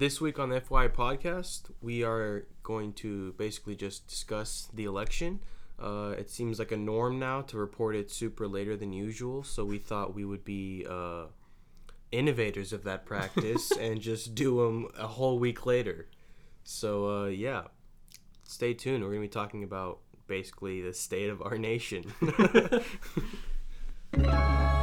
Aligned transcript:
This 0.00 0.18
week 0.18 0.38
on 0.38 0.48
the 0.48 0.62
FY 0.62 0.88
podcast, 0.88 1.70
we 1.82 2.02
are 2.02 2.46
going 2.62 2.94
to 2.94 3.34
basically 3.34 3.76
just 3.76 4.06
discuss 4.08 4.66
the 4.72 4.84
election. 4.86 5.40
Uh, 5.78 6.14
it 6.16 6.30
seems 6.30 6.58
like 6.58 6.72
a 6.72 6.76
norm 6.78 7.18
now 7.18 7.42
to 7.42 7.58
report 7.58 7.94
it 7.94 8.10
super 8.10 8.48
later 8.48 8.78
than 8.78 8.94
usual, 8.94 9.42
so 9.42 9.62
we 9.62 9.76
thought 9.76 10.14
we 10.14 10.24
would 10.24 10.42
be 10.42 10.86
uh, 10.88 11.24
innovators 12.12 12.72
of 12.72 12.84
that 12.84 13.04
practice 13.04 13.70
and 13.78 14.00
just 14.00 14.34
do 14.34 14.64
them 14.64 14.88
a 14.98 15.06
whole 15.06 15.38
week 15.38 15.66
later. 15.66 16.08
So, 16.64 17.24
uh, 17.24 17.26
yeah, 17.26 17.64
stay 18.44 18.72
tuned. 18.72 19.04
We're 19.04 19.10
going 19.10 19.20
to 19.20 19.28
be 19.28 19.28
talking 19.28 19.64
about 19.64 19.98
basically 20.26 20.80
the 20.80 20.94
state 20.94 21.28
of 21.28 21.42
our 21.42 21.58
nation. 21.58 22.10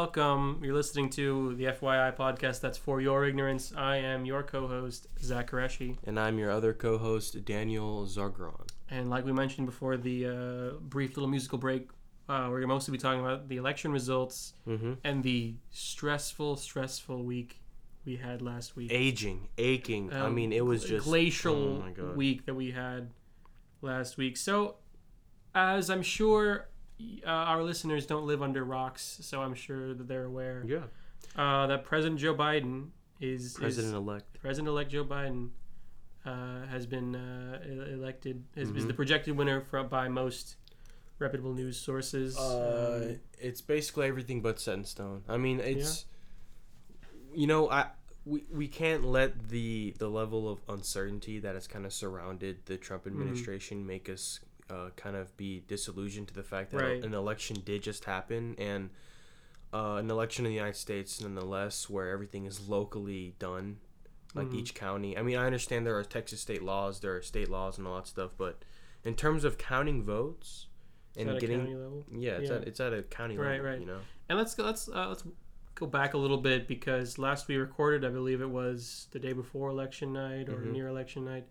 welcome. 0.00 0.60
You're 0.62 0.74
listening 0.74 1.08
to 1.10 1.54
the 1.54 1.64
FYI 1.64 2.14
podcast 2.14 2.60
that's 2.60 2.76
for 2.76 3.00
your 3.00 3.24
ignorance. 3.24 3.72
I 3.74 3.96
am 3.96 4.26
your 4.26 4.42
co 4.42 4.68
host, 4.68 5.06
Zach 5.22 5.50
Koreshi. 5.50 5.96
and 6.04 6.20
I'm 6.20 6.38
your 6.38 6.50
other 6.50 6.74
co 6.74 6.98
host, 6.98 7.42
Daniel 7.46 8.04
Zargron. 8.04 8.68
And 8.90 9.08
like 9.08 9.24
we 9.24 9.32
mentioned 9.32 9.64
before 9.64 9.96
the 9.96 10.26
uh, 10.26 10.78
brief 10.80 11.16
little 11.16 11.30
musical 11.30 11.56
break, 11.56 11.88
uh, 12.28 12.42
we're 12.50 12.58
going 12.60 12.68
to 12.68 12.74
mostly 12.74 12.92
be 12.92 12.98
talking 12.98 13.20
about 13.20 13.48
the 13.48 13.56
election 13.56 13.90
results 13.90 14.52
Mm-hmm. 14.68 14.92
and 15.02 15.22
the 15.22 15.54
stressful, 15.70 16.56
stressful 16.56 17.24
week 17.24 17.62
we 18.04 18.16
had 18.16 18.42
last 18.42 18.76
week. 18.76 18.90
Aging, 18.92 19.48
aching. 19.56 20.12
I 20.12 20.26
Um, 20.26 20.34
mean, 20.34 20.52
it 20.52 20.66
was 20.66 20.84
just 20.84 21.06
glacial 21.06 21.82
oh 21.98 22.12
week 22.12 22.44
that 22.44 22.54
we 22.54 22.72
had 22.72 23.12
last 23.80 24.18
week. 24.18 24.36
So, 24.36 24.74
as 25.54 25.88
I'm 25.88 26.02
sure 26.02 26.68
uh, 27.26 27.28
our 27.28 27.62
listeners 27.62 28.06
don't 28.06 28.26
live 28.26 28.42
under 28.42 28.64
rocks, 28.64 29.18
so 29.22 29.42
I'm 29.42 29.54
sure 29.54 29.94
that 29.94 30.08
they're 30.08 30.24
aware 30.24 30.64
Yeah. 30.66 30.84
uh, 31.36 31.66
that 31.68 31.84
President 31.84 32.18
Joe 32.20 32.34
Biden 32.34 32.90
is 33.20 33.54
President 33.54 33.92
is, 33.94 33.98
elect. 33.98 34.40
President-elect 34.40 34.90
Joe 34.90 35.04
Biden 35.04 35.50
uh, 36.24 36.66
has 36.66 36.86
been 36.86 37.14
uh, 37.14 37.62
elected 37.92 38.42
is, 38.56 38.70
is 38.70 38.84
Mhm. 38.84 38.88
the 38.88 38.94
projected 38.94 39.36
winner 39.36 39.60
for, 39.60 39.82
by 39.84 40.08
most 40.08 40.56
reputable 41.18 41.54
news 41.54 41.78
sources. 41.78 42.36
Uh, 42.36 43.00
Um, 43.12 43.20
it's 43.38 43.60
basically 43.60 44.06
everything 44.08 44.42
but 44.42 44.58
set 44.60 44.74
in 44.74 44.84
stone. 44.84 45.22
I 45.28 45.36
mean, 45.36 45.60
it's 45.60 46.04
you 47.34 47.46
know, 47.46 47.70
I 47.70 47.90
we, 48.24 48.44
we 48.50 48.66
can't 48.66 49.04
let 49.04 49.48
the 49.50 49.94
the 49.98 50.08
level 50.08 50.48
of 50.48 50.60
uncertainty 50.68 51.38
that 51.40 51.54
has 51.54 51.66
kind 51.68 51.86
of 51.86 51.92
surrounded 51.92 52.66
the 52.66 52.76
Trump 52.76 53.04
Mm-hmm. 53.04 53.12
administration 53.20 53.86
make 53.86 54.08
us 54.08 54.40
uh, 54.70 54.90
kind 54.96 55.16
of 55.16 55.36
be 55.36 55.62
disillusioned 55.68 56.28
to 56.28 56.34
the 56.34 56.42
fact 56.42 56.70
that 56.72 56.82
Right. 56.82 57.04
an 57.04 57.14
election 57.14 57.56
did 57.64 57.82
just 57.82 58.04
happen 58.04 58.54
and 58.58 58.90
uh, 59.72 59.96
an 59.96 60.10
election 60.10 60.44
in 60.46 60.50
the 60.52 60.56
United 60.56 60.76
States 60.78 61.20
nonetheless 61.20 61.90
where 61.90 62.08
everything 62.10 62.46
is 62.46 62.68
locally 62.68 63.34
done 63.38 63.78
like 64.34 64.48
Mhm. 64.48 64.54
each 64.54 64.74
county. 64.74 65.16
I 65.16 65.22
mean, 65.22 65.36
I 65.36 65.46
understand 65.46 65.86
there 65.86 65.96
are 65.98 66.04
Texas 66.04 66.40
state 66.40 66.62
laws, 66.62 67.00
there 67.00 67.14
are 67.16 67.22
state 67.22 67.48
laws 67.48 67.78
and 67.78 67.86
all 67.86 67.96
that 67.96 68.06
stuff, 68.06 68.32
but 68.36 68.62
in 69.04 69.14
terms 69.14 69.44
of 69.44 69.56
counting 69.58 70.02
votes 70.02 70.66
it's 71.14 71.28
and 71.28 71.40
getting 71.40 71.60
county 71.60 71.74
level. 71.74 72.04
yeah, 72.12 72.32
it's 72.38 72.50
Yeah. 72.50 72.56
at 72.56 72.68
it's 72.68 72.80
at 72.80 72.92
a 72.92 73.02
county 73.02 73.36
Right, 73.38 73.52
level, 73.52 73.66
right. 73.66 73.80
you 73.80 73.86
know. 73.86 74.00
And 74.28 74.36
let's 74.38 74.54
go. 74.54 74.64
Let's 74.64 74.88
uh, 74.88 75.08
let's 75.08 75.24
go 75.74 75.86
back 75.86 76.14
a 76.14 76.18
little 76.18 76.38
bit 76.38 76.66
because 76.68 77.18
last 77.18 77.48
we 77.48 77.56
recorded, 77.56 78.04
I 78.04 78.08
believe 78.10 78.40
it 78.40 78.50
was 78.50 79.08
the 79.12 79.18
day 79.18 79.32
before 79.32 79.70
election 79.70 80.12
night 80.12 80.48
or 80.48 80.56
Mhm. 80.56 80.72
near 80.72 80.88
election 80.88 81.24
night. 81.24 81.46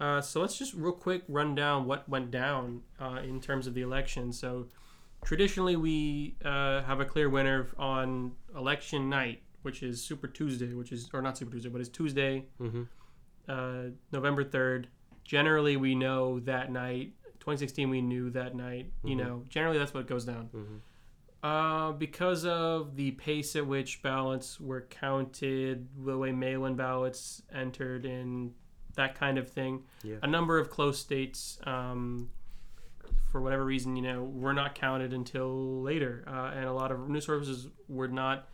Uh, 0.00 0.20
so 0.20 0.40
let's 0.40 0.58
just 0.58 0.74
real 0.74 0.92
quick 0.92 1.22
run 1.28 1.54
down 1.54 1.84
what 1.86 2.08
went 2.08 2.30
down 2.30 2.82
uh, 3.00 3.20
in 3.24 3.40
terms 3.40 3.66
of 3.66 3.74
the 3.74 3.82
election. 3.82 4.32
So 4.32 4.66
traditionally, 5.24 5.76
we 5.76 6.36
uh, 6.44 6.82
have 6.82 7.00
a 7.00 7.04
clear 7.04 7.28
winner 7.28 7.68
on 7.78 8.32
election 8.56 9.08
night, 9.08 9.42
which 9.62 9.82
is 9.82 10.02
Super 10.02 10.26
Tuesday, 10.26 10.74
which 10.74 10.90
is 10.92 11.08
or 11.12 11.22
not 11.22 11.38
Super 11.38 11.52
Tuesday, 11.52 11.68
but 11.68 11.80
it's 11.80 11.90
Tuesday, 11.90 12.46
Mm-hmm. 12.60 12.82
uh, 13.48 13.90
November 14.10 14.42
third. 14.44 14.88
Generally, 15.24 15.76
we 15.76 15.94
know 15.94 16.40
that 16.40 16.72
night. 16.72 17.12
2016, 17.38 17.88
we 17.90 18.00
knew 18.00 18.30
that 18.30 18.54
night. 18.56 18.90
You 19.04 19.14
Mhm. 19.16 19.18
know, 19.18 19.44
generally 19.48 19.78
that's 19.78 19.94
what 19.94 20.06
goes 20.08 20.24
down. 20.24 20.48
Mm-hmm. 20.54 20.76
Uh, 21.46 21.90
because 21.92 22.44
of 22.44 22.94
the 22.94 23.10
pace 23.12 23.56
at 23.56 23.66
which 23.66 24.00
ballots 24.02 24.60
were 24.60 24.82
counted, 24.82 25.88
the 26.04 26.16
way 26.16 26.30
mail-in 26.30 26.76
ballots 26.76 27.42
entered 27.52 28.04
in, 28.04 28.54
that 28.94 29.14
kind 29.14 29.38
of 29.38 29.48
thing, 29.48 29.84
Yeah. 30.02 30.16
a 30.22 30.26
number 30.26 30.58
of 30.58 30.70
close 30.70 30.98
states, 30.98 31.58
um, 31.64 32.30
for 33.30 33.40
whatever 33.40 33.64
reason, 33.64 33.96
you 33.96 34.02
know, 34.02 34.22
were 34.24 34.52
not 34.52 34.74
counted 34.74 35.12
until 35.12 35.80
later, 35.82 36.22
uh, 36.26 36.52
and 36.54 36.66
a 36.66 36.72
lot 36.72 36.92
of 36.92 37.08
news 37.08 37.24
services 37.24 37.68
would 37.88 38.12
not 38.12 38.46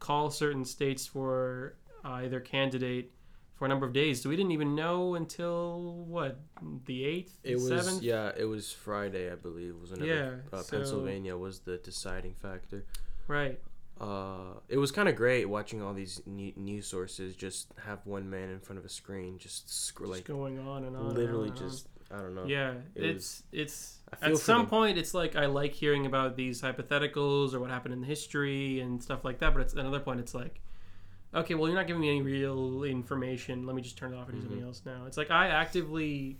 call 0.00 0.30
certain 0.30 0.64
states 0.64 1.06
for 1.06 1.74
either 2.04 2.40
candidate 2.40 3.12
for 3.54 3.66
a 3.66 3.68
number 3.68 3.86
of 3.86 3.92
days. 3.92 4.20
So 4.20 4.28
we 4.28 4.34
didn't 4.36 4.50
even 4.50 4.74
know 4.74 5.14
until 5.14 6.04
what 6.06 6.40
the 6.86 7.04
eighth, 7.04 7.38
It 7.44 7.54
was 7.54 7.68
seventh. 7.68 8.02
yeah, 8.02 8.32
it 8.36 8.44
was 8.44 8.72
Friday, 8.72 9.30
I 9.30 9.36
believe. 9.36 9.76
Was 9.80 9.92
whenever 9.92 10.10
Yeah, 10.52 10.58
uh, 10.58 10.62
so- 10.62 10.76
Pennsylvania 10.76 11.36
was 11.36 11.60
the 11.60 11.78
deciding 11.78 12.34
factor. 12.34 12.84
Right. 13.28 13.60
Uh, 14.00 14.54
it 14.68 14.76
was 14.76 14.90
kind 14.90 15.08
of 15.08 15.14
great 15.14 15.48
watching 15.48 15.80
all 15.80 15.94
these 15.94 16.20
new, 16.26 16.52
news 16.56 16.86
sources 16.86 17.36
just 17.36 17.68
have 17.84 18.00
one 18.04 18.28
man 18.28 18.50
in 18.50 18.58
front 18.58 18.78
of 18.78 18.84
a 18.84 18.88
screen, 18.88 19.38
just 19.38 19.70
sc- 19.72 19.98
Just 20.00 20.10
like 20.10 20.24
going 20.24 20.58
on 20.58 20.84
and 20.84 20.96
on. 20.96 21.06
and 21.06 21.16
literally 21.16 21.50
on 21.50 21.56
and 21.56 21.62
on. 21.64 21.68
just 21.70 21.88
I 22.10 22.18
don't 22.18 22.34
know. 22.34 22.44
Yeah, 22.44 22.74
It 22.94 23.04
it's 23.04 23.44
it's 23.52 23.98
at 24.20 24.36
some 24.36 24.62
them. 24.62 24.66
point 24.66 24.98
it's 24.98 25.14
like 25.14 25.36
I 25.36 25.46
like 25.46 25.72
hearing 25.72 26.06
about 26.06 26.36
these 26.36 26.60
hypotheticals 26.60 27.54
or 27.54 27.60
what 27.60 27.70
happened 27.70 27.94
in 27.94 28.02
history 28.02 28.80
and 28.80 29.02
stuff 29.02 29.24
like 29.24 29.38
that, 29.38 29.52
but 29.54 29.60
it's 29.62 29.72
at 29.74 29.78
another 29.80 30.00
point 30.00 30.20
it's 30.20 30.34
like 30.34 30.60
okay, 31.32 31.54
well 31.54 31.68
you're 31.68 31.76
not 31.78 31.86
giving 31.86 32.02
me 32.02 32.10
any 32.10 32.22
real 32.22 32.82
information. 32.84 33.64
Let 33.66 33.74
me 33.76 33.82
just 33.82 33.96
turn 33.96 34.12
it 34.12 34.16
off 34.16 34.28
and 34.28 34.36
do 34.38 34.42
something 34.42 34.60
Mhm. 34.62 34.66
else 34.66 34.82
now. 34.84 35.04
It's 35.06 35.16
like 35.16 35.30
I 35.30 35.48
actively 35.48 36.38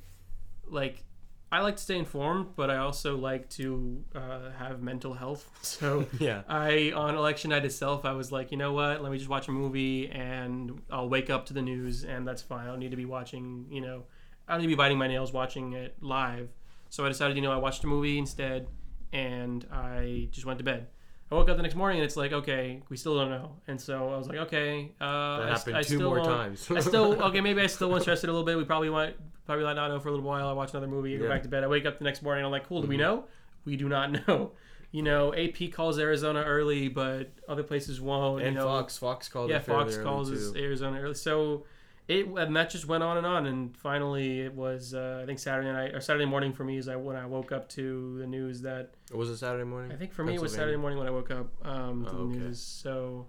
like 0.67 1.05
I 1.53 1.61
like 1.61 1.77
to 1.77 1.83
stay 1.83 1.99
informed, 1.99 2.57
but 2.57 2.69
I 2.69 2.79
also 2.79 3.17
like 3.17 3.49
to 3.51 4.05
uh, 4.15 4.51
have 4.59 4.83
mental 4.83 5.15
health. 5.15 5.49
So 5.63 6.07
yeah. 6.19 6.43
I 6.49 6.93
on 6.95 7.15
election 7.15 7.51
night 7.51 7.65
itself, 7.65 8.05
I 8.05 8.13
was 8.13 8.31
like, 8.33 8.51
you 8.51 8.57
know 8.57 8.73
what? 8.73 9.03
Let 9.03 9.11
me 9.13 9.19
just 9.19 9.31
watch 9.31 9.49
a 9.49 9.53
movie, 9.53 10.11
and 10.11 10.81
I'll 10.91 11.09
wake 11.09 11.31
up 11.31 11.47
to 11.47 11.55
the 11.55 11.63
news, 11.63 12.05
and 12.05 12.27
that's 12.27 12.43
fine. 12.43 12.67
I 12.67 12.71
don't 12.71 12.81
need 12.81 12.91
to 12.91 12.97
be 12.97 13.05
watching, 13.07 13.67
you 13.71 13.81
know, 13.81 14.05
I 14.47 14.53
don't 14.53 14.61
need 14.61 14.67
to 14.67 14.73
be 14.73 14.75
biting 14.77 14.99
my 14.99 15.09
nails 15.09 15.33
watching 15.33 15.73
it 15.73 15.97
live. 16.01 16.49
So 16.91 17.05
I 17.05 17.09
decided, 17.09 17.37
you 17.37 17.43
know, 17.43 17.53
I 17.53 17.57
watched 17.57 17.83
a 17.85 17.87
movie 17.87 18.19
instead, 18.19 18.69
and 19.13 19.67
I 19.73 20.29
just 20.31 20.47
went 20.47 20.59
to 20.59 20.65
bed. 20.65 20.89
I 21.35 21.39
woke 21.39 21.49
up 21.49 21.57
the 21.57 21.63
next 21.63 21.75
morning, 21.75 21.99
and 21.99 22.05
it's 22.07 22.17
like, 22.17 22.33
okay, 22.33 22.81
we 22.89 22.97
still 22.97 23.17
don't 23.17 23.31
know. 23.31 23.53
And 23.67 23.81
so 23.81 24.13
I 24.13 24.17
was 24.17 24.29
like, 24.29 24.39
okay, 24.39 24.93
uh, 25.01 25.05
That 25.39 25.49
I, 25.49 25.51
happened 25.51 25.77
I 25.77 25.83
two 25.83 25.97
still 25.97 26.09
more 26.11 26.19
won't- 26.21 26.29
times. 26.29 26.71
I 26.71 26.81
still 26.81 27.23
okay. 27.25 27.41
Maybe 27.41 27.61
I 27.61 27.67
still 27.67 27.89
want 27.91 28.01
to 28.01 28.05
stress 28.05 28.23
it 28.25 28.29
a 28.31 28.33
little 28.33 28.47
bit. 28.47 28.57
We 28.57 28.65
probably 28.65 28.91
want 28.91 29.17
probably 29.47 29.65
let 29.65 29.75
not 29.75 29.89
know 29.89 30.01
for 30.01 30.09
a 30.09 30.13
little 30.13 30.27
while. 30.27 30.49
I 30.49 30.53
watch 30.53 30.71
another 30.71 30.87
movie, 30.87 31.17
go 31.19 31.29
back 31.29 31.43
to 31.43 31.49
bed. 31.49 31.65
I 31.65 31.67
wake 31.67 31.85
up 31.87 31.99
the 31.99 32.05
next 32.05 32.23
morning. 32.23 32.45
I'm 32.45 32.51
like, 32.51 32.67
cool. 32.69 32.81
Do 32.83 32.89
we 32.89 32.97
Mhm. 32.97 33.01
know? 33.01 33.25
We 33.65 33.77
do 33.77 33.89
not 33.89 34.13
know. 34.29 34.53
You 34.93 35.03
know, 35.03 35.35
AP 35.35 35.73
calls 35.73 35.99
Arizona 35.99 36.43
early, 36.45 36.87
but 36.89 37.33
other 37.49 37.65
places 37.65 38.01
won't. 38.01 38.43
and 38.45 38.55
you 38.55 38.61
know, 38.61 38.67
Fox, 38.69 38.97
Fox 38.97 39.29
calls. 39.29 39.51
yeah, 39.51 39.59
Fox 39.59 39.97
calls. 39.99 40.31
Arizona 40.57 41.01
early. 41.01 41.15
So 41.15 41.65
it 42.07 42.27
and 42.27 42.55
that 42.57 42.71
just 42.71 42.87
went 42.87 43.03
on 43.03 43.17
and 43.17 43.27
on, 43.27 43.47
and 43.47 43.77
finally 43.77 44.41
it 44.43 44.55
was 44.55 44.93
uh, 44.95 45.21
I 45.23 45.27
think 45.27 45.39
Saturday 45.39 45.73
night 45.73 45.95
or 45.95 46.01
Saturday 46.01 46.27
morning 46.27 46.53
for 46.53 46.65
me 46.65 46.77
is 46.77 46.89
I 46.89 46.97
when 46.97 47.17
I 47.17 47.27
woke 47.27 47.51
up 47.53 47.69
to 47.71 48.19
the 48.19 48.27
news 48.27 48.61
that 48.63 48.95
it 49.11 49.17
Was 49.17 49.31
it 49.31 49.39
Saturday 49.39 49.65
morning? 49.65 49.91
I 49.93 49.97
think 49.97 50.13
for 50.13 50.23
me 50.25 50.35
it 50.35 50.41
was 50.43 50.53
Saturday 50.55 50.77
morning 50.77 50.99
when 50.99 51.07
I 51.09 51.11
woke 51.11 51.31
up 51.31 51.49
um, 51.67 52.05
to 52.05 52.11
Oh, 52.11 52.17
the 52.17 52.23
okay. 52.25 52.39
news. 52.41 52.61
So 52.61 53.27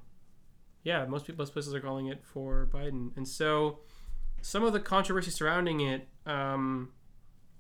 yeah, 0.84 1.06
most 1.06 1.26
people, 1.26 1.42
most 1.42 1.54
places 1.54 1.74
are 1.74 1.80
calling 1.80 2.08
it 2.08 2.24
for 2.24 2.68
Biden, 2.72 3.16
and 3.16 3.28
so 3.28 3.80
some 4.42 4.64
of 4.64 4.74
the 4.74 4.80
controversy 4.80 5.32
surrounding 5.32 5.80
it 5.82 6.08
um, 6.28 6.92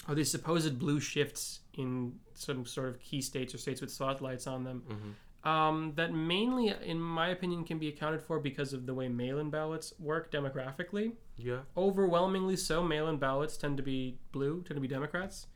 are 0.08 0.14
these 0.16 0.30
supposed 0.30 0.78
blue 0.78 1.00
shifts 1.00 1.62
in 1.74 2.20
some 2.36 2.66
sort 2.66 2.90
of 2.90 3.00
key 3.00 3.22
states 3.22 3.56
or 3.56 3.58
states 3.58 3.82
with 3.82 3.90
spotlights 3.90 4.46
on 4.48 4.64
them. 4.64 4.84
Mhm. 4.88 5.14
Um, 5.46 5.94
that 5.96 6.12
mainly, 6.12 6.74
in 6.84 7.00
my 7.00 7.30
opinion, 7.30 7.66
can 7.66 7.78
be 7.78 7.88
accounted 7.88 8.22
for 8.24 8.40
because 8.40 8.74
of 8.74 8.88
the 8.88 8.96
way 8.96 9.08
mail-in 9.08 9.52
ballots 9.52 9.94
work 10.00 10.32
demographically. 10.32 11.14
Yeah. 11.38 11.60
overwhelmingly 11.78 12.56
so 12.56 12.82
mail-in 12.82 13.18
ballots 13.18 13.58
tend 13.58 13.78
to 13.78 13.84
be 13.84 14.18
blue 14.32 14.64
tend 14.64 14.78
to 14.78 14.82
be 14.82 14.88
democrats. 14.88 15.48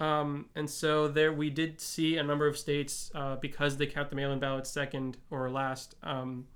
Um, 0.00 0.46
and 0.56 0.68
so 0.68 1.08
there 1.08 1.32
we 1.32 1.50
did 1.50 1.80
see 1.80 2.16
a 2.16 2.22
number 2.22 2.46
of 2.46 2.58
states 2.58 3.10
uh, 3.14 3.36
because 3.36 3.76
they 3.76 3.86
count 3.86 4.10
the 4.10 4.16
mail-in 4.16 4.40
ballots 4.40 4.70
second 4.70 5.18
or 5.30 5.50
last 5.50 5.94
um, 6.02 6.46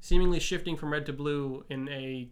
seemingly 0.00 0.40
shifting 0.40 0.76
from 0.76 0.92
red 0.92 1.04
to 1.06 1.12
blue 1.12 1.64
in 1.68 1.88
a 1.90 2.30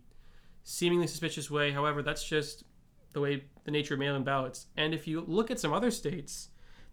seemingly 0.65 1.07
suspicious 1.07 1.51
way. 1.51 1.71
However 1.71 2.03
that's 2.03 2.25
just 2.25 2.65
the 3.13 3.21
way 3.21 3.45
the 3.65 3.71
nature 3.71 3.95
of 3.95 4.01
mail-in 4.01 4.25
ballots. 4.25 4.67
And 4.77 4.95
if 4.95 5.07
you 5.07 5.21
look 5.21 5.51
at 5.51 5.61
some 5.61 5.73
other 5.73 5.91
states 5.91 6.49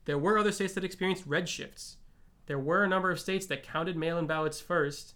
there 0.05 0.17
were 0.17 0.37
other 0.37 0.51
states 0.51 0.73
that 0.73 0.83
experienced 0.83 1.25
red 1.25 1.47
shifts 1.47 1.97
there 2.47 2.59
were 2.59 2.83
a 2.83 2.87
number 2.87 3.11
of 3.11 3.19
states 3.19 3.45
that 3.47 3.63
counted 3.63 3.95
mail-in 3.95 4.25
ballots 4.25 4.59
first 4.59 5.13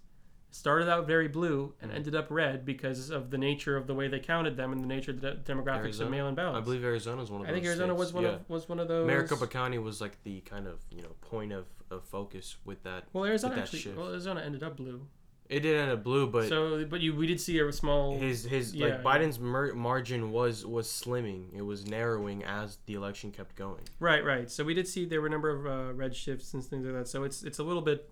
started 0.53 0.89
out 0.89 1.07
very 1.07 1.29
blue 1.29 1.73
and 1.81 1.91
ended 1.93 2.13
up 2.13 2.27
red 2.29 2.65
because 2.65 3.09
of 3.09 3.31
the 3.31 3.37
nature 3.37 3.77
of 3.77 3.87
the 3.87 3.93
way 3.95 4.09
they 4.09 4.19
counted 4.19 4.57
them 4.57 4.73
and 4.73 4.83
the 4.83 4.87
nature 4.87 5.11
of 5.11 5.21
the 5.21 5.31
de- 5.31 5.53
demographics 5.53 5.77
Arizona? 5.77 6.05
of 6.05 6.11
mail-in 6.11 6.35
ballots. 6.35 6.57
I 6.57 6.61
believe 6.61 6.83
Arizona's 6.83 7.31
one 7.31 7.41
of 7.41 7.47
I 7.47 7.51
those. 7.51 7.55
think 7.55 7.65
Arizona 7.67 7.93
states. 7.93 7.99
was 7.99 8.13
one 8.13 8.23
yeah. 8.25 8.29
of 8.31 8.49
was 8.49 8.69
one 8.69 8.79
of 8.79 8.87
those. 8.89 9.07
Maricopa 9.07 9.47
County 9.47 9.77
was 9.77 10.01
like 10.01 10.21
the 10.23 10.41
kind 10.41 10.67
of 10.67 10.79
you 10.91 11.01
know 11.01 11.15
point 11.21 11.53
of, 11.53 11.67
of 11.89 12.03
focus 12.03 12.57
with 12.65 12.83
that. 12.83 13.05
Well, 13.13 13.23
Arizona 13.25 13.55
that 13.55 13.61
actually. 13.61 13.79
shift. 13.79 13.97
Well, 13.97 14.09
Arizona 14.09 14.41
ended 14.41 14.61
up 14.61 14.75
blue. 14.75 15.07
It 15.51 15.59
did 15.63 15.75
end 15.77 15.91
up 15.91 16.01
blue, 16.01 16.27
but 16.27 16.47
so, 16.47 16.85
but 16.85 17.01
you 17.01 17.13
we 17.13 17.27
did 17.27 17.41
see 17.41 17.59
a 17.59 17.69
small. 17.73 18.17
his 18.17 18.45
his 18.45 18.73
yeah, 18.73 18.85
like. 18.85 19.03
Biden's 19.03 19.37
mer- 19.37 19.73
margin 19.73 20.31
was 20.31 20.65
was 20.65 20.87
slimming. 20.87 21.53
It 21.53 21.61
was 21.61 21.85
narrowing 21.85 22.45
as 22.45 22.77
the 22.85 22.93
election 22.93 23.31
kept 23.31 23.57
going. 23.57 23.83
Right, 23.99 24.23
right. 24.23 24.49
So 24.49 24.63
we 24.63 24.73
did 24.73 24.87
see 24.87 25.03
there 25.03 25.19
were 25.19 25.27
a 25.27 25.29
number 25.29 25.49
of 25.49 25.65
uh, 25.65 25.93
red 25.93 26.15
shifts 26.15 26.53
and 26.53 26.63
things 26.63 26.85
like 26.85 26.95
that. 26.95 27.09
So 27.09 27.25
it's 27.25 27.43
it's 27.43 27.59
a 27.59 27.63
little 27.63 27.81
bit 27.81 28.09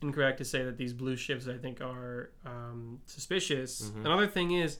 incorrect 0.00 0.38
to 0.38 0.44
say 0.44 0.62
that 0.62 0.76
these 0.78 0.92
blue 0.92 1.16
shifts 1.16 1.48
I 1.48 1.56
think 1.58 1.80
are 1.80 2.30
um, 2.46 3.00
suspicious. 3.06 3.90
Mhm. 3.90 4.04
Another 4.04 4.28
thing 4.28 4.52
is 4.52 4.78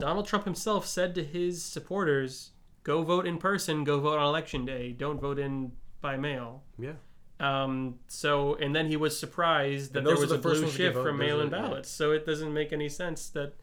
Donald 0.00 0.26
Trump 0.26 0.44
himself 0.44 0.84
said 0.84 1.14
to 1.14 1.22
his 1.22 1.62
supporters, 1.62 2.50
"Go 2.82 3.02
vote 3.04 3.24
in 3.24 3.38
person. 3.38 3.84
Go 3.84 4.00
vote 4.00 4.18
on 4.18 4.26
election 4.26 4.64
day. 4.64 4.90
Don't 4.90 5.20
vote 5.20 5.38
in 5.38 5.70
by 6.00 6.16
mail." 6.16 6.64
Yeah. 6.76 6.94
Um, 7.40 7.98
so 8.06 8.54
and 8.54 8.74
then 8.74 8.86
he 8.88 8.96
was 8.96 9.18
surprised 9.18 9.92
that 9.94 10.04
there 10.04 10.16
was 10.16 10.30
are 10.30 10.36
a 10.36 10.38
first 10.38 10.42
blue 10.42 10.62
ones 10.62 10.72
to 10.72 10.78
get 10.78 10.92
shift 10.92 11.02
from 11.04 11.18
mail-in 11.18 11.52
are- 11.52 11.56
yeah. 11.56 11.62
ballots. 11.68 11.88
So 11.90 12.12
it 12.12 12.24
doesn't 12.24 12.52
make 12.52 12.72
any 12.72 12.88
sense 12.88 13.28
that 13.30 13.54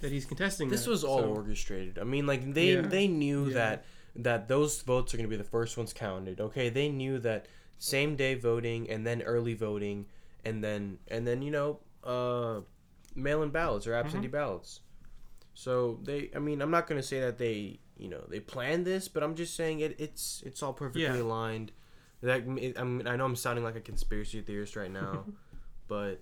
that 0.00 0.12
he's 0.12 0.24
contesting. 0.24 0.68
This 0.68 0.84
that. 0.84 0.90
was 0.90 1.04
all 1.04 1.20
So- 1.20 1.34
orchestrated. 1.34 1.98
I 1.98 2.04
mean, 2.04 2.26
like 2.26 2.54
they 2.54 2.74
Yeah. 2.74 2.82
they 2.82 3.08
knew 3.08 3.46
Yeah. 3.48 3.54
that 3.54 3.84
that 4.16 4.48
those 4.48 4.82
votes 4.82 5.12
are 5.14 5.16
going 5.16 5.28
to 5.28 5.30
be 5.30 5.36
the 5.36 5.44
first 5.44 5.76
ones 5.76 5.92
counted. 5.92 6.40
Okay, 6.40 6.68
they 6.70 6.88
knew 6.88 7.18
that 7.20 7.46
same 7.78 8.16
day 8.16 8.34
voting 8.34 8.88
and 8.90 9.06
then 9.06 9.22
early 9.22 9.54
voting 9.54 10.06
and 10.44 10.64
then 10.64 10.98
and 11.08 11.26
then 11.26 11.42
you 11.42 11.50
know 11.50 11.80
uh, 12.04 12.60
mail-in 13.14 13.50
ballots 13.50 13.86
or 13.86 13.92
absentee 13.94 14.26
Mm-hmm. 14.28 14.32
ballots. 14.36 14.80
So 15.54 15.98
they, 16.04 16.30
I 16.34 16.38
mean, 16.38 16.62
I'm 16.62 16.70
not 16.70 16.86
going 16.86 17.00
to 17.00 17.06
say 17.06 17.20
that 17.20 17.36
they 17.38 17.80
you 17.98 18.08
know 18.08 18.24
they 18.28 18.40
planned 18.40 18.86
this, 18.86 19.06
but 19.08 19.22
I'm 19.22 19.34
just 19.34 19.54
saying 19.54 19.80
it 19.80 19.96
it's 19.98 20.42
it's 20.46 20.62
all 20.62 20.72
perfectly 20.72 21.02
Yeah. 21.02 21.20
aligned. 21.20 21.72
That 22.22 22.42
I 22.78 22.84
mean, 22.84 23.06
I 23.06 23.16
know 23.16 23.24
I'm 23.24 23.36
sounding 23.36 23.64
like 23.64 23.76
a 23.76 23.80
conspiracy 23.80 24.40
theorist 24.40 24.74
right 24.76 24.90
now, 24.90 25.24
but 25.88 26.20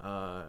uh, 0.00 0.44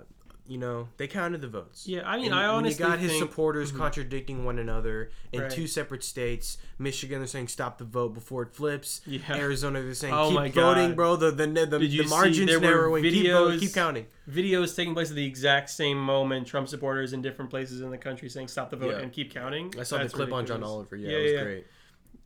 you 0.48 0.58
know 0.60 0.88
they 0.98 1.08
counted 1.08 1.42
the 1.42 1.48
votes. 1.48 1.88
Yeah, 1.88 2.02
I 2.08 2.18
mean, 2.18 2.28
And 2.28 2.36
I 2.36 2.46
honestly 2.46 2.84
you 2.84 2.90
got 2.90 3.00
his 3.00 3.12
think 3.12 3.24
supporters 3.24 3.72
Mhm. 3.72 3.78
contradicting 3.78 4.46
one 4.46 4.60
another 4.60 5.10
in 5.32 5.42
Right. 5.42 5.50
two 5.52 5.66
separate 5.68 6.04
states. 6.04 6.58
Michigan, 6.78 7.20
they're 7.20 7.28
saying 7.28 7.48
stop 7.50 7.78
the 7.80 7.84
vote 7.84 8.14
before 8.14 8.44
it 8.44 8.54
flips. 8.54 9.02
Yeah. 9.08 9.20
Arizona, 9.32 9.82
they're 9.82 9.94
saying 9.96 10.14
Oh 10.14 10.40
keep 10.44 10.54
voting, 10.54 10.96
bro. 10.96 11.16
The 11.16 11.32
the 11.32 11.48
the, 11.48 11.78
the 11.80 12.04
margins 12.08 12.48
there 12.48 12.60
were 12.60 12.66
narrowing. 12.66 13.04
Keep 13.04 13.32
voting, 13.32 13.58
videos- 13.58 13.60
keep 13.60 13.74
counting. 13.74 14.06
videos 14.30 14.76
taking 14.76 14.94
place 14.94 15.10
at 15.10 15.16
the 15.16 15.26
exact 15.26 15.70
same 15.72 15.98
moment. 16.00 16.46
Trump 16.48 16.68
supporters 16.68 17.14
in 17.14 17.22
different 17.24 17.50
places 17.50 17.82
in 17.82 17.90
the 17.90 17.98
country 17.98 18.30
saying 18.30 18.48
"Stop 18.50 18.70
the 18.70 18.76
vote" 18.78 18.92
Yeah. 18.92 19.00
and 19.00 19.12
keep 19.12 19.32
counting. 19.34 19.74
I 19.80 19.84
saw 19.84 19.98
That's 19.98 20.12
the 20.14 20.18
clip 20.18 20.32
on 20.34 20.46
John. 20.46 20.64
Oliver. 20.64 20.96
Yeah, 20.96 21.10
Yeah, 21.10 21.18
it 21.18 21.24
was 21.24 21.32
yeah. 21.32 21.44
great. 21.44 21.68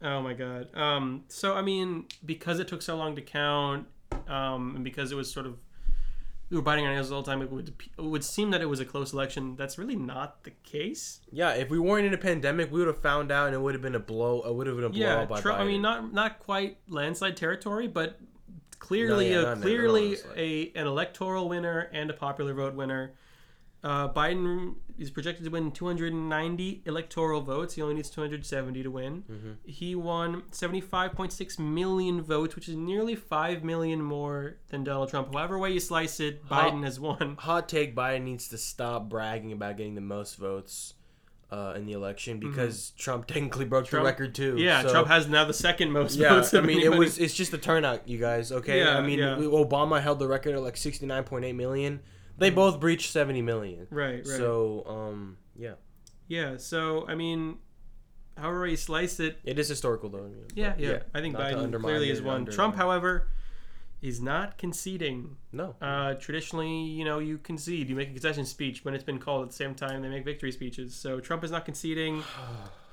Oh 0.04 0.22
my 0.22 0.34
god. 0.34 0.68
Um. 0.76 1.24
So 1.30 1.56
I 1.56 1.62
mean, 1.62 2.06
because 2.26 2.60
it 2.60 2.68
took 2.68 2.82
so 2.82 2.96
long 2.96 3.16
to 3.16 3.22
count, 3.22 3.88
um, 4.28 4.76
and 4.76 4.84
because 4.84 5.12
it 5.12 5.16
was 5.16 5.32
sort 5.32 5.46
of 5.46 5.58
we 6.50 6.58
were 6.58 6.64
biting 6.64 6.86
our 6.86 6.94
nails 6.94 7.12
all 7.12 7.24
the 7.24 7.32
time, 7.32 7.42
it 7.42 7.52
would 7.52 7.74
it 7.98 8.02
would 8.02 8.24
seem 8.24 8.52
that 8.52 8.62
it 8.62 8.66
was 8.68 8.80
a 8.80 8.86
close 8.86 9.14
election. 9.14 9.56
That's 9.56 9.78
really 9.78 9.96
not 9.96 10.44
the 10.44 10.52
case. 10.64 11.22
Yeah, 11.32 11.54
if 11.54 11.70
we 11.70 11.80
weren't 11.80 12.06
in 12.06 12.14
a 12.14 12.18
pandemic, 12.18 12.72
we 12.72 12.80
would 12.80 12.88
have 12.88 13.02
found 13.02 13.32
out, 13.32 13.48
and 13.48 13.56
it 13.56 13.60
would 13.60 13.74
have 13.74 13.82
been 13.82 13.96
a 13.96 14.00
blow. 14.00 14.42
It 14.42 14.54
would 14.54 14.68
have 14.68 14.76
been 14.76 14.86
a 14.86 14.90
blowout 14.90 15.30
Yeah. 15.32 15.42
Trump, 15.42 15.60
I 15.60 15.64
mean, 15.66 15.82
not 15.82 16.14
not 16.14 16.40
quite 16.40 16.78
landslide 16.88 17.38
territory, 17.38 17.88
but 17.88 18.20
clearly 18.80 19.30
No, 19.32 19.42
yeah, 19.42 19.54
a 19.54 19.56
clearly 19.56 20.18
a 20.36 20.72
an 20.76 20.86
electoral 20.86 21.48
winner 21.50 21.90
and 21.94 22.10
a 22.10 22.14
popular 22.14 22.54
vote 22.54 22.76
winner. 22.76 23.14
Uh, 23.84 24.08
Biden 24.14 24.76
is 24.98 25.10
projected 25.10 25.44
to 25.46 25.52
win 25.52 25.72
290 25.72 26.84
electoral 26.86 27.42
votes. 27.42 27.74
He 27.76 27.82
only 27.82 27.96
needs 27.96 28.10
270 28.10 28.84
to 28.84 28.92
win. 28.92 29.24
Mhm. 29.30 29.56
He 29.66 29.96
won 29.96 30.44
75.6 30.52 31.58
million 31.60 32.22
votes, 32.22 32.56
which 32.56 32.68
is 32.70 32.76
nearly 32.76 33.16
5 33.16 33.64
million 33.64 34.02
more 34.02 34.58
than 34.70 34.84
Donald 34.84 35.10
Trump. 35.10 35.34
However 35.34 35.58
way 35.58 35.72
you 35.72 35.80
slice 35.80 36.20
it, 36.20 36.48
Biden 36.48 36.84
has 36.84 37.00
won. 37.00 37.36
hot 37.40 37.68
take 37.70 37.96
Biden 37.96 38.24
needs 38.24 38.48
to 38.50 38.58
stop 38.58 39.10
bragging 39.10 39.52
about 39.52 39.78
getting 39.78 39.96
the 39.96 40.02
most 40.02 40.36
votes 40.38 40.94
uh, 41.52 41.74
in 41.76 41.86
the 41.86 41.94
election 41.94 42.40
because 42.40 42.92
Trump 42.98 43.26
technically 43.28 43.66
broke 43.66 43.84
Mm-hmm. 43.86 43.90
Trump- 43.98 44.06
the 44.06 44.12
record 44.12 44.34
too. 44.36 44.56
Yeah, 44.58 44.82
so- 44.82 44.92
Trump 44.92 45.08
has 45.08 45.28
now 45.28 45.46
the 45.46 45.54
second 45.54 45.92
most 45.92 46.16
Yeah, 46.16 46.30
votes. 46.30 46.54
I 46.54 46.62
mean 46.62 46.80
it 46.82 46.92
was 46.98 47.20
it's 47.20 47.34
just 47.36 47.52
the 47.52 47.58
turnout, 47.60 48.08
you 48.08 48.18
guys. 48.18 48.52
Okay, 48.52 48.80
Yeah, 48.80 48.98
I 48.98 49.02
mean 49.02 49.20
yeah. 49.20 49.36
Obama 49.38 50.02
held 50.02 50.18
the 50.20 50.28
record 50.28 50.56
at 50.56 50.62
like 50.62 50.78
sixty 50.78 51.06
nine 51.06 51.24
point 51.24 51.46
eight 51.46 51.54
million. 51.54 52.00
They 52.38 52.50
both 52.50 52.80
breached 52.80 53.12
seventy 53.12 53.42
million. 53.42 53.88
right, 53.90 54.16
right. 54.16 54.26
So 54.26 54.84
um 54.88 55.38
yeah, 55.56 55.74
yeah, 56.28 56.58
so 56.58 57.06
I 57.08 57.16
mean, 57.16 57.58
however 58.38 58.68
you 58.68 58.76
slice 58.78 59.20
it, 59.20 59.38
it 59.44 59.60
is 59.60 59.68
historical 59.70 60.10
though. 60.10 60.26
I 60.26 60.28
mean, 60.30 60.46
Yeah, 60.56 60.72
but 60.72 60.80
yeah. 60.80 61.00
I 61.14 61.22
think 61.22 61.34
not 61.34 61.44
Biden 61.44 61.80
clearly 61.80 62.10
has 62.10 62.22
won. 62.22 62.46
Trump, 62.46 62.76
however, 62.76 63.28
is 64.02 64.20
not 64.22 64.58
conceding. 64.58 65.38
No, 65.52 65.76
Uh, 65.82 66.16
traditionally, 66.16 66.84
you 66.84 67.06
know, 67.06 67.20
you 67.20 67.38
concede. 67.38 67.88
You 67.88 67.96
make 67.96 68.10
a 68.10 68.12
concession 68.12 68.46
speech 68.46 68.84
when 68.84 68.94
it's 68.94 69.04
been 69.04 69.20
called 69.20 69.44
at 69.44 69.50
the 69.50 69.56
same 69.56 69.76
time 69.76 70.02
they 70.02 70.10
make 70.10 70.26
victory 70.26 70.52
speeches. 70.52 70.94
So 70.96 71.20
Trump 71.20 71.44
is 71.44 71.52
not 71.52 71.66
conceding. 71.66 72.24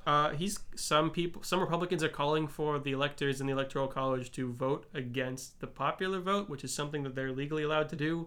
Uh, 0.06 0.30
he's 0.30 0.58
some 0.74 1.10
people, 1.10 1.42
some 1.42 1.60
Republicans 1.60 2.02
are 2.02 2.08
calling 2.08 2.48
for 2.48 2.78
the 2.78 2.90
electors 2.90 3.40
in 3.40 3.46
the 3.46 3.52
Electoral 3.52 3.86
College 3.86 4.32
to 4.32 4.50
vote 4.50 4.86
against 4.94 5.60
the 5.60 5.66
popular 5.66 6.20
vote, 6.20 6.48
which 6.48 6.64
is 6.64 6.72
something 6.72 7.02
that 7.02 7.14
they're 7.14 7.30
legally 7.32 7.62
allowed 7.62 7.88
to 7.90 7.96
do 7.96 8.26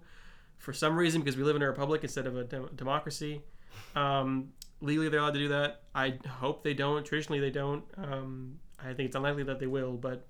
for 0.64 0.72
some 0.72 0.96
reason 0.96 1.20
because 1.22 1.36
we 1.36 1.44
live 1.44 1.58
in 1.58 1.62
a 1.62 1.68
republic 1.68 2.04
instead 2.04 2.26
of 2.26 2.38
a 2.38 2.46
dem- 2.46 2.70
democracy. 2.76 3.42
Um, 3.98 4.54
legally, 4.80 5.10
they're 5.10 5.20
allowed 5.20 5.34
to 5.34 5.40
do 5.40 5.50
that. 5.50 5.82
I 5.94 6.18
hope 6.40 6.64
they 6.64 6.74
don't. 6.74 7.06
Traditionally, 7.06 7.42
they 7.42 7.50
don't. 7.52 7.84
Um, 7.98 8.60
I 8.80 8.94
think 8.94 9.08
it's 9.08 9.16
unlikely 9.16 9.44
that 9.44 9.60
they 9.60 9.68
will, 9.68 9.94
but 9.98 10.30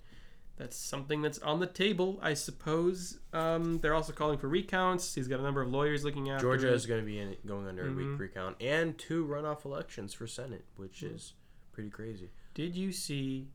that's 0.57 0.75
something 0.75 1.21
that's 1.21 1.37
on 1.39 1.59
the 1.59 1.67
table, 1.67 2.19
I 2.21 2.33
suppose. 2.33 3.19
Um, 3.31 3.77
they're 3.79 3.93
also 3.93 4.11
calling 4.11 4.39
for 4.39 4.47
recounts. 4.47 5.13
He's 5.13 5.27
got 5.27 5.39
a 5.39 5.43
number 5.43 5.61
of 5.61 5.69
lawyers 5.69 6.03
looking 6.03 6.29
after 6.31 6.45
Georgia 6.47 6.67
it. 6.69 6.73
is 6.73 6.85
going 6.87 7.01
to 7.01 7.05
be 7.05 7.19
in, 7.19 7.35
going 7.45 7.67
under 7.67 7.85
a 7.85 7.89
Mhm. 7.91 7.97
weak 8.11 8.19
recount 8.19 8.57
and 8.59 8.97
two 8.97 9.25
runoff 9.27 9.65
elections 9.65 10.13
for 10.15 10.25
Senate, 10.25 10.65
which 10.77 11.01
Hmm. 11.01 11.07
is 11.15 11.33
pretty 11.73 11.89
crazy. 11.91 12.31
Did 12.55 12.75
you 12.75 12.91
see 12.91 13.49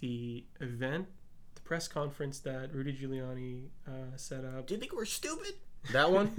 the 0.00 0.44
event, 0.60 1.08
the 1.54 1.60
press 1.62 1.88
conference 1.88 2.40
that 2.40 2.74
Rudy 2.74 2.92
Giuliani 2.94 3.68
uh, 3.86 4.16
set 4.16 4.44
up? 4.44 4.66
Do 4.66 4.74
you 4.74 4.80
think 4.80 4.92
we're 4.94 5.04
stupid? 5.06 5.54
That 5.92 6.10
one? 6.10 6.32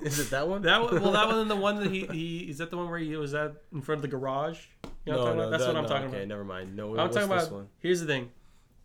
is 0.02 0.18
it 0.18 0.30
that 0.30 0.48
one? 0.48 0.62
That 0.62 0.80
one, 0.82 1.02
well, 1.02 1.12
that 1.12 1.26
one 1.28 1.38
and 1.38 1.50
the 1.50 1.56
one 1.56 1.76
that 1.76 1.90
he, 1.90 2.06
he 2.06 2.38
is 2.50 2.58
that 2.58 2.70
the 2.70 2.76
one 2.76 2.88
where 2.88 2.98
he 2.98 3.16
was 3.16 3.34
at 3.34 3.54
in 3.72 3.82
front 3.82 3.98
of 3.98 4.02
the 4.02 4.08
garage. 4.08 4.60
You 5.04 5.12
know 5.12 5.18
what 5.18 5.20
I'm 5.20 5.24
talking 5.26 5.40
about? 5.40 5.50
That's 5.50 5.62
that- 5.62 5.68
what 5.68 5.76
I'm 5.76 5.82
no, 5.82 5.88
talking 5.88 6.04
okay, 6.04 6.08
about. 6.08 6.20
Okay, 6.20 6.26
never 6.26 6.44
mind. 6.44 6.76
No, 6.76 6.90
I'm 6.90 7.10
talking 7.10 7.28
this 7.28 7.44
about. 7.44 7.52
one? 7.52 7.68
Here's 7.78 8.00
the 8.00 8.06
thing. 8.06 8.30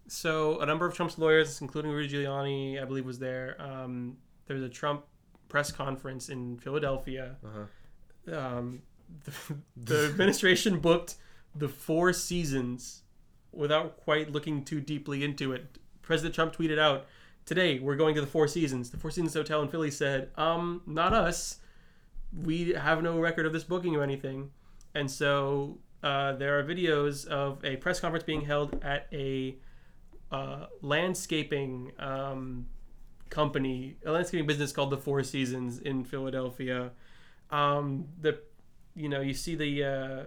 So 0.07 0.59
a 0.59 0.65
number 0.65 0.85
of 0.85 0.93
Trump's 0.93 1.17
lawyers, 1.17 1.61
including 1.61 1.91
Rudy 1.91 2.13
Giuliani, 2.13 2.81
I 2.81 2.85
believe 2.85 3.05
was 3.05 3.19
there. 3.19 3.55
Um, 3.59 4.17
there 4.47 4.55
was 4.55 4.63
a 4.63 4.69
Trump 4.69 5.05
press 5.47 5.71
conference 5.71 6.29
in 6.29 6.57
Philadelphia. 6.57 7.35
Uh-huh. 7.45 8.37
Um, 8.37 8.81
the, 9.23 9.55
the 9.77 10.05
administration 10.07 10.79
booked 10.79 11.15
the 11.55 11.69
Four 11.69 12.11
Seasons 12.13 13.03
without 13.51 13.97
quite 13.97 14.31
looking 14.31 14.65
too 14.65 14.81
deeply 14.81 15.23
into 15.23 15.53
it. 15.53 15.77
President 16.01 16.35
Trump 16.35 16.55
tweeted 16.55 16.79
out, 16.79 17.05
"Today 17.45 17.79
we're 17.79 17.95
going 17.95 18.15
to 18.15 18.21
the 18.21 18.27
Four 18.27 18.47
Seasons." 18.47 18.89
The 18.89 18.97
Four 18.97 19.11
Seasons 19.11 19.33
Hotel 19.33 19.61
in 19.61 19.67
Philly 19.69 19.91
said, 19.91 20.29
"Um, 20.35 20.81
not 20.85 21.13
us. 21.13 21.59
We 22.35 22.73
have 22.73 23.03
no 23.03 23.19
record 23.19 23.45
of 23.45 23.53
this 23.53 23.63
booking 23.63 23.95
or 23.95 24.03
anything." 24.03 24.51
And 24.95 25.09
so 25.09 25.79
uh, 26.03 26.33
there 26.33 26.59
are 26.59 26.63
videos 26.63 27.25
of 27.27 27.63
a 27.63 27.77
press 27.77 27.99
conference 27.99 28.25
being 28.25 28.41
held 28.41 28.83
at 28.83 29.07
a 29.11 29.57
uh, 30.31 30.65
landscaping 30.81 31.91
um, 31.99 32.67
company, 33.29 33.97
a 34.05 34.11
landscaping 34.11 34.47
business 34.47 34.71
called 34.71 34.89
the 34.89 34.97
Four 34.97 35.23
Seasons 35.23 35.79
in 35.79 36.03
Philadelphia. 36.03 36.91
Um, 37.51 38.07
the 38.19 38.39
you 38.95 39.09
know 39.09 39.21
you 39.21 39.33
see 39.33 39.55
the 39.55 39.83
uh, 39.83 40.23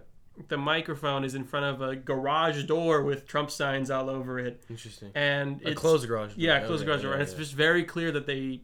the 0.48 0.56
microphone 0.56 1.24
is 1.24 1.34
in 1.34 1.44
front 1.44 1.64
of 1.66 1.80
a 1.80 1.96
garage 1.96 2.64
door 2.64 3.02
with 3.02 3.26
Trump 3.26 3.50
signs 3.50 3.90
all 3.90 4.10
over 4.10 4.38
it, 4.38 4.62
Interesting. 4.68 5.10
and 5.14 5.60
A 5.62 5.70
it's 5.70 5.80
closed 5.80 6.06
garage. 6.06 6.30
door. 6.30 6.36
yeah, 6.38 6.60
closed 6.66 6.82
Okay, 6.82 6.86
garage 6.92 7.02
door, 7.02 7.10
yeah, 7.10 7.14
and 7.14 7.22
it's 7.22 7.32
yeah. 7.32 7.38
just 7.38 7.54
very 7.54 7.84
clear 7.84 8.12
that 8.12 8.26
they 8.26 8.60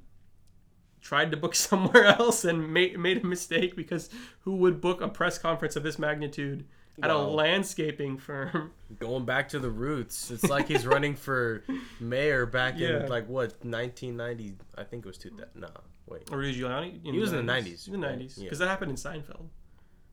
tried 1.00 1.31
to 1.31 1.37
book 1.37 1.55
somewhere 1.69 2.05
else 2.07 2.45
and 2.45 2.73
made 2.73 2.99
made 2.99 3.23
a 3.23 3.26
mistake 3.26 3.75
because 3.76 4.11
who 4.41 4.57
would 4.57 4.81
book 4.81 5.00
a 5.00 5.09
press 5.09 5.38
conference 5.38 5.76
of 5.76 5.83
this 5.83 5.99
magnitude 5.99 6.64
at 7.02 7.11
a 7.11 7.17
landscaping 7.19 8.19
firm? 8.19 8.71
going 8.99 9.25
back 9.25 9.49
to 9.49 9.59
the 9.59 9.71
roots. 9.71 10.31
It's 10.31 10.45
like 10.49 10.69
he's 10.69 10.87
running 10.87 11.17
for 11.17 11.64
mayor 12.00 12.45
back 12.47 12.75
Yeah. 12.76 13.05
in 13.05 13.09
like 13.09 13.26
what 13.29 13.52
1990. 13.64 14.57
I 14.76 14.85
think 14.85 15.05
it 15.05 15.09
was 15.09 15.19
two. 15.19 15.31
That 15.38 15.57
no, 15.57 15.69
wait. 16.07 16.29
Or 16.31 16.38
Rudy 16.38 16.61
Giuliani? 16.61 17.00
He 17.02 17.19
was 17.19 17.33
in 17.33 17.45
the 17.47 17.52
90s, 17.52 17.88
In 17.88 18.00
the 18.00 18.07
right? 18.07 18.19
90s. 18.19 18.37
Yeah. 18.37 18.45
Because 18.45 18.59
that 18.59 18.69
happened 18.69 18.91
in 18.91 18.97
Seinfeld. 18.97 19.47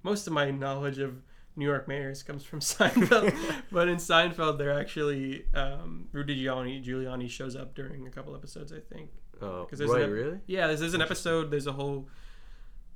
Most 0.04 0.25
of 0.28 0.34
my 0.34 0.50
knowledge 0.50 1.00
of 1.00 1.22
New 1.56 1.65
York 1.65 1.88
mayors 1.88 2.24
comes 2.24 2.44
from 2.44 2.60
Seinfeld. 2.62 3.36
but 3.72 3.88
in 3.88 3.98
Seinfeld, 3.98 4.58
they're 4.58 4.79
actually, 4.79 5.46
um, 5.53 6.08
Rudy 6.12 6.44
Giuliani, 6.44 6.84
Giuliani 6.84 7.29
shows 7.29 7.56
up 7.56 7.75
during 7.75 8.08
a 8.08 8.12
couple 8.12 8.36
episodes, 8.36 8.72
I 8.72 8.79
think. 8.94 9.10
Oh, 9.41 9.68
right, 9.72 10.01
ep- 10.01 10.10
really? 10.10 10.39
Yeah, 10.48 10.68
there's, 10.68 10.82
there's 10.82 10.94
an 10.94 11.01
episode. 11.01 11.50
There's 11.50 11.68
a 11.68 11.72
whole 11.72 12.08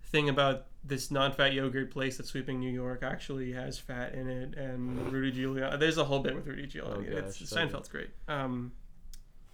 thing 0.06 0.30
about 0.30 0.66
this 0.84 1.10
non-fat 1.10 1.54
yogurt 1.54 1.92
place 1.92 2.18
that's 2.18 2.30
sweeping 2.30 2.60
New 2.60 2.70
York 2.72 3.02
actually 3.04 3.54
has 3.54 3.80
fat 3.80 4.14
in 4.14 4.30
it, 4.30 4.56
and 4.56 5.12
Rudy 5.12 5.32
Giuliani. 5.32 5.80
There's 5.80 5.98
a 5.98 6.04
whole 6.04 6.20
bit 6.20 6.36
with 6.36 6.46
Rudy 6.46 6.68
Giuliani. 6.68 7.14
Oh, 7.14 7.18
it's, 7.18 7.40
gosh, 7.40 7.54
okay. 7.54 7.66
Seinfeld's 7.66 7.90
great. 7.90 8.10
Um, 8.28 8.74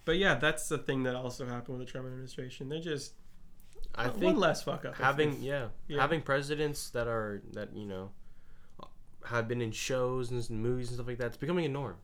but 0.04 0.16
yeah, 0.16 0.34
that's 0.34 0.68
the 0.68 0.78
thing 0.78 1.04
that 1.04 1.14
also 1.14 1.46
happened 1.46 1.78
with 1.78 1.86
the 1.86 1.92
Trump 1.92 2.06
administration. 2.06 2.68
They're 2.68 2.80
just 2.80 3.14
I 3.94 4.06
uh, 4.06 4.10
think 4.10 4.24
one 4.24 4.36
less 4.36 4.62
fuck 4.62 4.84
up. 4.84 4.96
having 4.96 5.42
yeah, 5.42 5.68
yeah. 5.88 6.00
having 6.00 6.22
presidents 6.22 6.90
that 6.90 7.06
are 7.06 7.42
that 7.52 7.74
you 7.76 7.86
know 7.86 8.10
have 9.26 9.48
been 9.48 9.60
in 9.60 9.72
shows 9.72 10.30
and 10.30 10.48
movies 10.62 10.88
and 10.88 10.96
stuff 10.96 11.06
like 11.06 11.18
that. 11.18 11.26
It's 11.28 11.36
becoming 11.36 11.64
a 11.64 11.68
norm. 11.68 11.96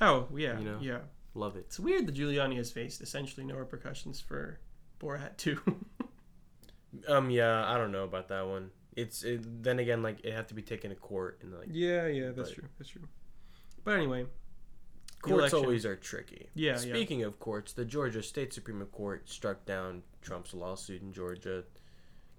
oh 0.00 0.28
yeah, 0.34 0.58
you 0.58 0.64
know? 0.64 0.78
yeah. 0.80 0.98
Love 1.34 1.56
it. 1.56 1.60
It's 1.66 1.80
weird 1.80 2.06
that 2.06 2.14
Giuliani 2.14 2.56
has 2.56 2.70
faced 2.70 3.00
essentially 3.00 3.46
no 3.46 3.54
repercussions 3.56 4.20
for 4.20 4.58
Borat 5.00 5.36
too. 5.36 5.60
Um, 7.08 7.30
yeah, 7.30 7.64
I 7.66 7.78
don't 7.78 7.90
know 7.90 8.04
about 8.04 8.28
that 8.28 8.46
one. 8.46 8.70
It's 8.94 9.22
it, 9.22 9.62
then 9.62 9.78
again 9.78 10.02
like 10.02 10.18
it 10.24 10.34
have 10.34 10.46
to 10.48 10.54
be 10.54 10.60
taken 10.60 10.90
to 10.90 10.96
court 10.96 11.38
and 11.42 11.50
like 11.54 11.68
yeah, 11.70 12.06
yeah, 12.06 12.32
that's 12.32 12.50
But- 12.50 12.54
true. 12.54 12.68
That's 12.78 12.90
true. 12.90 13.08
But 13.84 13.92
anyway, 13.96 14.26
courts 15.22 15.54
always 15.54 15.86
are 15.86 15.96
tricky. 15.96 16.50
Yeah, 16.54 16.72
yeah. 16.72 16.76
Speaking 16.76 17.24
of 17.24 17.40
courts, 17.40 17.72
the 17.72 17.84
Georgia 17.84 18.22
State 18.22 18.52
Supreme 18.52 18.84
Court 18.92 19.28
struck 19.28 19.64
down 19.64 20.02
Trump's 20.20 20.52
lawsuit 20.54 21.00
in 21.02 21.12
Georgia 21.12 21.64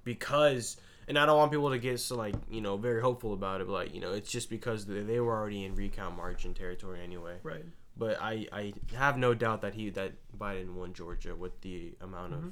because, 0.04 0.78
and 1.08 1.18
I 1.20 1.26
don't 1.26 1.38
want 1.38 1.52
people 1.52 1.70
to 1.72 1.78
get 1.80 2.00
so 2.00 2.16
like 2.16 2.36
you 2.50 2.62
know 2.62 2.78
very 2.78 3.02
hopeful 3.02 3.34
about 3.34 3.62
it, 3.62 3.68
but 3.68 3.74
like 3.74 3.94
you 3.94 4.02
know 4.02 4.12
it's 4.14 4.30
just 4.32 4.50
because 4.50 4.86
they, 4.86 5.20
were 5.20 5.34
already 5.36 5.66
in 5.66 5.76
recount 5.76 6.16
margin 6.18 6.54
territory 6.54 7.02
anyway. 7.04 7.38
right. 7.44 7.66
But 7.96 8.20
I 8.22 8.48
I 8.52 8.74
have 8.96 9.18
no 9.18 9.34
doubt 9.36 9.62
that 9.62 9.74
he 9.76 9.90
that 9.92 10.14
Biden 10.38 10.74
won 10.74 10.94
Georgia 10.94 11.36
with 11.36 11.62
the 11.62 11.94
amount 12.02 12.34
of 12.34 12.52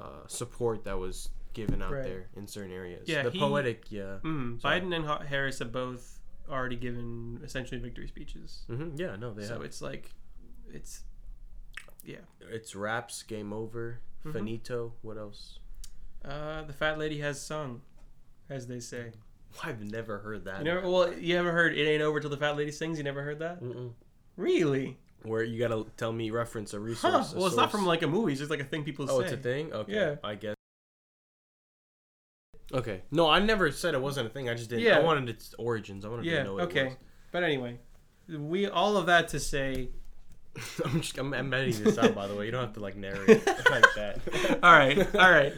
uh, 0.00 0.26
support 0.26 0.84
that 0.84 0.98
was 0.98 1.30
given 1.54 1.82
out 1.82 1.86
Mm-hmm. 1.90 1.94
Right. 1.94 2.04
there 2.04 2.26
in 2.36 2.46
certain 2.46 2.72
areas. 2.72 3.08
Yeah, 3.08 3.22
the 3.22 3.30
he- 3.30 3.38
poetic, 3.38 3.90
yeah. 3.90 4.18
Mm. 4.22 4.60
Biden 4.60 4.94
and 4.94 5.26
Harris 5.28 5.58
have 5.60 5.72
both 5.72 6.20
already 6.48 6.76
given 6.76 7.40
essentially 7.44 7.80
victory 7.80 8.06
speeches. 8.08 8.62
hmm 8.66 8.90
Yeah, 8.96 9.16
no, 9.16 9.32
they 9.32 9.44
so 9.44 9.54
have. 9.54 9.62
it's 9.62 9.80
like, 9.82 10.10
it's 10.72 11.02
yeah. 12.04 12.16
It's 12.40 12.74
raps, 12.74 13.22
game 13.22 13.52
over, 13.52 14.00
Mhm. 14.24 14.32
finito. 14.32 14.92
What 15.02 15.16
else? 15.18 15.58
Uh, 16.24 16.62
the 16.62 16.72
fat 16.72 16.98
lady 16.98 17.18
has 17.20 17.40
sung, 17.40 17.82
as 18.50 18.66
they 18.66 18.80
say. 18.80 19.12
I've 19.64 19.80
never 19.82 20.18
heard 20.18 20.44
that. 20.44 20.58
You 20.58 20.64
never, 20.64 20.88
well, 20.88 21.12
you 21.12 21.36
ever 21.36 21.52
heard 21.52 21.76
"It 21.76 21.86
Ain't 21.88 22.02
Over 22.02 22.20
Till 22.20 22.30
the 22.30 22.36
Fat 22.36 22.56
Lady 22.56 22.70
Sings"? 22.72 22.98
You 22.98 23.04
never 23.04 23.22
heard 23.22 23.38
that? 23.38 23.62
Mm-mm. 23.62 23.92
Really? 24.36 24.98
Where 25.22 25.42
you 25.42 25.58
gotta 25.58 25.86
tell 25.96 26.12
me 26.12 26.30
reference 26.30 26.74
a 26.74 26.76
Huh? 26.76 26.82
resource. 26.82 27.32
a 27.32 27.36
Well, 27.36 27.46
it's 27.46 27.56
not 27.56 27.70
from 27.72 27.84
like 27.86 28.02
a 28.02 28.06
movie. 28.06 28.32
It's 28.32 28.38
just 28.40 28.50
like 28.50 28.60
a 28.60 28.64
thing 28.64 28.84
people 28.84 29.04
Oh, 29.08 29.08
say. 29.08 29.14
Oh, 29.14 29.20
it's 29.20 29.32
a 29.32 29.36
thing. 29.36 29.72
Okay. 29.72 29.92
Yeah. 29.94 30.14
I 30.22 30.34
guess. 30.36 30.54
Okay. 32.72 33.02
No, 33.10 33.28
I 33.28 33.38
never 33.40 33.70
said 33.72 33.94
it 33.94 34.00
wasn't 34.02 34.26
a 34.26 34.30
thing. 34.30 34.48
I 34.48 34.54
just 34.54 34.68
didn't. 34.70 34.84
Yeah. 34.84 34.98
I 34.98 35.02
wanted 35.02 35.28
its 35.28 35.54
origins. 35.58 36.04
I 36.04 36.08
wanted 36.08 36.26
Yeah. 36.26 36.38
to 36.38 36.44
know 36.44 36.54
what 36.54 36.62
it 36.64 36.66
was. 36.66 36.76
Okay. 36.92 36.96
But 37.32 37.42
anyway, 37.42 37.78
we 38.28 38.66
all 38.66 38.96
of 38.96 39.06
that 39.06 39.28
to 39.28 39.40
say. 39.40 39.90
I'm 40.84 41.00
just. 41.00 41.16
I'm, 41.18 41.32
I'm 41.34 41.52
editing 41.52 41.84
this 41.84 41.98
out, 41.98 42.14
by 42.14 42.26
the 42.26 42.34
way. 42.34 42.46
You 42.46 42.50
don't 42.52 42.62
have 42.62 42.74
to 42.74 42.80
like 42.80 42.96
narrate 42.96 43.46
like 43.46 43.84
that. 43.96 44.20
All 44.62 44.72
right. 44.72 44.98
All 45.14 45.30
right. 45.30 45.52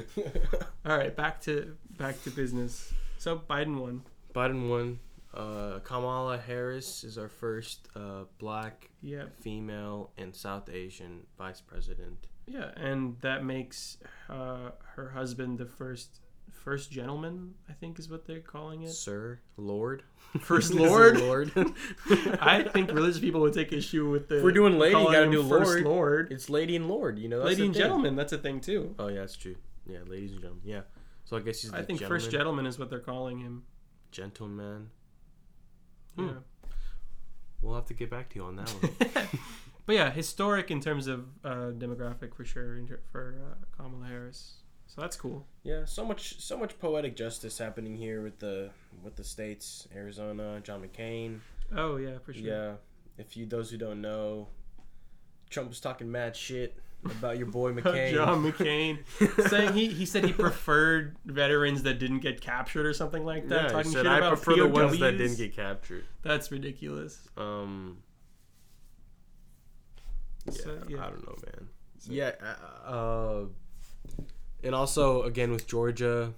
All 0.85 0.97
right. 0.97 1.15
Back 1.15 1.41
to 1.43 1.77
back 1.99 2.23
to 2.25 2.31
business. 2.31 2.93
So 3.19 3.39
Biden 3.39 3.81
won. 3.81 4.03
Biden 4.35 4.69
won. 4.69 4.99
Uh, 5.33 5.79
Kamala 5.85 6.39
Harris 6.39 7.05
is 7.05 7.17
our 7.17 7.29
first 7.29 7.89
uh, 7.95 8.25
black 8.39 8.91
Yeah. 9.01 9.27
female 9.41 10.11
and 10.19 10.35
South 10.35 10.69
Asian 10.69 11.27
vice 11.39 11.61
president. 11.61 12.27
Yeah, 12.47 12.71
and 12.77 13.17
that 13.21 13.45
makes 13.45 13.99
uh, 14.29 14.71
her 14.97 15.11
husband 15.11 15.59
the 15.59 15.67
first 15.67 16.19
first 16.65 16.91
gentleman. 16.91 17.55
I 17.69 17.73
think 17.73 17.99
is 17.99 18.09
what 18.09 18.27
they're 18.27 18.41
calling 18.41 18.83
it. 18.83 18.91
Sir, 18.91 19.41
Lord, 19.57 20.03
First 20.41 20.73
Lord. 20.75 21.19
Lord. 21.21 21.53
I 22.41 22.63
think 22.63 22.91
religious 22.93 23.21
people 23.21 23.41
would 23.43 23.53
take 23.55 23.73
issue 23.73 24.09
with 24.11 24.29
the. 24.29 24.39
If 24.39 24.45
we're 24.45 24.53
doing 24.53 24.79
lady, 24.79 24.93
you 24.93 24.97
calling 24.99 25.13
gotta 25.13 25.27
him 25.27 25.33
do 25.33 25.49
first 25.49 25.71
Lord. 25.73 25.85
Lord. 25.85 26.33
It's 26.33 26.49
lady 26.51 26.77
and 26.77 26.89
lord. 26.89 27.19
You 27.19 27.29
know, 27.29 27.39
that's 27.39 27.51
Lady 27.51 27.61
the 27.63 27.65
and 27.67 27.75
thing. 27.75 27.83
gentleman, 27.83 28.17
that's 28.17 28.33
a 28.33 28.39
thing 28.39 28.61
too. 28.61 28.95
Oh 28.99 29.09
yeah, 29.09 29.21
that's 29.21 29.37
true. 29.37 29.57
Yeah, 29.87 29.99
ladies 30.07 30.33
and 30.33 30.41
gentlemen. 30.41 30.63
Yeah. 30.65 30.81
So 31.25 31.37
I 31.37 31.41
guess 31.41 31.63
he's 31.63 31.71
the 31.71 31.79
I 31.79 31.83
think 31.83 31.99
gentleman. 32.01 32.21
first 32.21 32.31
gentleman 32.31 32.67
is 32.67 32.79
what 32.79 32.91
they're 32.91 32.99
calling 33.01 33.39
him. 33.39 33.65
gentleman. 34.11 34.91
Hmm. 36.17 36.27
Yeah. 36.27 36.33
We'll 37.63 37.75
have 37.75 37.87
to 37.87 37.95
get 37.95 38.11
back 38.11 38.31
to 38.31 38.37
you 38.37 38.45
on 38.45 38.57
that 38.57 38.69
one. 38.71 38.93
but 39.87 39.95
yeah, 39.95 40.11
historic 40.11 40.71
in 40.71 40.81
terms 40.81 41.07
of 41.07 41.27
uh, 41.45 41.71
demographic 41.77 42.35
for 42.35 42.45
sure 42.45 42.77
in 42.79 42.87
ter- 42.87 43.01
for 43.13 43.37
uh, 43.39 43.55
Kamala 43.83 44.07
Harris. 44.07 44.55
So 44.95 45.03
that's 45.03 45.17
cool. 45.17 45.47
yeah, 45.63 45.85
so 45.85 46.05
much, 46.05 46.41
so 46.41 46.59
much 46.59 46.77
poetic 46.81 47.15
justice 47.15 47.59
happening 47.59 47.97
here 47.97 48.23
with 48.23 48.41
the 48.41 48.71
with 49.05 49.15
the 49.15 49.23
states, 49.23 49.87
Arizona, 49.95 50.61
John 50.65 50.83
McCain. 50.83 51.39
Oh 51.75 51.97
yeah, 51.97 52.19
for 52.19 52.33
sure. 52.33 52.43
Yeah, 52.43 52.73
if 53.17 53.37
you 53.37 53.47
those 53.47 53.71
who 53.71 53.77
don't 53.77 54.01
know, 54.01 54.49
Trump 55.49 55.69
was 55.69 55.79
talking 55.79 56.11
mad 56.11 56.35
shit 56.35 56.77
about 57.05 57.39
your 57.39 57.47
boy 57.47 57.73
McCain. 57.81 58.15
John 58.15 58.43
McCain 58.43 58.99
saying 59.49 59.75
he, 59.75 59.87
he 59.87 60.05
said 60.05 60.25
he 60.25 60.33
preferred 60.33 61.15
veterans 61.25 61.85
that 61.85 62.01
didn't 62.01 62.19
get 62.19 62.41
captured 62.41 62.85
or 62.85 62.93
something 62.93 63.25
like 63.25 63.47
that. 63.47 63.63
Yeah, 63.63 63.69
talking 63.69 63.93
said 63.93 64.03
shit 64.03 64.13
I 64.13 64.19
about 64.19 64.43
prefer 64.43 64.57
the 64.57 64.67
ones 64.67 64.99
that 64.99 65.19
didn't 65.19 65.37
get 65.39 65.55
captured. 65.55 66.05
That's 66.23 66.51
ridiculous. 66.51 67.29
Um, 67.37 67.99
yeah, 70.47 70.53
So, 70.53 70.83
yeah. 70.89 70.99
I 70.99 71.11
don't 71.11 71.25
know, 71.25 71.37
man. 71.47 71.69
yeah, 72.09 72.33
uh, 72.43 72.91
uh, 72.91 73.45
and 74.63 74.75
also 74.75 75.23
again 75.23 75.51
with 75.51 75.67
Georgia, 75.67 76.33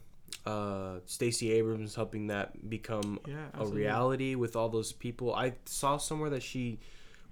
uh, 0.47 0.99
Stacey 1.07 1.53
Abrams 1.53 1.95
helping 1.95 2.27
that 2.29 2.69
become 2.69 3.19
Yeah, 3.27 3.47
a 3.55 3.67
reality 3.67 4.35
with 4.35 4.57
all 4.57 4.69
those 4.69 4.93
people. 4.93 5.35
I 5.35 5.55
saw 5.67 5.97
somewhere 5.97 6.31
that 6.31 6.43
she 6.43 6.79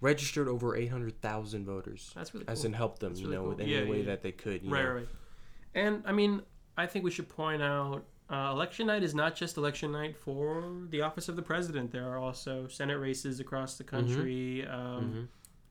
registered 0.00 0.48
over 0.48 0.76
eight 0.76 0.88
hundred 0.90 1.20
thousand 1.20 1.66
voters, 1.66 2.10
That's 2.14 2.32
really 2.32 2.46
cool. 2.46 2.52
as 2.52 2.64
in 2.64 2.72
help 2.72 2.98
them, 3.00 3.10
That's 3.10 3.20
you 3.20 3.26
really 3.26 3.36
know, 3.36 3.42
cool. 3.42 3.50
with 3.50 3.60
any 3.60 3.70
Yeah, 3.74 3.90
way 3.90 3.98
yeah. 4.00 4.06
that 4.06 4.22
they 4.22 4.32
could. 4.32 4.62
You 4.62 4.70
right, 4.70 4.84
know? 4.84 4.90
right. 4.92 5.08
And 5.74 6.02
I 6.06 6.12
mean, 6.12 6.42
I 6.76 6.86
think 6.86 7.04
we 7.04 7.10
should 7.10 7.28
point 7.28 7.62
out 7.62 8.04
uh, 8.30 8.50
election 8.52 8.86
night 8.86 9.02
is 9.02 9.14
not 9.14 9.34
just 9.34 9.56
election 9.56 9.90
night 9.92 10.16
for 10.16 10.64
the 10.90 11.02
office 11.02 11.28
of 11.28 11.34
the 11.36 11.42
president. 11.42 11.90
There 11.90 12.08
are 12.08 12.16
also 12.18 12.68
Senate 12.68 12.98
races 12.98 13.40
across 13.40 13.76
the 13.76 13.82
country. 13.84 14.64
Um, 14.66 14.78
Mhm. 15.12 15.28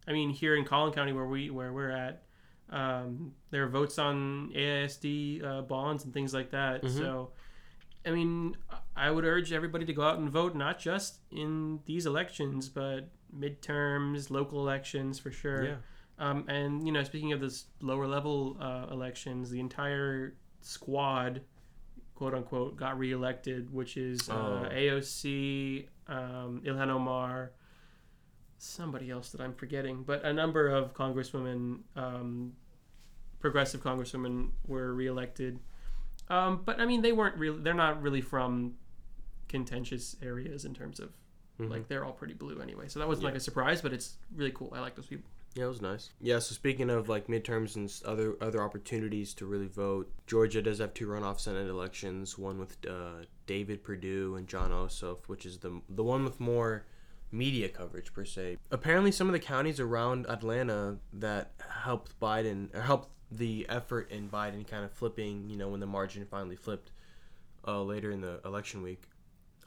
I 0.08 0.12
mean, 0.12 0.30
here 0.30 0.56
in 0.56 0.66
Collin 0.66 0.92
County, 0.94 1.14
where 1.14 1.26
we 1.26 1.50
where 1.52 1.72
we're 1.72 1.90
at, 1.92 2.24
um, 2.70 3.34
there 3.52 3.64
are 3.64 3.68
votes 3.70 3.98
on 3.98 4.52
AISD 4.56 5.44
uh, 5.44 5.62
bonds 5.64 6.04
and 6.06 6.14
things 6.14 6.34
like 6.34 6.52
that. 6.52 6.84
Mhm. 6.84 6.98
So, 6.98 7.32
I 8.06 8.12
mean, 8.12 8.56
I 8.96 9.10
would 9.12 9.26
urge 9.26 9.52
everybody 9.54 9.86
to 9.86 9.94
go 9.94 10.04
out 10.04 10.20
and 10.20 10.30
vote, 10.30 10.56
not 10.56 10.80
just 10.80 11.20
in 11.32 11.80
these 11.86 12.06
elections, 12.06 12.70
but 12.70 13.10
midterms, 13.38 14.30
local 14.30 14.60
elections 14.60 15.20
for 15.20 15.32
sure. 15.32 15.66
Yeah. 15.66 15.76
Um, 16.20 16.46
and 16.50 16.86
you 16.86 16.92
know, 16.92 17.04
speaking 17.04 17.32
of 17.34 17.40
this 17.42 17.66
lower 17.82 18.08
level 18.08 18.58
uh, 18.60 18.88
elections, 18.92 19.50
the 19.50 19.60
entire 19.60 20.36
squad, 20.62 21.42
quote 22.16 22.34
unquote, 22.34 22.76
got 22.76 22.98
reelected, 23.00 23.72
which 23.74 23.96
is 23.98 24.30
uh, 24.30 24.34
Oh. 24.34 24.70
AOC, 24.70 25.88
um, 26.08 26.62
Ilhan 26.66 26.90
Omar, 26.90 27.52
somebody 28.60 29.10
else 29.10 29.32
that 29.32 29.42
I'm 29.42 29.54
forgetting, 29.54 30.04
but 30.04 30.24
a 30.26 30.34
number 30.34 30.68
of 30.68 30.94
congresswomen, 30.94 31.80
um, 31.96 32.54
progressive 33.40 33.82
congresswomen, 33.82 34.50
were 34.68 34.94
reelected. 34.94 35.60
Um, 36.30 36.62
but 36.66 36.80
I 36.80 36.86
mean, 36.86 37.02
they 37.02 37.12
weren't 37.14 37.38
really. 37.38 37.60
They're 37.62 37.74
not 37.74 38.02
really 38.02 38.22
from 38.22 38.76
contentious 39.48 40.16
areas 40.22 40.66
in 40.66 40.74
terms 40.74 41.00
of 41.00 41.12
Mhm. 41.60 41.70
like 41.70 41.88
they're 41.88 42.06
all 42.06 42.14
pretty 42.14 42.34
blue 42.36 42.60
anyway. 42.60 42.88
So 42.88 43.00
that 43.00 43.08
wasn't 43.08 43.24
Yeah. 43.24 43.30
like 43.30 43.38
a 43.38 43.42
surprise, 43.42 43.82
but 43.82 43.92
it's 43.94 44.18
really 44.36 44.52
cool. 44.52 44.72
I 44.74 44.80
like 44.80 44.96
those 44.96 45.08
people. 45.08 45.30
Yeah, 45.56 45.66
it 45.66 45.70
was 45.70 45.82
nice. 45.82 46.12
Yeah, 46.22 46.38
so 46.38 46.54
speaking 46.54 46.90
of 46.92 47.10
like 47.10 47.26
midterms 47.28 47.76
and 47.76 47.92
other 48.06 48.38
other 48.42 48.62
opportunities 48.62 49.34
to 49.36 49.46
really 49.48 49.68
vote, 49.68 50.12
Georgia 50.28 50.62
does 50.62 50.78
have 50.78 50.94
two 50.94 51.08
runoff 51.08 51.40
Senate 51.40 51.68
elections. 51.68 52.38
One 52.38 52.60
with 52.60 52.78
uh, 52.88 53.26
David 53.48 53.84
Perdue 53.84 54.36
and 54.36 54.48
Jon 54.48 54.70
Ossoff, 54.72 55.26
which 55.28 55.46
is 55.46 55.58
the 55.60 55.82
the 55.90 56.04
one 56.04 56.24
with 56.24 56.40
more 56.40 56.86
media 57.32 57.70
coverage 57.70 58.14
per 58.14 58.26
se. 58.26 58.58
Apparently, 58.72 59.12
some 59.12 59.28
of 59.28 59.34
the 59.34 59.40
counties 59.40 59.80
around 59.80 60.26
Atlanta 60.28 60.98
that 61.14 61.52
helped 61.84 62.20
Biden 62.20 62.74
or 62.76 62.82
helped 62.82 63.10
the 63.32 63.66
effort 63.70 64.10
in 64.12 64.30
Biden 64.30 64.68
kind 64.68 64.84
of 64.84 64.92
flipping. 64.92 65.50
You 65.50 65.58
know, 65.58 65.70
when 65.70 65.80
the 65.80 65.86
margin 65.88 66.26
finally 66.26 66.56
flipped 66.56 66.92
uh, 67.68 67.82
later 67.84 68.12
in 68.12 68.22
the 68.22 68.40
election 68.46 68.82
week. 68.82 69.04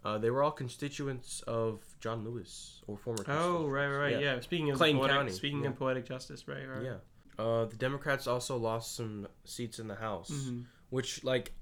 Uh, 0.04 0.18
they 0.18 0.30
were 0.30 0.42
all 0.42 0.50
constituents 0.50 1.42
of 1.46 1.80
John 2.00 2.24
Lewis 2.24 2.82
or 2.88 2.96
former. 2.96 3.22
Oh, 3.28 3.68
right, 3.68 3.86
right, 3.86 4.12
Yeah. 4.14 4.34
yeah. 4.34 4.40
Speaking 4.40 4.70
of 4.70 4.78
Clayton 4.78 4.98
poetic, 4.98 5.16
County, 5.16 5.32
speaking 5.32 5.62
yeah. 5.62 5.68
of 5.68 5.76
poetic 5.78 6.04
justice, 6.06 6.48
right, 6.48 6.68
right. 6.68 6.82
Yeah. 6.82 6.96
Uh, 7.38 7.66
the 7.66 7.76
Democrats 7.76 8.26
also 8.26 8.56
lost 8.56 8.96
some 8.96 9.28
seats 9.44 9.78
in 9.78 9.86
the 9.86 9.94
House, 9.94 10.30
Mhm. 10.32 10.64
which, 10.90 11.22
like, 11.22 11.52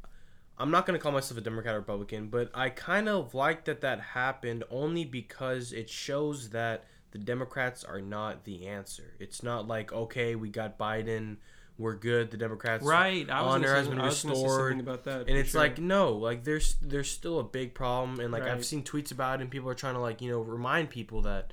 I'm 0.61 0.71
not 0.71 0.87
going 0.87 0.99
to 0.99 1.02
call 1.02 1.12
myself 1.12 1.38
a 1.38 1.40
Democrat 1.40 1.75
or 1.75 1.79
Republican, 1.79 2.29
but 2.29 2.50
I 2.55 2.69
kind 2.69 3.09
of 3.09 3.35
like 3.35 3.64
that 3.64 3.81
that 3.81 4.00
happened 4.00 4.62
only 4.71 5.05
because 5.05 5.73
it 5.73 5.88
shows 5.88 6.50
that 6.50 6.85
the 7.12 7.19
Democrats 7.19 7.83
are 7.83 8.00
not 8.00 8.45
the 8.45 8.67
answer. 8.67 9.14
It's 9.19 9.43
not 9.43 9.67
like, 9.67 9.93
okay, 9.93 10.35
we 10.35 10.50
got 10.50 10.79
Biden, 10.79 11.38
we're 11.79 11.95
good. 11.95 12.31
The 12.31 12.37
Democrats 12.37 12.85
right. 12.85 13.29
I 13.29 13.40
was 13.40 13.55
honor 13.55 13.75
has 13.75 13.88
been 13.88 14.00
I 14.00 14.07
was 14.07 14.23
gonna 14.23 14.35
restored, 14.35 14.73
something 14.73 14.81
about 14.81 15.05
that. 15.05 15.29
and 15.29 15.38
it's 15.38 15.52
sure. 15.52 15.62
like 15.62 15.79
no, 15.79 16.12
like 16.12 16.45
there's 16.45 16.76
there's 16.83 17.11
still 17.11 17.40
a 17.40 17.45
big 17.45 17.73
problem, 17.73 18.21
and 18.21 18.31
like 18.31 18.43
Right. 18.43 18.52
I've 18.52 18.64
seen 18.67 18.83
tweets 18.85 19.11
about 19.11 19.40
it, 19.40 19.43
and 19.43 19.50
people 19.50 19.71
are 19.71 19.75
trying 19.75 19.95
to 19.95 20.00
like 20.00 20.21
you 20.21 20.31
know 20.31 20.40
remind 20.40 20.90
people 20.90 21.23
that. 21.23 21.52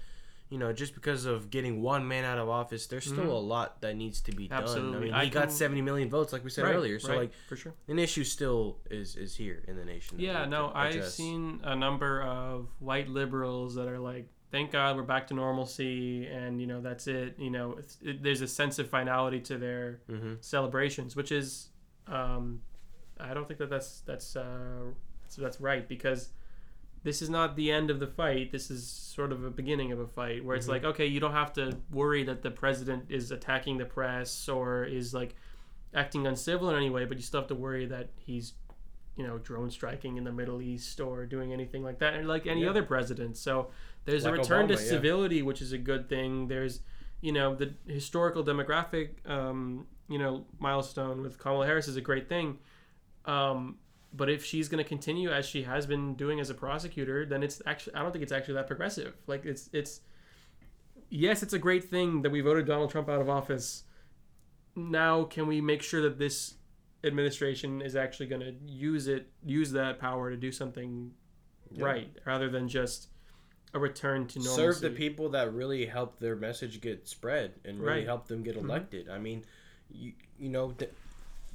You 0.50 0.58
know, 0.58 0.72
just 0.72 0.94
because 0.96 1.26
of 1.26 1.50
getting 1.50 1.82
one 1.82 2.08
man 2.08 2.24
out 2.24 2.38
of 2.38 2.48
office, 2.48 2.88
there's 2.88 3.04
still 3.04 3.26
Mhm. 3.26 3.32
a 3.32 3.46
lot 3.56 3.82
that 3.82 3.98
needs 3.98 4.22
to 4.22 4.32
be 4.32 4.48
done. 4.48 4.60
I 4.60 4.62
Absolutely. 4.62 5.00
mean, 5.08 5.14
I 5.14 5.26
he 5.26 5.30
got 5.30 5.48
can- 5.48 5.50
70 5.52 5.82
million 5.82 6.10
votes, 6.10 6.32
like 6.32 6.44
we 6.46 6.50
said 6.50 6.64
Right, 6.64 6.74
earlier. 6.76 7.00
So, 7.00 7.10
right, 7.10 7.20
like, 7.20 7.34
for 7.50 7.58
sure. 7.58 7.74
an 7.90 8.00
issue 8.00 8.24
still 8.24 8.78
is 8.90 9.18
is 9.18 9.36
here 9.36 9.62
in 9.68 9.76
the 9.76 9.84
nation. 9.84 10.20
Yeah, 10.20 10.46
no, 10.46 10.72
I've 10.74 11.04
seen 11.06 11.60
a 11.64 11.76
number 11.76 12.22
of 12.22 12.70
white 12.80 13.10
liberals 13.10 13.76
that 13.76 13.90
are 13.90 14.00
like, 14.00 14.30
"Thank 14.50 14.72
God 14.72 14.96
we're 14.96 15.04
back 15.04 15.28
to 15.28 15.34
normalcy," 15.34 16.26
and 16.28 16.62
you 16.62 16.68
know 16.68 16.80
that's 16.80 17.08
it. 17.08 17.38
You 17.38 17.50
know, 17.50 17.74
it's, 17.74 17.98
it, 18.02 18.24
there's 18.24 18.40
a 18.42 18.48
sense 18.48 18.80
of 18.80 18.90
finality 18.90 19.42
to 19.42 19.58
their 19.58 20.00
Mhm. 20.10 20.42
celebrations, 20.42 21.14
which 21.18 21.34
is, 21.34 21.72
um, 22.08 22.62
I 23.20 23.34
don't 23.34 23.46
think 23.50 23.60
that 23.60 23.70
that's 23.70 24.00
that's 24.02 24.38
uh, 24.38 24.92
that's, 25.24 25.36
that's 25.36 25.60
right 25.60 25.86
because 25.90 26.30
this 27.08 27.22
is 27.22 27.30
not 27.30 27.56
the 27.56 27.72
end 27.72 27.90
of 27.90 28.02
the 28.02 28.06
fight. 28.08 28.52
This 28.52 28.70
is 28.70 28.86
sort 28.86 29.32
of 29.32 29.46
a 29.46 29.50
beginning 29.50 29.94
of 29.94 30.00
a 30.00 30.08
fight 30.08 30.44
where 30.44 30.58
it's 30.58 30.66
Mhm. 30.66 30.72
like, 30.72 30.84
okay, 30.84 31.06
you 31.06 31.22
don't 31.22 31.32
have 31.32 31.54
to 31.54 31.78
worry 31.90 32.24
that 32.26 32.42
the 32.42 32.52
president 32.52 33.06
is 33.08 33.32
attacking 33.32 33.78
the 33.78 33.86
press 33.86 34.50
or 34.50 34.84
is 34.84 35.14
like 35.14 35.34
acting 35.94 36.28
uncivil 36.28 36.70
in 36.70 36.76
any 36.76 36.90
way, 36.90 37.06
but 37.06 37.16
you 37.16 37.24
still 37.24 37.40
have 37.40 37.48
to 37.48 37.56
worry 37.56 37.86
that 37.86 38.10
he's, 38.18 38.56
you 39.16 39.26
know, 39.26 39.38
drone 39.38 39.70
striking 39.70 40.18
in 40.18 40.26
the 40.26 40.34
Middle 40.34 40.62
East 40.62 41.00
or 41.00 41.26
doing 41.26 41.54
anything 41.54 41.82
like 41.82 42.00
that, 42.00 42.14
and 42.14 42.28
like 42.28 42.46
any 42.46 42.64
Yeah. 42.64 42.72
other 42.72 42.84
president. 42.84 43.38
So 43.38 43.72
there's 44.04 44.26
a 44.26 44.32
Like 44.32 44.40
return 44.42 44.68
to 44.68 44.74
Obama, 44.74 44.78
yeah. 44.84 44.90
civility, 44.90 45.42
which 45.42 45.62
is 45.62 45.72
a 45.72 45.78
good 45.78 46.10
thing. 46.10 46.50
There's, 46.50 46.82
you 47.22 47.32
know, 47.32 47.56
the 47.56 47.74
historical 47.88 48.44
demographic, 48.44 49.26
um, 49.26 49.88
you 50.10 50.20
know, 50.20 50.46
milestone 50.60 51.22
with 51.22 51.38
Kamala 51.38 51.68
Harris 51.68 51.88
is 51.88 51.96
a 51.96 52.02
great 52.02 52.28
thing. 52.28 52.60
Um, 53.24 53.80
but 54.18 54.30
if 54.30 54.44
she's 54.44 54.68
going 54.68 54.84
to 54.84 54.88
continue 54.88 55.30
as 55.30 55.46
she 55.46 55.64
has 55.64 55.86
been 55.86 56.16
doing 56.16 56.40
as 56.40 56.50
a 56.50 56.54
prosecutor, 56.54 57.26
then 57.26 57.44
it's 57.44 57.62
actually 57.66 57.94
I 57.96 58.02
don't 58.02 58.12
think 58.12 58.24
it's 58.24 58.32
actually 58.32 58.56
that 58.56 58.68
progressive. 58.68 59.14
Like 59.28 59.46
it's 59.46 59.70
it's 59.72 60.02
yes, 61.10 61.44
it's 61.44 61.54
a 61.54 61.60
great 61.60 61.84
thing 61.86 62.22
that 62.24 62.32
we 62.32 62.42
voted 62.42 62.66
Donald 62.66 62.90
Trump 62.90 63.08
out 63.10 63.22
of 63.22 63.30
office. 63.30 63.84
Now, 64.76 65.24
can 65.24 65.48
we 65.48 65.62
make 65.62 65.82
sure 65.82 66.02
that 66.02 66.18
this 66.20 66.56
administration 67.04 67.82
is 67.82 67.96
actually 67.96 68.28
going 68.28 68.42
to 68.42 68.54
use 68.68 69.08
it, 69.08 69.28
use 69.46 69.72
that 69.72 70.00
power 70.00 70.30
to 70.30 70.38
do 70.38 70.52
something 70.52 71.14
Yeah. 71.72 71.86
right, 71.86 72.10
rather 72.26 72.50
than 72.50 72.68
just 72.68 73.10
a 73.74 73.80
return 73.80 74.28
to 74.28 74.40
normalcy? 74.40 74.56
serve 74.62 74.80
the 74.82 74.90
people 74.98 75.30
that 75.30 75.54
really 75.54 75.86
help 75.86 76.20
their 76.20 76.36
message 76.36 76.82
get 76.82 77.08
spread 77.08 77.54
and 77.66 77.80
really 77.80 78.00
Right. 78.00 78.06
help 78.06 78.28
them 78.28 78.44
get 78.44 78.56
Mhm. 78.56 78.64
elected. 78.64 79.10
I 79.10 79.20
mean, 79.20 79.46
you, 79.90 80.14
you 80.38 80.50
know, 80.50 80.72
the, 80.74 80.90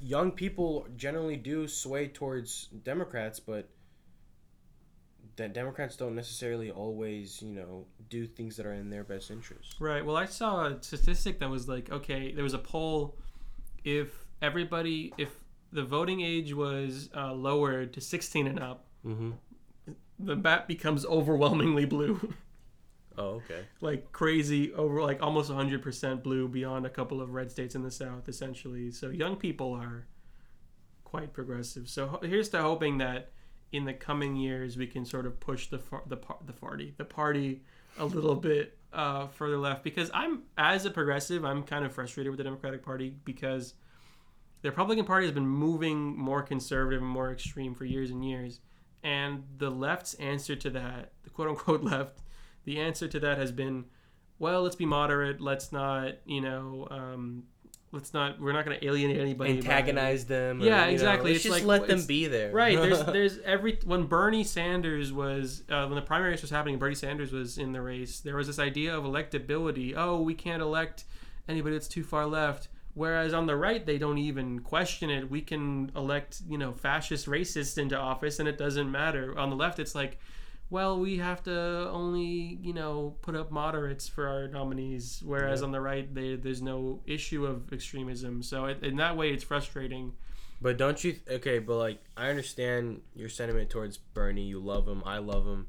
young 0.01 0.31
people 0.31 0.87
generally 0.97 1.35
do 1.37 1.67
sway 1.67 2.07
towards 2.07 2.67
Democrats, 2.83 3.39
but 3.39 3.69
that 5.35 5.53
Democrats 5.53 5.95
don't 5.95 6.15
necessarily 6.15 6.69
always, 6.69 7.41
you 7.41 7.53
know, 7.53 7.85
do 8.09 8.27
things 8.27 8.55
that 8.57 8.65
are 8.65 8.73
in 8.73 8.89
their 8.89 9.03
best 9.03 9.31
interest. 9.31 9.75
Right. 9.79 10.05
Well, 10.05 10.15
I 10.17 10.25
saw 10.25 10.65
a 10.67 10.81
statistic 10.83 11.39
that 11.39 11.49
was 11.49 11.67
like, 11.67 11.91
okay, 11.91 12.31
there 12.31 12.43
was 12.43 12.53
a 12.53 12.59
poll. 12.59 13.15
If 13.83 14.09
everybody, 14.41 15.11
if 15.17 15.29
the 15.71 15.83
voting 15.83 16.21
age 16.21 16.53
was 16.53 17.09
uh, 17.15 17.33
lowered 17.33 17.93
to 17.93 18.01
16 18.01 18.47
and 18.47 18.59
up, 18.59 18.85
Mm-hmm. 19.05 19.31
the 20.19 20.35
map 20.37 20.65
becomes 20.67 21.05
overwhelmingly 21.05 21.83
blue. 21.85 22.33
Oh, 23.17 23.35
okay. 23.35 23.61
like 23.81 24.11
crazy, 24.11 24.73
over 24.73 25.01
like 25.01 25.21
almost 25.21 25.51
100% 25.51 26.23
blue 26.23 26.47
beyond 26.47 26.85
a 26.85 26.89
couple 26.89 27.21
of 27.21 27.33
red 27.33 27.51
states 27.51 27.75
in 27.75 27.83
the 27.83 27.91
South, 27.91 28.27
essentially. 28.27 28.91
So 28.91 29.09
young 29.09 29.35
people 29.35 29.73
are 29.73 30.07
quite 31.03 31.31
progressive. 31.31 31.87
So 31.87 32.19
here's 32.23 32.49
to 32.49 32.61
hoping 32.61 32.97
that 32.97 33.31
in 33.73 33.85
the 33.85 33.93
coming 33.93 34.35
years 34.35 34.77
we 34.77 34.87
can 34.87 35.03
sort 35.03 35.25
of 35.25 35.39
push 35.39 35.67
the 35.67 35.79
far, 35.79 36.03
the 36.07 36.15
par- 36.15 36.37
the 36.45 36.53
party 36.53 36.93
the 36.97 37.03
party 37.03 37.61
a 37.97 38.05
little 38.05 38.35
bit 38.35 38.77
uh, 38.93 39.27
further 39.27 39.57
left 39.57 39.83
because 39.83 40.09
I'm 40.13 40.43
as 40.57 40.85
a 40.85 40.91
progressive 40.91 41.43
I'm 41.43 41.63
kind 41.63 41.83
of 41.83 41.91
frustrated 41.91 42.31
with 42.31 42.37
the 42.37 42.43
Democratic 42.43 42.85
Party 42.85 43.15
because 43.25 43.73
the 44.61 44.69
Republican 44.69 45.05
Party 45.05 45.25
has 45.25 45.33
been 45.33 45.47
moving 45.47 46.17
more 46.17 46.41
conservative 46.41 47.01
and 47.01 47.09
more 47.09 47.31
extreme 47.31 47.73
for 47.73 47.85
years 47.85 48.11
and 48.11 48.23
years 48.23 48.59
and 49.03 49.43
the 49.57 49.69
left's 49.69 50.13
answer 50.15 50.55
to 50.55 50.69
that 50.69 51.11
the 51.23 51.29
quote 51.31 51.49
unquote 51.49 51.83
left 51.91 52.19
the 52.65 52.79
answer 52.79 53.07
to 53.07 53.19
that 53.19 53.37
has 53.37 53.51
been 53.51 53.85
well 54.39 54.61
let's 54.63 54.75
be 54.75 54.85
moderate 54.85 55.39
let's 55.41 55.71
not 55.71 56.13
you 56.25 56.41
know 56.41 56.87
um, 56.91 57.43
let's 57.91 58.13
not 58.13 58.39
we're 58.41 58.51
not 58.51 58.65
going 58.65 58.77
to 58.79 58.85
alienate 58.85 59.19
anybody 59.19 59.51
Antagonize 59.51 60.25
them. 60.25 60.61
or, 60.61 60.65
Yeah, 60.65 60.81
you 60.81 60.85
know, 60.87 60.91
exactly. 60.93 61.31
let's 61.31 61.45
It's 61.45 61.55
just 61.55 61.65
like- 61.65 61.79
let 61.81 61.87
them 61.87 62.05
be 62.07 62.25
there. 62.27 62.51
Right. 62.51 62.75
There's 62.75 63.03
there's 63.17 63.37
every 63.45 63.77
when 63.85 64.05
Bernie 64.07 64.43
Sanders 64.43 65.13
was 65.13 65.63
uh, 65.69 65.85
when 65.85 65.95
the 65.95 66.01
primary 66.01 66.31
race 66.31 66.41
was 66.41 66.49
happening, 66.51 66.79
Bernie 66.79 66.95
Sanders 66.95 67.31
was 67.31 67.57
in 67.57 67.71
the 67.71 67.81
race. 67.81 68.19
There 68.19 68.35
was 68.35 68.47
this 68.47 68.57
idea 68.59 68.97
of 68.97 69.03
electability. 69.03 69.93
Oh, 69.95 70.21
we 70.21 70.33
can't 70.33 70.61
elect 70.61 71.05
anybody 71.47 71.75
that's 71.75 71.87
too 71.87 72.03
far 72.03 72.25
left. 72.25 72.69
Whereas 72.95 73.33
on 73.33 73.45
the 73.47 73.55
right, 73.55 73.83
they 73.85 73.97
don't 73.97 74.17
even 74.19 74.59
question 74.59 75.09
it. 75.09 75.29
We 75.29 75.41
can 75.41 75.91
elect 75.95 76.41
you 76.49 76.57
know 76.57 76.73
fascist 76.73 77.27
racists 77.27 77.77
into 77.77 77.97
office, 77.97 78.39
and 78.39 78.47
it 78.47 78.57
doesn't 78.57 78.91
matter. 78.91 79.37
On 79.37 79.49
the 79.51 79.55
left, 79.55 79.77
it's 79.79 79.93
like. 79.95 80.19
Well, 80.73 80.99
we 80.99 81.17
have 81.19 81.43
to 81.43 81.87
only, 81.91 82.57
you 82.63 82.73
know, 82.73 83.15
put 83.21 83.35
up 83.35 83.51
moderates 83.51 84.07
for 84.07 84.27
our 84.27 84.47
nominees, 84.47 85.21
whereas 85.23 85.59
Yeah. 85.59 85.65
on 85.67 85.71
the 85.71 85.79
right, 85.79 86.11
they, 86.11 86.35
there's 86.35 86.63
no 86.63 86.99
issue 87.05 87.45
of 87.45 87.71
extremism. 87.71 88.41
So 88.41 88.65
it, 88.65 88.83
in 88.83 88.95
that 88.95 89.15
way, 89.15 89.31
it's 89.31 89.43
frustrating. 89.43 90.13
But 90.59 90.77
don't 90.77 91.03
you? 91.03 91.17
Okay, 91.29 91.59
but 91.59 91.75
like 91.77 91.99
I 92.17 92.29
understand 92.29 93.01
your 93.13 93.29
sentiment 93.29 93.69
towards 93.69 93.97
Bernie. 93.97 94.45
You 94.47 94.59
love 94.59 94.87
him. 94.87 95.03
I 95.05 95.19
love 95.19 95.45
him. 95.45 95.67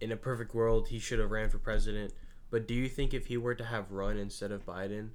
In 0.00 0.12
a 0.12 0.16
perfect 0.16 0.54
world, 0.54 0.86
he 0.86 1.00
should 1.00 1.18
have 1.18 1.32
ran 1.32 1.48
for 1.50 1.58
president. 1.58 2.12
But 2.50 2.68
do 2.68 2.74
you 2.74 2.88
think 2.88 3.12
if 3.12 3.26
he 3.26 3.36
were 3.36 3.56
to 3.56 3.64
have 3.64 3.90
run 3.90 4.18
instead 4.18 4.52
of 4.52 4.64
Biden, 4.64 5.08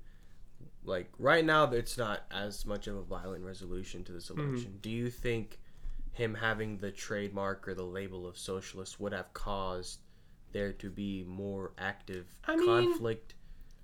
like 0.84 1.10
right 1.18 1.46
now, 1.46 1.64
it's 1.72 1.98
not 1.98 2.24
as 2.30 2.66
much 2.66 2.88
of 2.88 2.98
a 2.98 3.02
violent 3.04 3.46
resolution 3.46 4.04
to 4.04 4.12
this 4.12 4.28
Mm-hmm. 4.30 4.50
election. 4.50 4.80
Do 4.82 4.90
you 4.90 5.10
think 5.10 5.60
him 6.14 6.34
having 6.36 6.78
the 6.78 6.92
trademark 6.92 7.68
or 7.68 7.74
the 7.74 7.84
label 7.84 8.26
of 8.28 8.38
socialist 8.38 9.00
would 9.00 9.12
have 9.14 9.34
caused 9.34 10.00
there 10.52 10.72
to 10.74 10.90
be 10.90 11.24
more 11.28 11.74
active 11.78 12.28
I 12.48 12.56
mean, 12.56 12.68
conflict? 12.68 13.34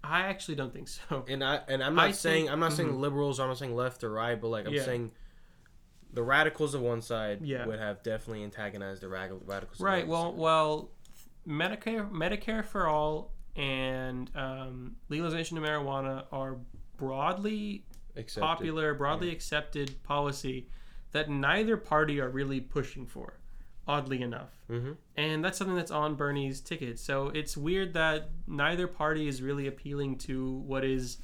I 0.03 0.21
actually 0.21 0.55
don't 0.55 0.71
think 0.71 0.87
so. 0.87 1.25
and 1.27 1.43
I 1.43 1.61
and 1.67 1.83
I'm 1.83 1.95
not 1.95 2.05
I 2.05 2.11
saying 2.11 2.43
think- 2.43 2.51
I'm 2.53 2.59
not 2.59 2.73
saying 2.73 2.89
mhm. 2.89 2.99
liberals. 2.99 3.39
I'm 3.39 3.47
not 3.49 3.57
saying 3.57 3.75
left 3.75 4.03
or 4.03 4.11
right, 4.11 4.39
but 4.39 4.47
like 4.49 4.65
I'm 4.67 4.73
Yeah. 4.73 4.85
saying 4.85 5.11
the 6.13 6.23
radicals 6.23 6.73
of 6.73 6.81
one 6.81 7.01
side 7.01 7.41
Yeah. 7.41 7.65
would 7.65 7.79
have 7.79 8.01
definitely 8.03 8.43
antagonized 8.43 9.01
the 9.01 9.09
radical 9.09 9.41
radicals. 9.45 9.79
Right. 9.81 10.03
Of 10.03 10.07
the 10.07 10.11
Well, 10.11 10.27
other 10.29 10.37
well, 10.37 10.89
Medicare, 11.47 12.09
Medicare 12.11 12.63
for 12.65 12.87
all, 12.87 13.33
and 13.55 14.29
um, 14.35 14.95
legalization 15.09 15.57
of 15.57 15.63
marijuana 15.63 16.25
are 16.31 16.57
broadly. 16.97 17.85
Accepted. 18.15 18.41
popular, 18.41 18.93
broadly 18.95 19.29
accepted 19.31 20.01
policy 20.03 20.67
that 21.11 21.29
neither 21.29 21.77
party 21.77 22.19
are 22.19 22.29
really 22.29 22.59
pushing 22.59 23.05
for. 23.05 23.39
Oddly 23.87 24.21
enough. 24.21 24.51
Mm-hmm. 24.69 24.91
And 25.17 25.43
that's 25.43 25.57
something 25.57 25.75
that's 25.75 25.89
on 25.89 26.13
Bernie's 26.13 26.61
ticket. 26.61 26.99
So 26.99 27.29
it's 27.29 27.57
weird 27.57 27.93
that 27.93 28.29
neither 28.45 28.87
party 28.87 29.27
is 29.27 29.41
really 29.41 29.65
appealing 29.65 30.19
to 30.19 30.57
what 30.67 30.85
is 30.85 31.17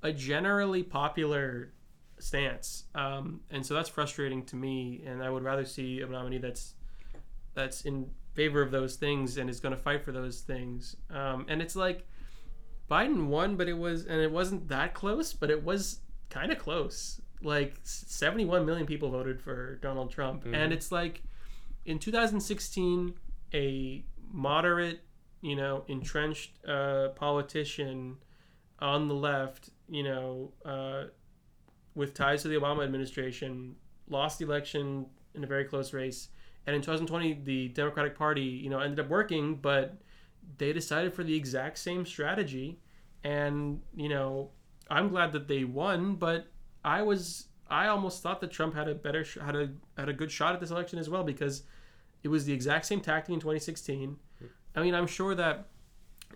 a 0.00 0.12
generally 0.12 0.84
popular 0.84 1.72
stance. 2.20 2.84
Um, 2.94 3.40
and 3.50 3.66
so 3.66 3.74
that's 3.74 3.88
frustrating 3.88 4.44
to 4.46 4.56
me. 4.56 5.02
And 5.04 5.24
I 5.24 5.30
would 5.30 5.42
rather 5.42 5.64
see 5.64 6.02
a 6.02 6.06
nominee 6.06 6.38
that's 6.38 6.74
that's 7.54 7.82
in 7.82 8.10
favor 8.34 8.62
of 8.62 8.70
those 8.70 8.96
things 8.96 9.36
and 9.38 9.48
is 9.48 9.60
going 9.60 9.74
to 9.74 9.80
fight 9.80 10.04
for 10.04 10.12
those 10.12 10.40
things. 10.40 10.96
Um, 11.10 11.46
and 11.48 11.62
it's 11.62 11.76
like 11.76 12.06
Biden 12.90 13.26
won, 13.26 13.56
but 13.56 13.68
it 13.68 13.78
was 13.78 14.06
and 14.06 14.20
it 14.20 14.30
wasn't 14.30 14.68
that 14.68 14.94
close, 14.94 15.32
but 15.32 15.50
it 15.50 15.64
was 15.64 16.00
kind 16.30 16.52
of 16.52 16.58
close. 16.58 17.20
Like 17.44 17.74
71 17.82 18.64
million 18.64 18.86
people 18.86 19.10
voted 19.10 19.40
for 19.40 19.76
Donald 19.76 20.10
Trump, 20.10 20.44
Mhm. 20.44 20.54
and 20.54 20.72
it's 20.72 20.90
like 20.90 21.22
in 21.84 21.98
2016, 21.98 23.14
a 23.52 24.04
moderate, 24.32 25.00
you 25.42 25.54
know, 25.54 25.84
entrenched 25.88 26.58
uh, 26.66 27.08
politician 27.10 28.16
on 28.80 29.06
the 29.08 29.14
left, 29.14 29.70
you 29.88 30.02
know, 30.02 30.52
uh, 30.64 31.04
with 31.94 32.14
ties 32.14 32.42
to 32.42 32.48
the 32.48 32.56
Obama 32.56 32.82
administration, 32.84 33.76
lost 34.08 34.38
the 34.38 34.44
election 34.44 35.06
in 35.34 35.44
a 35.44 35.46
very 35.46 35.64
close 35.64 35.92
race. 35.92 36.30
And 36.66 36.74
in 36.74 36.80
2020, 36.82 37.34
the 37.44 37.68
Democratic 37.68 38.16
Party, 38.16 38.42
you 38.42 38.70
know, 38.70 38.80
ended 38.80 38.98
up 38.98 39.08
working, 39.08 39.56
but 39.56 39.98
they 40.58 40.72
decided 40.72 41.12
for 41.14 41.22
the 41.22 41.36
exact 41.36 41.78
same 41.78 42.04
strategy. 42.06 42.80
And, 43.22 43.82
you 43.94 44.08
know, 44.08 44.50
I'm 44.90 45.08
glad 45.08 45.32
that 45.32 45.46
they 45.46 45.64
won, 45.64 46.16
but 46.16 46.46
I 46.84 47.02
was 47.02 47.46
I 47.68 47.86
almost 47.86 48.22
thought 48.22 48.40
that 48.40 48.50
Trump 48.50 48.74
had 48.74 48.88
a 48.88 48.94
better 48.94 49.24
sh- 49.24 49.38
had 49.42 49.56
a 49.56 49.70
had 49.96 50.08
a 50.08 50.12
good 50.12 50.30
shot 50.30 50.54
at 50.54 50.60
this 50.60 50.70
election 50.70 50.98
as 50.98 51.08
well 51.08 51.24
because 51.24 51.62
it 52.22 52.28
was 52.28 52.44
the 52.44 52.52
exact 52.52 52.86
same 52.86 53.00
tactic 53.00 53.32
in 53.32 53.40
2016. 53.40 54.16
I 54.76 54.82
mean, 54.82 54.94
I'm 54.94 55.06
sure 55.06 55.34
that 55.34 55.66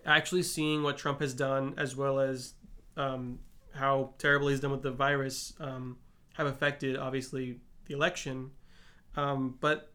actually 0.05 0.43
seeing 0.43 0.83
what 0.83 0.97
Trump 0.97 1.19
has 1.19 1.33
done 1.33 1.73
as 1.77 1.95
well 1.95 2.19
as 2.19 2.53
um, 2.95 3.39
how 3.73 4.13
terrible 4.17 4.47
he's 4.47 4.59
done 4.59 4.71
with 4.71 4.81
the 4.81 4.91
virus 4.91 5.53
um, 5.59 5.97
have 6.33 6.47
affected 6.47 6.97
obviously 6.97 7.59
the 7.85 7.93
election. 7.93 8.51
Um, 9.15 9.57
but 9.59 9.91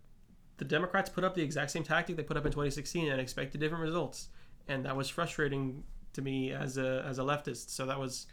the 0.56 0.64
Democrats 0.64 1.08
put 1.08 1.24
up 1.24 1.34
the 1.34 1.42
exact 1.42 1.70
same 1.70 1.82
tactic 1.82 2.16
they 2.16 2.22
put 2.22 2.36
up 2.36 2.44
in 2.44 2.52
2016 2.52 3.10
and 3.10 3.20
expected 3.20 3.60
different 3.60 3.82
results, 3.82 4.28
and 4.68 4.84
that 4.84 4.96
was 4.96 5.08
frustrating 5.08 5.82
to 6.12 6.22
me 6.22 6.52
as 6.52 6.78
a 6.78 7.04
as 7.08 7.18
a 7.18 7.22
leftist. 7.22 7.70
So 7.70 7.86
that 7.86 7.98
was, 7.98 8.26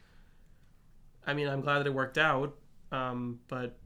I 1.25 1.33
mean, 1.33 1.47
I'm 1.47 1.61
glad 1.61 1.79
that 1.79 1.87
it 1.87 1.93
worked 1.93 2.17
out, 2.17 2.55
um, 2.91 3.39
but 3.47 3.77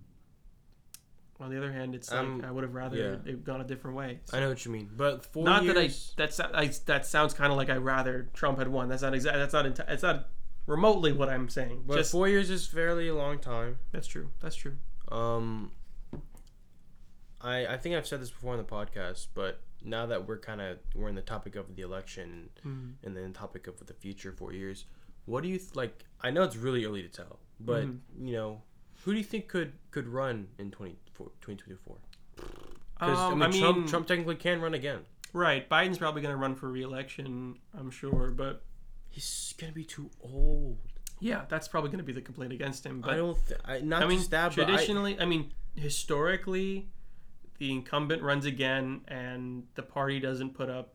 on 1.40 1.50
the 1.50 1.58
other 1.58 1.72
hand, 1.72 1.94
it's 1.96 2.10
like 2.12 2.20
Um, 2.22 2.44
I 2.46 2.52
would 2.52 2.64
have 2.64 2.74
rather 2.74 2.96
yeah. 2.98 3.32
it 3.32 3.44
gone 3.44 3.60
a 3.60 3.66
different 3.66 3.98
way. 3.98 4.22
I 4.32 4.40
know 4.40 4.50
what 4.50 4.64
you 4.66 4.72
mean, 4.72 4.90
but 4.96 5.26
four 5.26 5.44
not 5.44 5.64
years. 5.64 6.14
that 6.16 6.22
I 6.24 6.24
that's 6.26 6.40
I, 6.40 6.72
that 6.86 7.06
sounds 7.06 7.34
kind 7.34 7.52
of 7.52 7.58
like 7.58 7.70
I 7.70 7.76
rather 7.78 8.30
Trump 8.34 8.58
had 8.60 8.70
won. 8.70 8.88
That's 8.88 9.02
not 9.02 9.14
exact. 9.14 9.36
That's 9.38 9.54
not. 9.54 9.66
Enti- 9.66 9.90
it's 9.90 10.04
not 10.04 10.30
remotely 10.66 11.12
what 11.12 11.28
I'm 11.30 11.50
saying. 11.50 11.84
but 11.86 11.98
Just 11.98 12.12
four 12.12 12.28
years 12.30 12.50
is 12.50 12.66
fairly 12.66 13.08
a 13.10 13.16
long 13.16 13.40
time. 13.40 13.80
that's 13.92 14.08
true. 14.08 14.32
That's 14.40 14.56
true. 14.56 14.78
Um, 15.12 15.72
I 17.42 17.68
I 17.68 17.78
think 17.78 17.96
I've 17.96 18.08
said 18.08 18.22
this 18.22 18.30
before 18.32 18.54
on 18.54 18.58
the 18.58 18.64
podcast, 18.64 19.28
but 19.34 19.62
now 19.84 20.06
that 20.08 20.28
we're 20.28 20.40
kind 20.40 20.62
of 20.62 20.80
we're 20.96 21.10
in 21.10 21.16
the 21.16 21.22
topic 21.22 21.56
of 21.56 21.76
the 21.76 21.82
election 21.84 22.50
Mhm. 22.66 22.94
and 23.04 23.16
then 23.16 23.34
the 23.34 23.38
topic 23.38 23.68
of 23.68 23.86
the 23.86 23.94
future 23.94 24.32
four 24.32 24.52
years, 24.54 24.86
what 25.26 25.44
do 25.44 25.50
you 25.50 25.58
th- 25.58 25.76
like? 25.76 26.06
I 26.22 26.32
know 26.32 26.44
it's 26.44 26.56
really 26.56 26.86
early 26.86 27.02
to 27.04 27.10
tell, 27.10 27.40
but 27.60 27.86
Mhm. 27.86 28.00
you 28.22 28.34
know, 28.34 28.62
who 29.04 29.12
do 29.12 29.18
you 29.18 29.24
think 29.24 29.48
could 29.48 29.74
could 29.92 30.08
run 30.08 30.48
in 30.58 30.72
2024 30.72 31.32
2024? 31.42 31.98
Because 32.36 33.20
Um, 33.20 33.42
I, 33.42 33.48
mean, 33.50 33.62
Trump 33.62 33.88
Trump 33.88 34.08
technically 34.08 34.36
can 34.36 34.62
run 34.62 34.74
again. 34.74 35.06
right. 35.34 35.68
Biden's 35.70 35.98
probably 35.98 36.22
going 36.22 36.34
to 36.34 36.38
run 36.42 36.56
for 36.56 36.70
re-election. 36.70 37.60
I'm 37.78 37.92
sure, 37.92 38.32
but 38.32 38.64
He's 39.10 39.54
gonna 39.58 39.72
be 39.74 39.86
too 39.86 40.10
old. 40.22 40.78
yeah, 41.20 41.46
that's 41.48 41.68
probably 41.70 41.90
going 41.90 42.00
to 42.00 42.04
be 42.06 42.12
the 42.14 42.22
complaint 42.22 42.52
against 42.52 42.86
him. 42.86 43.00
But 43.02 43.12
I 43.12 43.18
don't. 43.18 43.48
Th- 43.48 43.60
I, 43.64 43.80
not 43.82 44.04
I 44.04 44.08
mean, 44.08 44.20
that, 44.30 44.56
but 44.56 44.64
I, 44.64 44.66
traditionally, 44.66 45.18
I, 45.20 45.26
mean, 45.26 45.54
historically, 45.76 46.90
the 47.60 47.72
incumbent 47.72 48.22
runs 48.22 48.46
again, 48.46 49.02
and 49.08 49.68
the 49.76 49.84
party 49.84 50.20
doesn't 50.20 50.54
put 50.54 50.70
up 50.70 50.95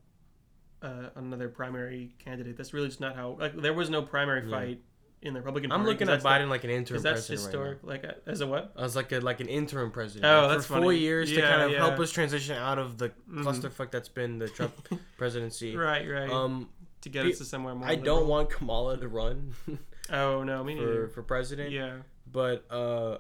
uh, 0.83 1.11
another 1.17 1.49
primary 1.49 2.15
candidate. 2.19 2.57
That's 2.57 2.73
really 2.73 2.89
just 2.89 3.01
not 3.01 3.15
how. 3.17 3.37
Like, 3.39 3.55
there 3.57 3.75
was 3.75 3.91
no 3.91 4.03
primary 4.03 4.43
Yeah. 4.45 4.51
fight 4.51 4.81
in 5.23 5.35
the 5.35 5.41
Republican 5.41 5.71
I'm 5.71 5.81
Party. 5.81 5.93
looking 5.93 6.07
'cause 6.07 6.25
at 6.25 6.31
Biden 6.41 6.49
like 6.49 6.65
an 6.65 6.71
interim 6.71 7.03
that's 7.03 7.27
president 7.27 7.41
right 7.41 7.45
historic, 7.47 7.79
like 7.83 8.05
a, 8.05 8.17
as 8.27 8.41
a 8.41 8.47
what? 8.47 8.73
I 8.77 8.81
was 8.83 8.97
like 8.97 9.13
a, 9.13 9.21
like 9.21 9.41
an 9.41 9.49
interim 9.49 9.91
president. 9.91 10.25
Oh, 10.33 10.47
like, 10.47 10.51
that's 10.57 10.67
for 10.67 10.75
four 10.77 10.83
funny. 10.85 10.99
years 10.99 11.31
to 11.33 11.43
kind 11.43 11.61
of 11.63 11.71
yeah. 11.73 11.79
help 11.79 11.99
us 12.01 12.11
transition 12.11 12.57
out 12.57 12.79
of 12.79 12.97
the 12.97 13.11
Mhm. 13.31 13.45
clusterfuck 13.45 13.91
that's 13.91 14.09
been 14.09 14.39
the 14.39 14.49
Trump 14.49 14.73
presidency. 15.19 15.77
Right, 15.77 16.09
right. 16.09 16.31
Um, 16.31 16.71
to 17.03 17.09
get 17.11 17.27
us 17.27 17.37
to 17.39 17.45
somewhere 17.45 17.75
more. 17.75 17.87
I 17.89 17.97
don't 17.97 18.27
want 18.29 18.49
Kamala 18.51 18.97
to 18.97 19.09
run 19.09 19.55
Oh 20.11 20.43
no, 20.43 20.65
me 20.65 20.75
for 20.77 20.81
neither. 20.81 21.09
for 21.09 21.23
president, 21.23 21.71
Yeah, 21.71 21.97
but 22.33 22.65
uh, 22.71 23.19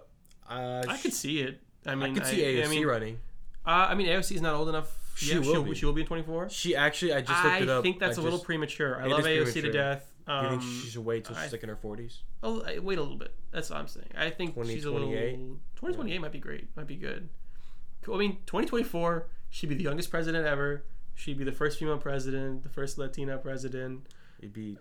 uh, 0.48 0.84
I 0.88 0.96
could 0.96 1.12
see 1.12 1.40
it. 1.40 1.60
I 1.86 1.94
mean, 1.94 2.12
I, 2.12 2.14
could 2.14 2.26
see 2.26 2.38
AOC 2.38 2.64
I 2.64 2.68
mean, 2.68 2.86
running. 2.86 3.18
Uh, 3.66 3.88
I 3.90 3.94
mean, 3.94 4.06
AOC 4.08 4.34
is 4.36 4.40
not 4.42 4.54
old 4.54 4.68
enough. 4.70 4.90
She 5.14 5.32
yeah, 5.32 5.38
will 5.38 5.44
she'll, 5.44 5.62
be. 5.64 5.74
she 5.74 5.84
will 5.86 5.92
be 5.92 6.00
in 6.02 6.06
24. 6.06 6.48
She 6.50 6.74
actually, 6.74 7.12
I 7.12 7.20
just 7.20 7.44
looked 7.44 7.56
I 7.56 7.58
it 7.60 7.68
up. 7.68 7.82
think 7.82 7.98
that's 7.98 8.16
a 8.18 8.20
a 8.20 8.22
little 8.22 8.38
premature. 8.38 9.00
I 9.00 9.06
love 9.06 9.24
AOC 9.24 9.52
to 9.62 9.72
death. 9.72 10.06
You 10.26 10.32
Um, 10.34 10.48
think 10.60 10.62
she 10.62 10.90
should 10.90 11.04
wait 11.04 11.24
till 11.24 11.34
she's 11.36 11.48
I- 11.48 11.50
like 11.50 11.62
in 11.62 11.68
her 11.68 11.76
40s? 11.76 12.18
oh, 12.42 12.62
wait 12.80 12.98
a 12.98 13.02
little 13.02 13.16
bit. 13.16 13.34
That's 13.50 13.68
what 13.70 13.78
I'm 13.80 13.88
saying. 13.88 14.06
I 14.16 14.30
think 14.30 14.54
she's 14.66 14.84
a 14.84 14.90
little. 14.90 15.08
2028? 15.08 15.36
2028 15.76 16.18
might 16.20 16.32
be 16.32 16.38
great. 16.38 16.68
Might 16.76 16.86
be 16.86 16.96
good. 16.96 17.28
I 18.10 18.16
mean, 18.16 18.38
2024, 18.46 19.26
she'd 19.50 19.68
be 19.68 19.74
the 19.74 19.82
youngest 19.84 20.10
president 20.10 20.46
ever. 20.46 20.84
She'd 21.14 21.36
be 21.36 21.44
the 21.44 21.52
first 21.52 21.78
female 21.78 21.98
president, 21.98 22.62
the 22.62 22.68
first 22.70 22.96
Latina 22.96 23.36
president. 23.38 24.06
It'd 24.38 24.52
be 24.54 24.78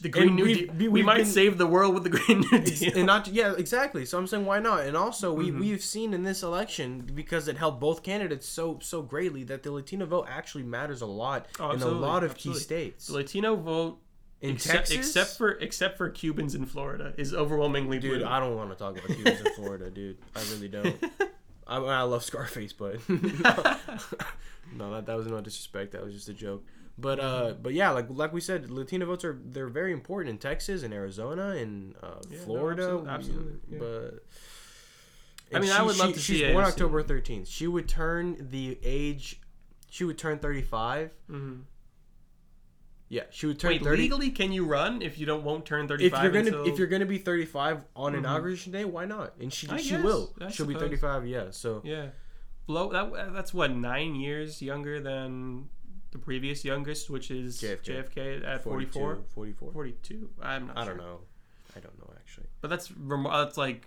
The 0.00 0.08
Green 0.08 0.28
And 0.28 0.36
New 0.36 0.44
we've- 0.44 0.66
Deal. 0.66 0.74
we- 0.76 0.88
We, 0.88 1.02
might 1.02 1.16
been- 1.18 1.26
save 1.26 1.58
the 1.58 1.66
world 1.66 1.94
with 1.94 2.04
the 2.04 2.10
Green 2.10 2.40
New 2.40 2.58
Deal. 2.60 2.92
and 2.96 3.06
not 3.06 3.26
yeah 3.28 3.54
exactly. 3.56 4.04
So 4.06 4.18
I'm 4.18 4.26
saying 4.26 4.46
why 4.46 4.60
not? 4.60 4.84
And 4.86 4.96
also 4.96 5.32
we 5.32 5.50
Mhm. 5.50 5.58
we've 5.60 5.82
seen 5.82 6.14
in 6.14 6.22
this 6.22 6.42
election 6.44 7.00
because 7.14 7.48
it 7.48 7.56
helped 7.56 7.80
both 7.80 8.02
candidates 8.02 8.46
so 8.48 8.78
so 8.80 9.02
greatly 9.02 9.42
that 9.44 9.62
the 9.64 9.72
Latino 9.72 10.06
vote 10.06 10.26
actually 10.28 10.62
matters 10.64 11.00
a 11.02 11.06
lot 11.06 11.46
Oh, 11.58 11.72
in 11.72 11.82
a 11.82 11.88
lot 11.88 12.22
of 12.22 12.32
absolutely. 12.32 12.60
key 12.60 12.64
states. 12.64 13.06
the 13.08 13.14
Latino 13.14 13.56
vote, 13.56 13.98
In 14.40 14.50
except, 14.56 14.90
Texas, 14.90 14.96
except 15.08 15.36
for 15.38 15.52
except 15.52 15.96
for 15.98 16.08
Cubans 16.10 16.54
in 16.54 16.66
Florida, 16.66 17.12
is 17.16 17.34
overwhelmingly 17.34 17.98
dude, 17.98 18.18
blue. 18.20 18.28
I 18.28 18.38
don't 18.40 18.54
want 18.56 18.70
to 18.70 18.76
talk 18.76 18.92
about 18.96 19.08
Cubans 19.16 19.40
in 19.40 19.52
Florida, 19.54 19.90
dude. 19.90 20.18
I 20.36 20.40
really 20.52 20.68
don't. 20.68 20.96
I, 21.66 21.78
I 21.78 22.02
love 22.02 22.22
Scarface, 22.22 22.72
but 22.74 23.00
no, 23.08 24.92
that, 24.92 25.06
that 25.06 25.16
was 25.16 25.26
no 25.26 25.40
disrespect. 25.40 25.92
That 25.92 26.04
was 26.04 26.14
just 26.14 26.28
a 26.28 26.34
joke. 26.34 26.62
But 26.96 27.18
uh, 27.20 27.54
but 27.60 27.72
yeah, 27.74 27.90
like 27.90 28.06
like 28.08 28.32
we 28.32 28.40
said, 28.40 28.70
Latino 28.70 29.06
votes 29.06 29.24
are 29.24 29.38
they're 29.44 29.68
very 29.68 29.92
important 29.92 30.30
in 30.30 30.38
Texas 30.38 30.82
and 30.84 30.94
Arizona 30.94 31.48
and 31.50 31.94
uh, 32.02 32.20
Yeah, 32.30 32.38
no, 32.38 32.44
Florida. 32.44 32.82
absolutely- 33.08 33.10
absolutely, 33.10 33.60
yeah. 33.70 33.78
But 35.50 35.56
I 35.56 35.60
mean, 35.60 35.70
I 35.72 35.82
would 35.82 35.96
love 35.98 36.14
to 36.14 36.20
she's 36.20 36.38
see 36.40 36.52
born 36.52 36.64
AOC. 36.64 36.68
October 36.68 37.02
thirteenth. 37.02 37.48
She 37.48 37.66
would 37.66 37.88
turn 37.88 38.48
the 38.50 38.78
age. 38.84 39.40
She 39.90 40.04
would 40.04 40.18
turn 40.18 40.38
thirty 40.38 40.62
five. 40.62 41.10
Mhm. 41.30 41.62
Yeah, 43.08 43.24
she 43.30 43.46
would 43.46 43.58
turn 43.60 43.72
Wait, 43.72 43.82
thirty. 43.82 44.02
legally, 44.02 44.30
can 44.30 44.50
you 44.50 44.64
run 44.64 45.02
if 45.02 45.18
you 45.18 45.26
don't 45.26 45.44
won't 45.44 45.66
turn 45.66 45.84
if 45.84 45.90
35? 46.12 46.22
you're 46.22 46.32
gonna 46.32 46.46
until... 46.58 46.72
if 46.72 46.78
you're 46.78 46.88
gonna 46.88 47.06
be 47.06 47.18
35 47.18 47.80
on 47.94 48.12
Mhm. 48.14 48.18
inauguration 48.18 48.72
day, 48.72 48.84
why 48.84 49.04
not? 49.04 49.34
And 49.38 49.52
she 49.52 49.68
I 49.68 49.76
she 49.76 49.90
guess, 49.90 50.02
will. 50.04 50.32
I 50.40 50.48
She'll 50.50 50.66
be 50.66 50.74
35. 50.74 51.26
Yeah. 51.26 51.50
So 51.50 51.82
yeah, 51.84 52.08
blow 52.66 52.90
that. 52.92 53.32
That's 53.34 53.52
what 53.52 53.70
nine 53.72 54.14
years 54.14 54.62
younger 54.62 55.00
than 55.00 55.68
the 56.14 56.18
previous 56.18 56.64
youngest, 56.64 57.10
which 57.10 57.30
is 57.30 57.60
JFK. 57.60 57.84
JFK, 58.14 58.46
at 58.46 58.62
44, 58.62 59.18
44. 59.34 59.72
42. 59.72 60.30
I'm 60.40 60.68
not. 60.68 60.78
I 60.78 60.84
sure. 60.84 60.94
don't 60.94 61.04
know. 61.04 61.18
I 61.76 61.80
don't 61.80 61.98
know 61.98 62.10
actually. 62.16 62.46
but 62.62 62.68
that's 62.70 62.90
that's 62.96 63.58
like 63.58 63.86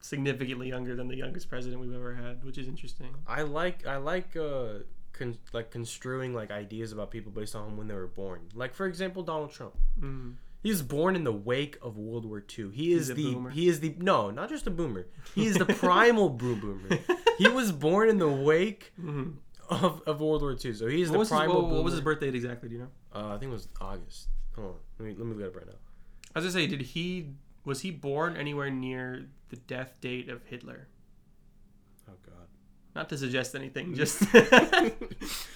significantly 0.00 0.68
younger 0.68 0.96
than 0.96 1.08
the 1.08 1.16
youngest 1.16 1.48
president 1.48 1.80
we've 1.80 1.94
ever 1.94 2.14
had, 2.14 2.42
which 2.44 2.58
is 2.58 2.66
interesting. 2.66 3.14
I 3.26 3.42
like 3.42 3.86
I 3.86 3.96
like 3.98 4.34
uh 4.36 4.80
con- 5.12 5.38
like 5.52 5.70
construing 5.70 6.34
like 6.34 6.50
ideas 6.50 6.90
about 6.92 7.10
people 7.10 7.30
based 7.32 7.54
on 7.54 7.76
when 7.76 7.86
they 7.88 7.94
were 7.94 8.06
born. 8.08 8.40
Like 8.54 8.74
for 8.74 8.86
example, 8.86 9.22
Donald 9.22 9.52
Trump. 9.52 9.74
Mm. 10.00 10.34
He 10.62 10.70
was 10.70 10.80
born 10.82 11.16
in 11.16 11.24
the 11.24 11.32
wake 11.32 11.76
of 11.82 11.98
World 11.98 12.24
War 12.24 12.42
II. 12.58 12.70
He 12.72 12.92
is 12.92 13.08
the 13.08 13.32
boomer. 13.34 13.50
he 13.50 13.68
is 13.68 13.80
the 13.80 13.94
no, 13.98 14.30
not 14.30 14.48
just 14.48 14.66
a 14.66 14.70
boomer. 14.70 15.06
He 15.34 15.46
is 15.46 15.56
the 15.56 15.66
primal 15.84 16.28
boo 16.30 16.56
boomer. 16.56 16.98
He 17.36 17.48
was 17.48 17.72
born 17.72 18.08
in 18.08 18.18
the 18.18 18.28
wake 18.28 18.92
Mhm. 19.00 19.34
Of, 19.72 20.02
of 20.06 20.20
World 20.20 20.42
War 20.42 20.52
II. 20.52 20.72
So 20.74 20.86
he's 20.86 21.08
What 21.08 21.14
the 21.14 21.18
was, 21.20 21.28
his, 21.30 21.38
what, 21.38 21.64
what 21.68 21.84
was 21.84 21.92
his 21.94 22.02
birthday 22.02 22.28
exactly? 22.28 22.68
Do 22.68 22.74
you 22.76 22.80
know? 22.82 22.88
Uh, 23.14 23.34
I 23.34 23.38
think 23.38 23.50
it 23.50 23.54
was 23.54 23.68
August. 23.80 24.28
Hold 24.56 24.68
on. 24.68 24.74
Let 24.98 25.06
me 25.08 25.14
let 25.18 25.26
me 25.26 25.34
look 25.34 25.44
it 25.44 25.48
up 25.48 25.56
right 25.56 25.66
now. 25.66 25.78
I 26.34 26.38
was 26.40 26.44
gonna 26.52 26.64
say, 26.64 26.66
did 26.66 26.82
he 26.82 27.30
was 27.64 27.80
he 27.80 27.90
born 27.90 28.36
anywhere 28.36 28.70
near 28.70 29.26
the 29.50 29.56
death 29.56 29.94
date 30.00 30.28
of 30.28 30.42
Hitler? 30.44 30.88
Oh 32.08 32.14
god. 32.24 32.46
Not 32.94 33.08
to 33.10 33.18
suggest 33.18 33.54
anything, 33.54 33.94
just 34.02 34.22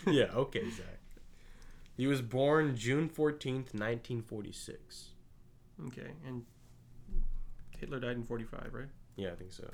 yeah, 0.07 0.26
okay, 0.35 0.70
Zach. 0.70 1.00
He 1.96 2.07
was 2.07 2.20
born 2.20 2.76
June 2.76 3.09
14th, 3.09 3.72
1946. 3.74 5.11
okay. 5.88 6.11
And 6.26 6.44
Hitler 7.79 8.00
died 8.00 8.16
in 8.16 8.22
forty-five, 8.22 8.70
right? 8.72 8.88
Yeah, 9.16 9.33
I 9.33 9.35
think 9.35 9.52
so. 9.52 9.64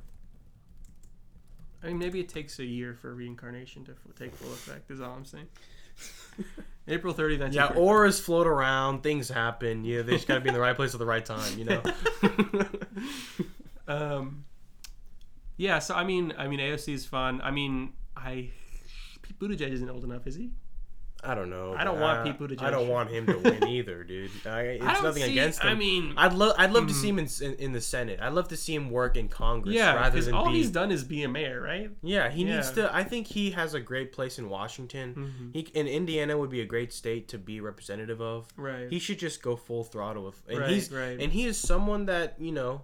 I 1.82 1.86
mean, 1.88 1.98
maybe 1.98 2.20
it 2.20 2.28
takes 2.28 2.58
a 2.58 2.64
year 2.64 2.94
for 2.94 3.14
reincarnation 3.14 3.84
to 3.86 3.92
f- 3.92 4.14
take 4.16 4.34
full 4.34 4.52
effect. 4.52 4.90
Is 4.90 5.00
all 5.00 5.12
I'm 5.14 5.24
saying. 5.24 5.46
April 6.88 7.12
30th, 7.14 7.38
Yeah, 7.52 7.70
1945. 7.70 7.76
auras 7.76 8.20
float 8.20 8.46
around, 8.46 9.02
things 9.02 9.28
happen. 9.28 9.84
Yeah, 9.84 10.02
they 10.02 10.12
just 10.12 10.26
gotta 10.26 10.40
be 10.40 10.48
in 10.48 10.54
the 10.54 10.60
right 10.60 10.74
place 10.74 10.94
at 10.94 10.98
the 10.98 11.06
right 11.06 11.24
time, 11.24 11.56
you 11.58 11.64
know? 11.64 11.82
um, 13.88 14.44
yeah. 15.56 15.78
So 15.78 15.94
I 15.94 16.04
mean, 16.04 16.32
I 16.38 16.48
mean, 16.48 16.60
AOC 16.60 16.92
is 16.94 17.06
fun. 17.06 17.40
I 17.42 17.50
mean, 17.50 17.92
I 18.16 18.50
Pete 19.22 19.38
Buttigieg 19.38 19.70
isn't 19.70 19.88
old 19.90 20.04
enough, 20.04 20.26
is 20.26 20.34
he? 20.34 20.50
I 21.24 21.34
don't 21.36 21.50
know. 21.50 21.74
I 21.78 21.84
don't 21.84 22.00
want 22.00 22.26
I- 22.26 22.32
to 22.32 22.34
Buttigieg. 22.38 22.62
I 22.62 22.70
don't 22.70 22.88
want 22.88 23.08
him 23.10 23.26
to 23.26 23.38
win 23.38 23.66
either, 23.68 24.02
dude. 24.02 24.30
I, 24.44 24.60
it's 24.62 24.84
I 24.84 25.00
nothing 25.02 25.22
see- 25.22 25.30
against 25.30 25.62
him. 25.62 25.70
I 25.70 25.74
mean, 25.74 26.14
I'd 26.16 26.32
love, 26.32 26.54
I'd 26.58 26.72
love 26.72 26.88
to 26.88 26.92
Mhm. 26.92 26.96
see 27.00 27.08
him 27.10 27.18
in, 27.20 27.28
in, 27.42 27.54
in 27.66 27.72
the 27.72 27.80
Senate. 27.80 28.18
I'd 28.20 28.32
love 28.32 28.48
to 28.48 28.56
see 28.56 28.74
him 28.74 28.90
work 28.90 29.16
in 29.16 29.28
Congress 29.28 29.74
yeah, 29.76 29.94
rather 29.94 30.10
because 30.10 30.26
than 30.26 30.34
all 30.34 30.46
be. 30.50 30.54
he's 30.58 30.70
done 30.70 30.90
is 30.90 31.04
be 31.04 31.22
a 31.22 31.28
mayor, 31.28 31.60
right? 31.62 31.90
yeah, 32.02 32.28
he 32.28 32.42
needs 32.42 32.72
to. 32.72 32.92
I 32.94 33.04
think 33.04 33.28
he 33.28 33.52
has 33.52 33.74
a 33.74 33.80
great 33.80 34.12
place 34.12 34.38
in 34.40 34.48
Washington. 34.48 35.14
Mhm. 35.14 35.54
He 35.54 35.60
in 35.78 35.86
Indiana 35.86 36.36
would 36.36 36.50
be 36.50 36.60
a 36.60 36.66
great 36.66 36.92
state 36.92 37.28
to 37.28 37.38
be 37.38 37.60
representative 37.60 38.20
of. 38.20 38.48
Right. 38.56 38.90
He 38.90 38.98
should 38.98 39.18
just 39.20 39.42
go 39.42 39.54
full 39.54 39.84
throttle 39.84 40.24
with. 40.24 40.42
And 40.48 40.58
right. 40.58 40.70
he's 40.70 40.90
right. 40.90 41.20
and 41.20 41.32
he 41.32 41.46
is 41.46 41.56
someone 41.56 42.06
that 42.06 42.34
you 42.40 42.50
know 42.52 42.82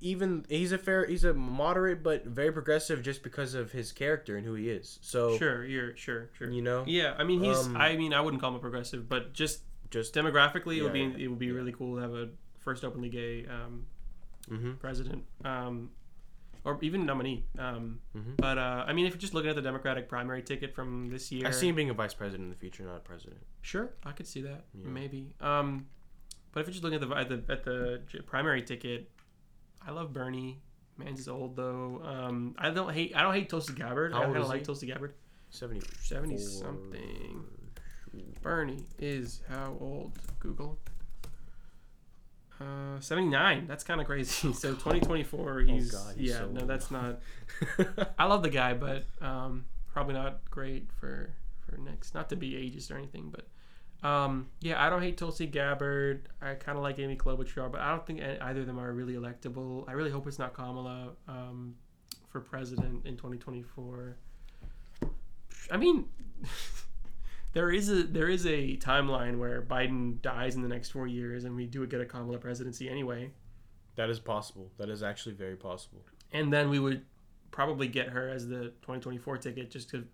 even 0.00 0.44
he's 0.48 0.72
a 0.72 0.78
fair 0.78 1.06
he's 1.06 1.24
a 1.24 1.34
moderate 1.34 2.02
but 2.02 2.24
very 2.24 2.52
progressive 2.52 3.02
just 3.02 3.22
because 3.22 3.54
of 3.54 3.72
his 3.72 3.92
character 3.92 4.36
and 4.36 4.44
who 4.46 4.54
he 4.54 4.68
is 4.70 4.98
so 5.02 5.36
sure. 5.38 5.64
You're 5.64 5.96
sure. 5.96 6.30
Sure. 6.36 6.50
you 6.50 6.62
know 6.62 6.84
Yeah. 6.86 7.14
I 7.18 7.24
mean, 7.24 7.42
he's. 7.42 7.66
Um, 7.66 7.76
I 7.76 7.96
mean, 7.96 8.12
I 8.14 8.20
wouldn't 8.20 8.40
call 8.40 8.50
him 8.50 8.56
a 8.56 8.60
progressive, 8.60 9.08
but 9.08 9.32
just 9.32 9.62
just 9.90 10.14
demographically, 10.14 10.76
it 10.78 10.82
would 10.82 10.92
be 10.92 11.00
Yeah, 11.00 11.08
yeah, 11.16 11.24
it 11.24 11.28
would 11.28 11.38
be 11.38 11.46
yeah. 11.46 11.52
really 11.52 11.72
cool 11.72 11.96
to 11.96 12.02
have 12.02 12.12
a 12.14 12.28
first 12.58 12.84
openly 12.84 13.08
gay 13.08 13.46
um, 13.46 13.86
hmm 14.48 14.72
president, 14.74 15.24
um, 15.44 15.90
or 16.64 16.78
even 16.82 17.06
nominee. 17.06 17.44
Um, 17.58 18.00
Mhm. 18.16 18.36
But 18.36 18.58
uh, 18.58 18.84
I 18.86 18.92
mean, 18.92 19.06
if 19.06 19.12
you're 19.14 19.20
just 19.20 19.34
looking 19.34 19.50
at 19.50 19.56
the 19.56 19.62
Democratic 19.62 20.08
primary 20.08 20.42
ticket 20.42 20.74
from 20.74 21.08
this 21.10 21.30
year, 21.32 21.46
i 21.46 21.50
see 21.50 21.68
him 21.68 21.74
being 21.74 21.90
a 21.90 21.94
vice 21.94 22.14
president 22.14 22.44
in 22.44 22.50
the 22.50 22.56
future 22.56 22.82
not 22.84 22.96
a 22.96 23.00
president 23.00 23.40
Sure, 23.62 23.90
I 24.04 24.12
could 24.12 24.26
see 24.26 24.42
that 24.42 24.64
Yeah. 24.74 24.88
maybe. 24.88 25.32
Um, 25.40 25.86
But 26.52 26.60
if 26.60 26.66
you're 26.66 26.72
just 26.72 26.82
looking 26.84 27.00
at 27.00 27.08
the 27.08 27.14
at 27.14 27.28
the 27.28 27.52
at 27.52 27.64
the 27.64 28.22
primary 28.26 28.62
ticket, 28.62 29.10
I 29.88 29.90
love 29.90 30.12
Bernie. 30.12 30.60
Man's 30.98 31.20
is 31.20 31.28
old 31.28 31.56
though. 31.56 32.02
Um, 32.04 32.54
I 32.58 32.68
don't 32.68 32.92
hate 32.92 33.16
I 33.16 33.22
don't 33.22 33.32
hate 33.32 33.48
Tulsi 33.48 33.72
Gabbard. 33.72 34.12
How 34.12 34.20
I 34.20 34.24
kind 34.24 34.36
of 34.36 34.48
like? 34.48 34.64
Tulsi 34.64 34.86
Gabbard. 34.86 35.14
70. 35.48 35.80
Seventy 36.02 36.36
something. 36.36 37.42
Bernie 38.42 38.84
is 38.98 39.40
how 39.48 39.78
old? 39.80 40.18
Google. 40.40 40.78
Uh, 42.60 43.00
79. 43.00 43.66
That's 43.66 43.82
kind 43.82 44.00
of 44.00 44.06
crazy. 44.06 44.52
So 44.52 44.72
2024, 44.72 45.60
he's, 45.60 45.92
God, 45.92 46.16
he's 46.18 46.30
yeah, 46.30 46.38
so 46.38 46.48
no, 46.48 46.66
that's 46.66 46.90
not. 46.90 47.20
I 48.18 48.26
love 48.26 48.42
the 48.42 48.50
guy, 48.50 48.74
but 48.74 49.04
um, 49.22 49.64
probably 49.92 50.14
not 50.14 50.50
great 50.50 50.90
for 51.00 51.32
for 51.64 51.78
next. 51.78 52.14
Not 52.14 52.28
to 52.28 52.36
be 52.36 52.52
ageist 52.52 52.90
or 52.90 52.98
anything, 52.98 53.30
but 53.30 53.46
um, 54.02 54.48
yeah, 54.60 54.84
I 54.84 54.90
don't 54.90 55.02
hate 55.02 55.16
Tulsi 55.16 55.46
Gabbard. 55.46 56.28
I 56.40 56.54
kind 56.54 56.76
of 56.78 56.84
like 56.84 56.98
Amy 56.98 57.16
Klobuchar, 57.16 57.70
but 57.70 57.80
I 57.80 57.90
don't 57.90 58.06
think 58.06 58.20
either 58.22 58.60
of 58.60 58.66
them 58.66 58.78
are 58.78 58.92
really 58.92 59.14
electable. 59.14 59.84
I 59.88 59.92
really 59.92 60.10
hope 60.10 60.26
it's 60.26 60.38
not 60.38 60.54
Kamala 60.54 61.10
um, 61.26 61.74
for 62.28 62.40
president 62.40 63.06
in 63.06 63.16
2024. 63.16 64.16
I 65.70 65.76
mean, 65.76 66.06
there 67.52 67.70
is 67.70 67.88
a 67.90 68.02
there 68.04 68.28
is 68.28 68.46
a 68.46 68.76
timeline 68.76 69.38
where 69.38 69.62
Biden 69.62 70.20
dies 70.22 70.54
in 70.54 70.62
the 70.62 70.68
next 70.68 70.90
four 70.90 71.06
years, 71.06 71.44
and 71.44 71.56
we 71.56 71.66
do 71.66 71.86
get 71.86 72.00
a 72.00 72.06
Kamala 72.06 72.38
presidency 72.38 72.88
anyway, 72.88 73.30
That 73.96 74.10
is 74.10 74.20
possible. 74.20 74.70
That 74.78 74.88
is 74.90 75.02
actually 75.02 75.34
very 75.34 75.56
possible. 75.56 76.04
and 76.32 76.52
then 76.52 76.70
we 76.70 76.78
would 76.78 77.04
probably 77.50 77.88
get 77.88 78.08
her 78.10 78.28
as 78.28 78.46
the 78.46 78.64
2024 78.82 79.38
ticket, 79.38 79.70
just 79.70 79.90
because 79.90 80.06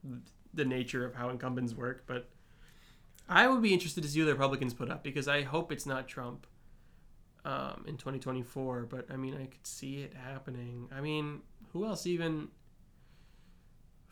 the 0.55 0.64
nature 0.64 1.05
of 1.05 1.14
how 1.14 1.29
incumbents 1.31 1.75
work. 1.75 2.05
But 2.07 2.29
I 3.28 3.48
would 3.48 3.62
be 3.62 3.72
interested 3.72 4.02
to 4.02 4.08
see 4.08 4.20
who 4.20 4.26
the 4.26 4.32
Republicans 4.32 4.74
put 4.74 4.90
up 4.90 5.02
because 5.02 5.28
I 5.28 5.42
hope 5.42 5.72
it's 5.72 5.87
not 5.87 6.06
Trump 6.08 6.46
um, 7.44 7.84
in 7.87 7.96
2024. 7.96 8.87
But 8.90 9.06
I 9.10 9.16
mean, 9.16 9.34
I 9.34 9.46
could 9.46 9.66
see 9.66 9.96
it 10.02 10.14
happening. 10.14 10.88
I 10.94 11.00
mean, 11.00 11.40
who 11.72 11.87
else 11.87 12.06
even? 12.06 12.48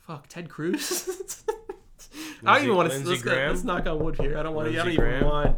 Fuck, 0.07 0.29
Ted 0.29 0.49
Cruz. 0.49 1.45
I 2.45 2.55
don't 2.57 2.65
even 2.65 2.77
want 2.77 2.91
to. 2.91 2.99
Let's, 2.99 3.25
let's 3.25 3.65
knock 3.65 3.87
on 3.87 4.01
wood 4.01 4.19
here. 4.19 4.37
I 4.37 4.43
don't 4.43 4.55
want 4.55 4.73
to. 4.73 4.75
I 4.75 4.83
don't 4.85 4.93
even 4.93 5.05
Graham? 5.05 5.25
want. 5.25 5.57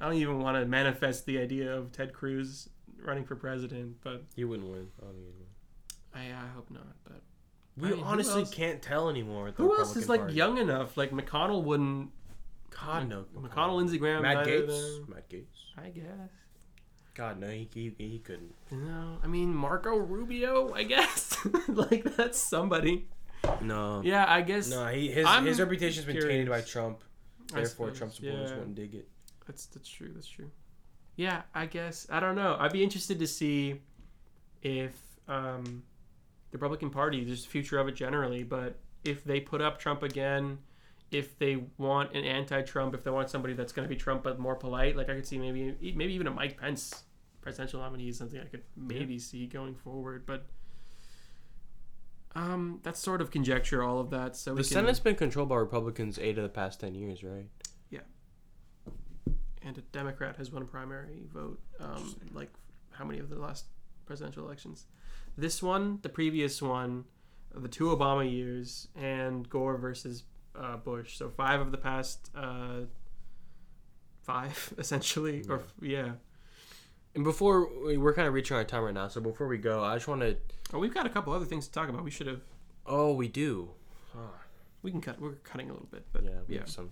I 0.00 0.04
don't 0.04 0.14
even 0.14 0.40
want 0.40 0.56
to 0.56 0.66
manifest 0.66 1.26
the 1.26 1.38
idea 1.38 1.74
of 1.74 1.92
Ted 1.92 2.12
Cruz 2.12 2.68
running 3.04 3.24
for 3.24 3.36
president, 3.36 3.96
but 4.02 4.24
He 4.34 4.44
wouldn't 4.44 4.68
win. 4.68 4.88
I 5.00 5.04
don't 5.04 5.14
think 5.14 5.26
he'd 5.26 5.34
win. 6.24 6.32
I, 6.34 6.44
I 6.44 6.46
hope 6.54 6.70
not. 6.70 6.96
But 7.04 7.22
We 7.76 7.88
I 7.88 7.90
mean, 7.92 8.04
honestly 8.04 8.44
can't 8.46 8.80
tell 8.82 9.08
anymore. 9.08 9.52
Who 9.56 9.76
else 9.78 9.96
is 9.96 10.08
like 10.08 10.20
Party. 10.20 10.34
young 10.34 10.58
enough? 10.58 10.96
Like 10.96 11.10
McConnell 11.10 11.62
wouldn't. 11.62 12.10
God 12.70 13.08
no. 13.08 13.24
McConnell, 13.36 13.76
Lindsey 13.76 13.98
Graham, 13.98 14.22
Matt 14.22 14.38
neither 14.46 14.64
of 14.64 14.70
Gaetz. 14.70 14.96
them. 14.96 15.14
Matt 15.14 15.28
Gaetz. 15.30 15.44
I 15.76 15.88
guess. 15.90 16.30
God 17.14 17.40
no, 17.40 17.48
he, 17.48 17.68
he, 17.74 17.92
he 17.98 18.18
couldn't. 18.20 18.54
No, 18.70 19.18
I 19.22 19.26
mean 19.26 19.52
Marco 19.54 19.96
Rubio. 19.96 20.72
I 20.72 20.84
guess 20.84 21.36
like 21.68 22.04
that's 22.16 22.38
somebody. 22.38 23.08
No. 23.60 24.02
Yeah, 24.04 24.24
I 24.28 24.42
guess 24.42 24.68
No, 24.68 24.86
he, 24.86 25.10
his 25.10 25.26
I'm 25.26 25.44
his 25.44 25.60
reputation's 25.60 26.06
been 26.06 26.20
tainted 26.20 26.48
by. 26.48 26.60
Trump. 26.60 27.02
I 27.52 27.56
Therefore, 27.62 27.86
suppose, 27.88 27.98
Trump 27.98 28.12
supporters 28.12 28.50
yeah. 28.50 28.56
wouldn't 28.56 28.74
dig 28.74 28.94
it. 28.94 29.08
That's 29.46 29.66
that's 29.66 29.88
true. 29.88 30.10
That's 30.14 30.28
true. 30.28 30.50
Yeah, 31.16 31.42
I 31.54 31.66
guess 31.66 32.06
I 32.10 32.20
don't 32.20 32.36
know. 32.36 32.56
I'd 32.60 32.72
be 32.72 32.84
interested 32.84 33.18
to 33.18 33.26
see 33.26 33.80
if 34.62 34.92
um, 35.26 35.82
the 36.50 36.58
Republican 36.58 36.90
Party, 36.90 37.24
just 37.24 37.44
the 37.44 37.50
future 37.50 37.78
of 37.78 37.88
it 37.88 37.94
generally, 37.96 38.44
but 38.44 38.78
if 39.04 39.24
they 39.24 39.40
put 39.40 39.60
up 39.60 39.78
Trump 39.78 40.02
again, 40.02 40.58
if 41.10 41.38
they 41.38 41.64
want 41.78 42.14
an 42.14 42.24
anti-Trump, 42.24 42.94
if 42.94 43.02
they 43.02 43.10
want 43.10 43.30
somebody 43.30 43.54
that's 43.54 43.72
going 43.72 43.88
to 43.88 43.88
be 43.88 43.96
Trump 43.96 44.22
but 44.22 44.38
more 44.38 44.54
polite, 44.54 44.96
like 44.96 45.08
I 45.08 45.14
could 45.14 45.26
see 45.26 45.38
maybe 45.38 45.74
maybe 45.94 46.12
even 46.12 46.26
a 46.26 46.30
Mike 46.30 46.60
Pence 46.60 47.04
presidential 47.40 47.80
nominee 47.80 48.08
is 48.08 48.18
something 48.18 48.40
I 48.40 48.44
could 48.44 48.62
maybe 48.76 49.18
see 49.18 49.46
going 49.46 49.74
forward, 49.74 50.24
but. 50.26 50.46
Um, 52.36 52.78
that's 52.82 53.00
sort 53.00 53.20
of 53.20 53.30
conjecture, 53.30 53.82
all 53.82 53.98
of 53.98 54.10
that. 54.10 54.36
So 54.36 54.52
we 54.52 54.58
The 54.58 54.68
can, 54.68 54.74
Senate's 54.74 55.00
been 55.00 55.16
controlled 55.16 55.48
by 55.48 55.56
Republicans 55.56 56.18
eight 56.20 56.36
of 56.36 56.44
the 56.44 56.50
past 56.50 56.78
ten 56.78 56.94
years, 56.94 57.24
right? 57.24 57.46
Yeah, 57.90 58.00
and 59.62 59.76
a 59.76 59.80
Democrat 59.80 60.36
has 60.36 60.52
won 60.52 60.62
a 60.62 60.66
primary 60.66 61.24
vote. 61.32 61.58
Um, 61.80 62.14
like 62.32 62.52
how 62.92 63.04
many 63.04 63.18
of 63.18 63.30
the 63.30 63.36
last 63.36 63.64
presidential 64.06 64.44
elections? 64.44 64.84
This 65.36 65.62
one, 65.62 66.00
the 66.02 66.10
previous 66.10 66.60
one, 66.60 67.06
the 67.54 67.66
two 67.66 67.86
Obama 67.86 68.30
years, 68.30 68.88
and 68.94 69.48
Gore 69.48 69.78
versus 69.78 70.22
uh, 70.58 70.76
Bush. 70.76 71.16
So 71.16 71.28
five 71.30 71.60
of 71.60 71.70
the 71.72 71.78
past 71.78 72.30
uh, 72.36 72.80
five, 74.22 74.74
essentially, 74.78 75.44
or 75.48 75.62
yeah. 75.80 76.12
And 77.14 77.24
before 77.24 77.68
we- 77.86 77.96
we're 77.96 78.14
kind 78.14 78.28
of 78.28 78.34
reaching 78.34 78.56
our 78.56 78.64
time 78.64 78.82
right 78.84 78.94
now, 78.94 79.08
so 79.08 79.20
before 79.20 79.48
we 79.48 79.58
go, 79.58 79.82
I 79.82 79.94
just 79.96 80.08
want 80.08 80.20
to. 80.20 80.36
Oh, 80.72 80.78
we've 80.78 80.92
got 80.94 81.06
a 81.06 81.08
couple 81.08 81.32
other 81.32 81.46
things 81.46 81.66
to 81.66 81.72
talk 81.72 81.88
about. 81.88 82.04
We 82.04 82.10
should 82.10 82.26
have. 82.26 82.42
Oh, 82.86 83.12
we 83.14 83.28
do. 83.28 83.70
We 84.82 84.92
can 84.92 85.00
cut. 85.00 85.20
We're 85.20 85.32
cutting 85.42 85.70
a 85.70 85.72
little 85.72 85.88
bit, 85.90 86.06
but 86.12 86.22
Yeah, 86.24 86.30
yeah. 86.30 86.36
we 86.48 86.56
have 86.56 86.68
some. 86.68 86.90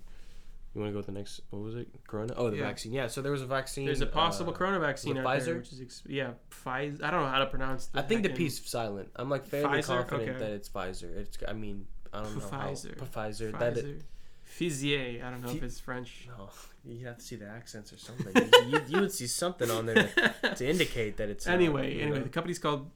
You 0.75 0.81
want 0.81 0.91
to 0.91 0.93
go 0.93 0.99
with 0.99 1.07
the 1.07 1.13
next? 1.13 1.41
What 1.51 1.63
was 1.63 1.75
it? 1.77 1.89
Corona? 2.07 2.35
Oh, 2.37 2.51
the 2.51 2.57
Yeah. 2.57 2.65
vaccine. 2.65 2.93
Yeah. 2.93 3.07
So 3.07 3.23
there 3.23 3.31
was 3.33 3.43
a 3.43 3.47
vaccine. 3.47 3.87
There's 3.87 4.01
a 4.01 4.07
possible 4.07 4.53
uh, 4.53 4.57
corona 4.57 4.81
vaccine 4.81 5.17
out 5.17 5.25
there, 5.25 5.55
Pfizer? 5.55 5.59
which 5.59 5.73
is 5.73 5.81
ex- 5.81 6.03
yeah, 6.07 6.33
Pfizer. 6.51 7.03
I 7.05 7.11
don't 7.13 7.23
know 7.23 7.29
how 7.31 7.39
to 7.39 7.47
pronounce. 7.47 7.87
The 7.87 8.01
I 8.01 8.03
think 8.03 8.25
the 8.25 8.31
P's 8.31 8.69
silent. 8.69 9.09
I'm 9.17 9.31
like 9.31 9.47
fairly 9.47 9.79
Pfizer? 9.79 9.87
confident 10.09 10.31
Okay. 10.31 10.39
that 10.41 10.51
it's 10.51 10.69
Pfizer. 10.69 11.17
It's. 11.17 11.39
I 11.47 11.53
mean, 11.53 11.87
I 12.13 12.23
don't 12.23 12.37
know. 12.39 12.49
how- 12.49 12.69
Pfizer. 12.69 12.97
Pfizer. 12.97 13.59
That 13.59 13.77
it, 13.79 13.85
Pfizer. 13.85 14.03
Fizier. 14.49 15.25
I 15.25 15.31
don't 15.31 15.43
know 15.43 15.51
if 15.51 15.63
it's 15.63 15.81
French. 15.81 16.29
no, 16.39 16.49
you 16.85 17.07
have 17.07 17.19
to 17.19 17.25
see 17.25 17.37
the 17.37 17.47
accents 17.49 17.93
or 17.93 17.99
something. 17.99 18.33
you, 18.71 18.81
you, 18.89 19.01
would 19.01 19.13
see 19.13 19.27
something 19.27 19.71
on 19.71 19.87
there 19.87 20.09
to, 20.43 20.55
to 20.55 20.69
indicate 20.75 21.17
that 21.17 21.29
it's. 21.29 21.47
uh, 21.49 21.51
anyway, 21.51 21.95
you 21.95 22.03
anyway, 22.03 22.19
know? 22.19 22.23
the 22.25 22.29
company's 22.31 22.59
called 22.61 22.89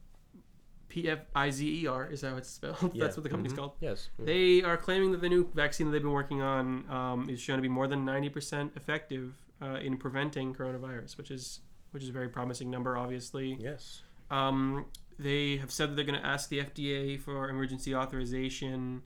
P 0.88 1.08
F 1.08 1.18
I 1.34 1.50
Z 1.50 1.82
E 1.82 1.86
R. 1.86 2.06
Is 2.10 2.20
that 2.20 2.30
how 2.30 2.36
it's 2.36 2.48
spelled? 2.50 2.92
Yeah. 2.94 3.04
That's 3.04 3.16
what 3.16 3.24
the 3.24 3.28
company's 3.28 3.52
Mhm. 3.52 3.58
called. 3.58 3.72
Yes. 3.80 4.10
Mm. 4.20 4.26
They 4.26 4.62
are 4.62 4.76
claiming 4.76 5.10
that 5.12 5.20
the 5.20 5.28
new 5.28 5.50
vaccine 5.54 5.86
that 5.88 5.92
they've 5.92 6.02
been 6.02 6.12
working 6.12 6.40
on 6.40 6.88
um, 6.90 7.28
is 7.28 7.40
shown 7.40 7.56
to 7.56 7.62
be 7.62 7.68
more 7.68 7.88
than 7.88 8.04
ninety 8.04 8.28
percent 8.28 8.72
effective 8.76 9.34
uh, 9.60 9.74
in 9.82 9.96
preventing 9.96 10.54
coronavirus, 10.54 11.16
which 11.18 11.30
is 11.32 11.60
which 11.90 12.02
is 12.04 12.08
a 12.08 12.12
very 12.12 12.28
promising 12.28 12.70
number, 12.70 12.96
obviously. 12.96 13.56
Yes. 13.60 14.02
Um, 14.30 14.86
they 15.20 15.58
have 15.58 15.70
said 15.70 15.90
that 15.90 15.96
they're 15.96 16.04
going 16.04 16.20
to 16.20 16.26
ask 16.26 16.48
the 16.48 16.60
FDA 16.60 17.20
for 17.20 17.50
emergency 17.50 17.94
authorization 17.94 19.02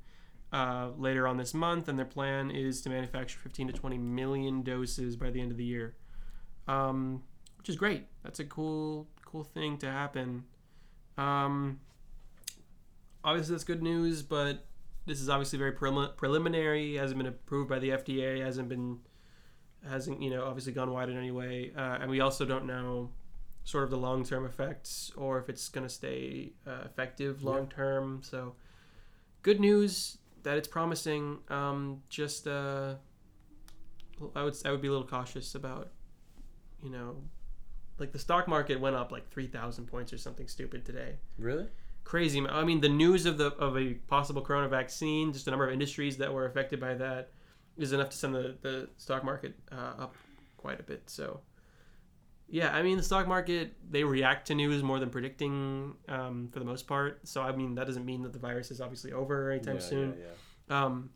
uh, 0.52 0.90
later 0.96 1.26
on 1.26 1.36
this 1.36 1.52
month, 1.52 1.88
and 1.88 1.98
their 1.98 2.06
plan 2.06 2.52
is 2.52 2.80
to 2.82 2.88
manufacture 2.88 3.38
15 3.40 3.68
to 3.68 3.72
20 3.72 3.98
million 3.98 4.62
doses 4.62 5.16
by 5.16 5.30
the 5.30 5.40
end 5.40 5.50
of 5.50 5.56
the 5.56 5.64
year, 5.64 5.96
um, 6.68 7.20
which 7.58 7.68
is 7.68 7.74
great. 7.74 8.06
That's 8.22 8.38
a 8.38 8.44
cool, 8.44 9.08
cool 9.24 9.42
thing 9.42 9.76
to 9.78 9.90
happen. 9.90 10.44
Um, 11.18 11.80
obviously, 13.24 13.54
that's 13.54 13.64
good 13.64 13.82
news, 13.82 14.22
but 14.22 14.64
this 15.06 15.20
is 15.20 15.28
obviously 15.28 15.58
very 15.58 15.72
prelim- 15.72 16.16
preliminary. 16.16 16.94
Hasn't 16.94 17.18
been 17.18 17.26
approved 17.26 17.68
by 17.68 17.80
the 17.80 17.90
FDA. 17.90 18.40
Hasn't 18.40 18.68
been, 18.68 19.00
hasn't 19.88 20.22
you 20.22 20.30
know 20.30 20.44
obviously 20.44 20.72
gone 20.72 20.92
wide 20.92 21.08
in 21.08 21.18
any 21.18 21.32
way, 21.32 21.72
uh, 21.76 21.98
and 22.00 22.08
we 22.08 22.20
also 22.20 22.44
don't 22.44 22.66
know 22.66 23.10
sort 23.64 23.84
of 23.84 23.90
the 23.90 23.96
long 23.96 24.24
term 24.24 24.44
effects 24.44 25.10
or 25.16 25.38
if 25.38 25.48
it's 25.48 25.68
going 25.68 25.86
to 25.86 25.92
stay 25.92 26.52
uh, 26.66 26.82
effective 26.84 27.42
long 27.42 27.66
term. 27.66 28.20
So, 28.22 28.54
good 29.42 29.58
news 29.58 30.18
that 30.42 30.56
it's 30.56 30.68
promising. 30.68 31.38
Um, 31.48 32.02
just 32.08 32.46
uh, 32.46 32.94
I 34.36 34.44
would 34.44 34.54
I 34.64 34.70
would 34.70 34.82
be 34.82 34.88
a 34.88 34.92
little 34.92 35.06
cautious 35.06 35.54
about, 35.54 35.88
you 36.82 36.90
know, 36.90 37.16
like 37.98 38.12
the 38.12 38.18
stock 38.18 38.46
market 38.46 38.78
went 38.78 38.94
up 38.94 39.10
like 39.10 39.28
three 39.30 39.46
thousand 39.46 39.86
points 39.86 40.12
or 40.12 40.18
something 40.18 40.46
stupid 40.46 40.84
today. 40.84 41.16
Really? 41.38 41.66
Crazy. 42.04 42.46
I 42.46 42.64
mean, 42.64 42.82
the 42.82 42.88
news 42.88 43.24
of 43.24 43.38
the 43.38 43.46
of 43.54 43.78
a 43.78 43.94
possible 43.94 44.42
corona 44.42 44.68
vaccine, 44.68 45.32
just 45.32 45.46
the 45.46 45.50
number 45.50 45.66
of 45.66 45.72
industries 45.72 46.18
that 46.18 46.32
were 46.32 46.44
affected 46.44 46.78
by 46.78 46.94
that, 46.94 47.30
is 47.78 47.94
enough 47.94 48.10
to 48.10 48.16
send 48.16 48.34
the 48.34 48.56
the 48.60 48.90
stock 48.98 49.24
market 49.24 49.54
uh, 49.72 50.02
up 50.02 50.14
quite 50.58 50.78
a 50.78 50.82
bit. 50.82 51.08
So. 51.08 51.40
Yeah, 52.54 52.72
I 52.72 52.82
mean 52.82 52.96
the 52.96 53.02
stock 53.02 53.26
market 53.26 53.72
they 53.90 54.04
react 54.04 54.46
to 54.46 54.54
news 54.54 54.80
more 54.80 55.00
than 55.00 55.10
predicting 55.10 55.94
um, 56.08 56.50
for 56.52 56.60
the 56.60 56.64
most 56.64 56.86
part. 56.86 57.26
So 57.26 57.42
I 57.42 57.50
mean 57.50 57.74
that 57.74 57.88
doesn't 57.88 58.04
mean 58.04 58.22
that 58.22 58.32
the 58.32 58.38
virus 58.38 58.70
is 58.70 58.80
obviously 58.80 59.10
over 59.10 59.50
anytime 59.50 59.74
Yeah, 59.74 59.80
soon. 59.80 60.14
Yeah, 60.16 60.26
yeah. 60.68 60.84
Um, 60.84 61.10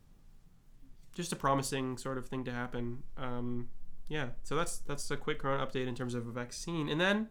just 1.13 1.31
a 1.31 1.37
promising 1.37 1.97
sort 1.97 2.17
of 2.17 2.27
thing 2.27 2.43
to 2.43 2.51
happen. 2.51 3.03
Um, 3.15 3.69
yeah, 4.09 4.31
so 4.43 4.57
that's 4.57 4.79
that's 4.79 5.09
a 5.11 5.15
quick 5.15 5.39
corona 5.39 5.65
update 5.65 5.87
in 5.87 5.95
terms 5.95 6.13
of 6.13 6.27
a 6.27 6.31
vaccine, 6.31 6.89
and 6.89 6.99
then 6.99 7.29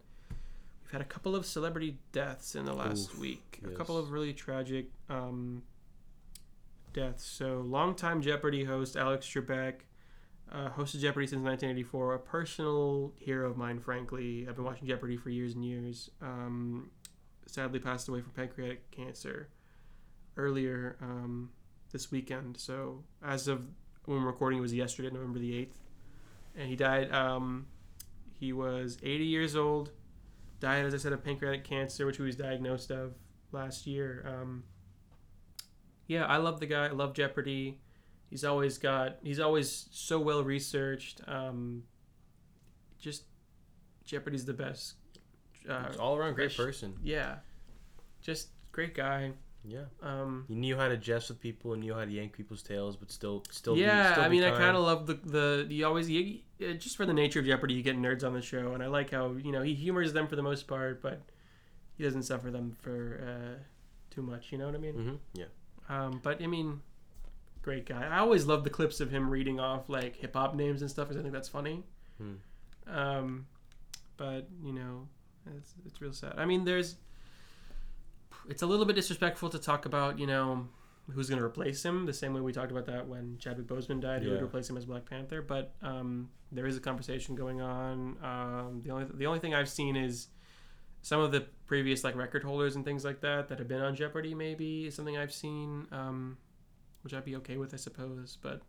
we've 0.82 0.92
had 0.92 1.02
a 1.02 1.04
couple 1.04 1.36
of 1.36 1.44
celebrity 1.44 1.98
deaths 2.10 2.54
in 2.54 2.64
the 2.64 2.72
last 2.72 3.10
Oof, 3.10 3.18
week. 3.18 3.60
A 3.62 3.76
couple 3.76 3.98
of 3.98 4.10
really 4.10 4.32
tragic 4.32 4.86
um, 5.10 5.64
deaths. 6.94 7.26
So 7.26 7.60
longtime 7.60 8.22
Jeopardy 8.22 8.64
host 8.64 8.96
Alex 8.96 9.26
Trebek. 9.26 9.80
Uh, 10.50 10.70
hosted 10.70 11.00
Jeopardy 11.00 11.26
since 11.26 11.42
1984. 11.42 12.14
A 12.14 12.18
personal 12.18 13.12
hero 13.18 13.50
of 13.50 13.56
mine, 13.56 13.80
frankly. 13.80 14.46
I've 14.48 14.56
been 14.56 14.64
watching 14.64 14.88
Jeopardy 14.88 15.16
for 15.16 15.28
years 15.30 15.54
and 15.54 15.64
years. 15.64 16.10
Um, 16.22 16.90
sadly, 17.46 17.78
passed 17.80 18.08
away 18.08 18.20
from 18.22 18.30
pancreatic 18.32 18.90
cancer 18.90 19.48
earlier 20.36 20.96
um, 21.02 21.50
this 21.92 22.10
weekend. 22.10 22.56
So 22.56 23.04
as 23.22 23.46
of 23.48 23.66
when 24.06 24.22
recording, 24.22 24.58
it 24.58 24.62
was 24.62 24.72
yesterday, 24.72 25.10
November 25.10 25.38
the 25.38 25.54
eighth, 25.54 25.78
and 26.56 26.68
he 26.68 26.76
died. 26.76 27.12
Um, 27.12 27.66
He 28.38 28.52
was 28.52 28.98
80 29.02 29.24
years 29.24 29.56
old, 29.56 29.90
died, 30.60 30.84
as 30.86 30.94
I 30.94 30.96
said, 30.96 31.12
of 31.12 31.22
pancreatic 31.24 31.64
cancer, 31.64 32.06
which 32.06 32.16
he 32.16 32.22
was 32.22 32.36
diagnosed 32.36 32.90
of 32.90 33.14
last 33.52 33.86
year. 33.86 34.24
Um, 34.26 34.64
yeah, 36.06 36.24
I 36.24 36.38
love 36.38 36.60
the 36.60 36.66
guy. 36.66 36.86
I 36.86 36.90
love 36.92 37.12
Jeopardy. 37.14 37.80
He's 38.30 38.44
always 38.44 38.78
got. 38.78 39.16
He's 39.22 39.40
always 39.40 39.88
so 39.90 40.18
well 40.20 40.42
researched. 40.44 41.20
Um, 41.26 41.84
just 43.00 43.24
Jeopardy's 44.04 44.44
the 44.44 44.52
best. 44.54 44.94
Uh, 45.68 45.92
all 45.98 46.16
around 46.16 46.34
great 46.34 46.56
person. 46.56 46.94
yeah, 47.02 47.36
just 48.22 48.48
great 48.72 48.94
guy. 48.94 49.32
Yeah. 49.64 49.84
Um, 50.02 50.44
He 50.48 50.54
knew 50.54 50.76
how 50.76 50.88
to 50.88 50.96
jest 50.96 51.28
with 51.28 51.40
people 51.40 51.72
and 51.72 51.82
knew 51.82 51.92
how 51.92 52.04
to 52.04 52.10
yank 52.10 52.32
people's 52.32 52.62
tails, 52.62 52.96
but 52.96 53.10
still, 53.10 53.42
still. 53.50 53.76
yeah, 53.76 54.12
still 54.12 54.24
I 54.24 54.28
mean, 54.28 54.44
I 54.44 54.50
kind. 54.50 54.76
of 54.76 54.82
love 54.84 55.06
the 55.06 55.14
the 55.14 55.66
you 55.68 55.84
always 55.86 56.08
you, 56.08 56.38
just 56.78 56.96
for 56.96 57.04
the 57.04 57.12
nature 57.12 57.40
of 57.40 57.44
Jeopardy, 57.46 57.74
you 57.74 57.82
get 57.82 57.98
nerds 57.98 58.24
on 58.24 58.32
the 58.32 58.40
show, 58.40 58.72
and 58.72 58.82
I 58.82 58.86
like 58.86 59.10
how 59.10 59.32
you 59.32 59.52
know 59.52 59.62
he 59.62 59.74
humors 59.74 60.12
them 60.12 60.26
for 60.26 60.36
the 60.36 60.42
most 60.42 60.66
part, 60.68 61.02
but 61.02 61.20
he 61.96 62.04
doesn't 62.04 62.22
suffer 62.22 62.50
them 62.50 62.76
for 62.80 63.20
uh, 63.26 63.62
too 64.10 64.22
much. 64.22 64.52
You 64.52 64.58
know 64.58 64.66
what 64.66 64.74
I 64.74 64.78
mean? 64.78 64.94
hmm 64.94 65.14
Yeah. 65.34 65.46
Um, 65.90 66.20
but 66.22 66.40
I 66.42 66.46
mean, 66.46 66.80
great 67.68 67.84
guy. 67.84 68.06
I 68.06 68.20
always 68.20 68.46
love 68.46 68.64
the 68.64 68.70
clips 68.70 68.98
of 68.98 69.10
him 69.10 69.28
reading 69.28 69.60
off 69.60 69.90
like 69.90 70.16
hip 70.16 70.32
hop 70.34 70.54
names 70.54 70.80
and 70.80 70.90
stuff, 70.90 71.08
because 71.08 71.20
I 71.20 71.22
think 71.22 71.34
that's 71.34 71.50
funny. 71.50 71.84
Hmm. 72.16 72.34
Um, 72.90 73.46
but 74.16 74.48
you 74.64 74.72
know, 74.72 75.06
it's 75.54 75.74
it's 75.84 76.00
real 76.00 76.14
sad. 76.14 76.32
I 76.38 76.46
mean, 76.46 76.64
there's 76.64 76.96
it's 78.48 78.62
a 78.62 78.66
little 78.66 78.86
bit 78.86 78.96
disrespectful 78.96 79.50
to 79.50 79.58
talk 79.58 79.84
about 79.84 80.18
you 80.18 80.26
know 80.26 80.66
who's 81.10 81.28
going 81.28 81.38
to 81.38 81.44
replace 81.44 81.84
him 81.84 82.06
the 82.06 82.12
same 82.14 82.32
way 82.32 82.40
we 82.40 82.54
talked 82.54 82.70
about 82.70 82.86
that 82.86 83.06
when 83.06 83.36
Chadwick 83.38 83.66
Boseman 83.66 84.00
died, 84.00 84.22
who 84.22 84.30
would 84.30 84.42
replace 84.42 84.68
him 84.70 84.78
as 84.78 84.86
Black 84.86 85.04
Panther. 85.04 85.42
But 85.42 85.74
um, 85.82 86.30
there 86.50 86.66
is 86.66 86.76
a 86.78 86.80
conversation 86.80 87.34
going 87.34 87.60
on. 87.60 88.16
Um, 88.22 88.80
the 88.82 88.90
only 88.92 89.06
the 89.12 89.26
only 89.26 89.40
thing 89.40 89.54
I've 89.54 89.68
seen 89.68 89.94
is 89.94 90.28
some 91.02 91.20
of 91.20 91.32
the 91.32 91.44
previous 91.66 92.02
like 92.02 92.16
record 92.16 92.44
holders 92.44 92.76
and 92.76 92.84
things 92.84 93.04
like 93.04 93.20
that 93.20 93.48
that 93.50 93.58
have 93.58 93.68
been 93.68 93.82
on 93.82 93.94
Jeopardy. 93.94 94.34
Maybe 94.34 94.86
is 94.86 94.94
something 94.94 95.18
I've 95.18 95.34
seen, 95.34 95.86
um, 95.92 96.38
which 97.02 97.14
I'd 97.14 97.24
be 97.24 97.36
okay 97.36 97.56
with, 97.56 97.72
I 97.74 97.76
suppose. 97.76 98.36
But 98.40 98.62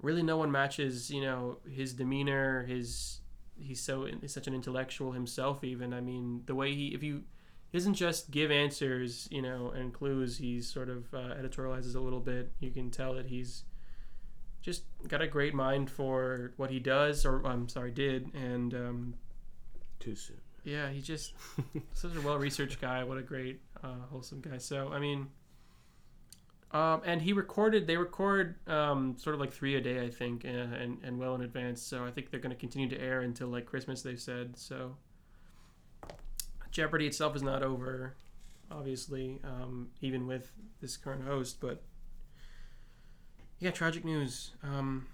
really, 0.00 0.22
no 0.22 0.36
one 0.36 0.50
matches 0.50 1.10
you 1.10 1.22
know 1.22 1.58
his 1.68 1.94
demeanor, 1.94 2.64
his 2.64 3.20
he's 3.60 3.80
so 3.80 4.06
he's 4.20 4.32
such 4.32 4.46
an 4.46 4.54
intellectual 4.54 5.12
himself. 5.12 5.64
Even 5.64 5.92
I 5.92 6.00
mean, 6.00 6.42
the 6.46 6.54
way 6.54 6.74
he 6.74 6.88
if 6.88 7.02
you 7.02 7.24
he 7.70 7.76
doesn't 7.78 7.94
just 7.94 8.30
give 8.30 8.50
answers, 8.50 9.28
you 9.30 9.42
know, 9.42 9.70
and 9.70 9.92
clues. 9.92 10.38
He's 10.38 10.66
sort 10.72 10.88
of 10.88 11.12
uh, 11.12 11.34
editorializes 11.34 11.94
a 11.94 12.00
little 12.00 12.20
bit. 12.20 12.52
You 12.60 12.70
can 12.70 12.90
tell 12.90 13.14
that 13.14 13.26
he's 13.26 13.64
just 14.62 14.84
got 15.06 15.20
a 15.22 15.26
great 15.26 15.54
mind 15.54 15.90
for 15.90 16.52
what 16.56 16.70
he 16.70 16.78
does, 16.80 17.24
or 17.26 17.46
I'm 17.46 17.68
sorry, 17.68 17.90
did, 17.90 18.34
and 18.34 18.74
um, 18.74 19.14
Too 20.00 20.14
soon. 20.14 20.40
yeah, 20.64 20.88
he's 20.90 21.06
just 21.06 21.34
such 21.94 22.14
a 22.16 22.20
well 22.22 22.38
researched 22.38 22.80
guy. 22.80 23.04
What 23.04 23.18
a 23.18 23.22
great, 23.22 23.60
uh, 23.82 23.94
wholesome 24.10 24.40
guy. 24.40 24.58
So 24.58 24.90
I 24.92 24.98
mean, 24.98 25.28
um, 26.72 27.00
and 27.04 27.22
he 27.22 27.32
recorded. 27.32 27.86
They 27.86 27.96
record 27.96 28.56
um, 28.68 29.16
sort 29.18 29.34
of 29.34 29.40
like 29.40 29.52
three 29.52 29.76
a 29.76 29.80
day, 29.80 30.04
I 30.04 30.10
think, 30.10 30.44
uh, 30.44 30.48
and 30.48 30.98
and 31.02 31.18
well 31.18 31.34
in 31.34 31.42
advance. 31.42 31.80
So 31.80 32.04
I 32.04 32.10
think 32.10 32.30
they're 32.30 32.40
going 32.40 32.54
to 32.54 32.60
continue 32.60 32.88
to 32.90 33.00
air 33.00 33.20
until 33.22 33.48
like 33.48 33.66
Christmas. 33.66 34.02
They've 34.02 34.20
said 34.20 34.56
so. 34.56 34.96
Jeopardy 36.70 37.06
itself 37.06 37.34
is 37.34 37.42
not 37.42 37.62
over, 37.62 38.14
obviously, 38.70 39.40
um, 39.42 39.88
even 40.02 40.26
with 40.26 40.52
this 40.80 40.98
current 40.98 41.24
host. 41.24 41.58
But 41.60 41.82
yeah, 43.58 43.70
tragic 43.70 44.04
news. 44.04 44.50
Um, 44.62 45.06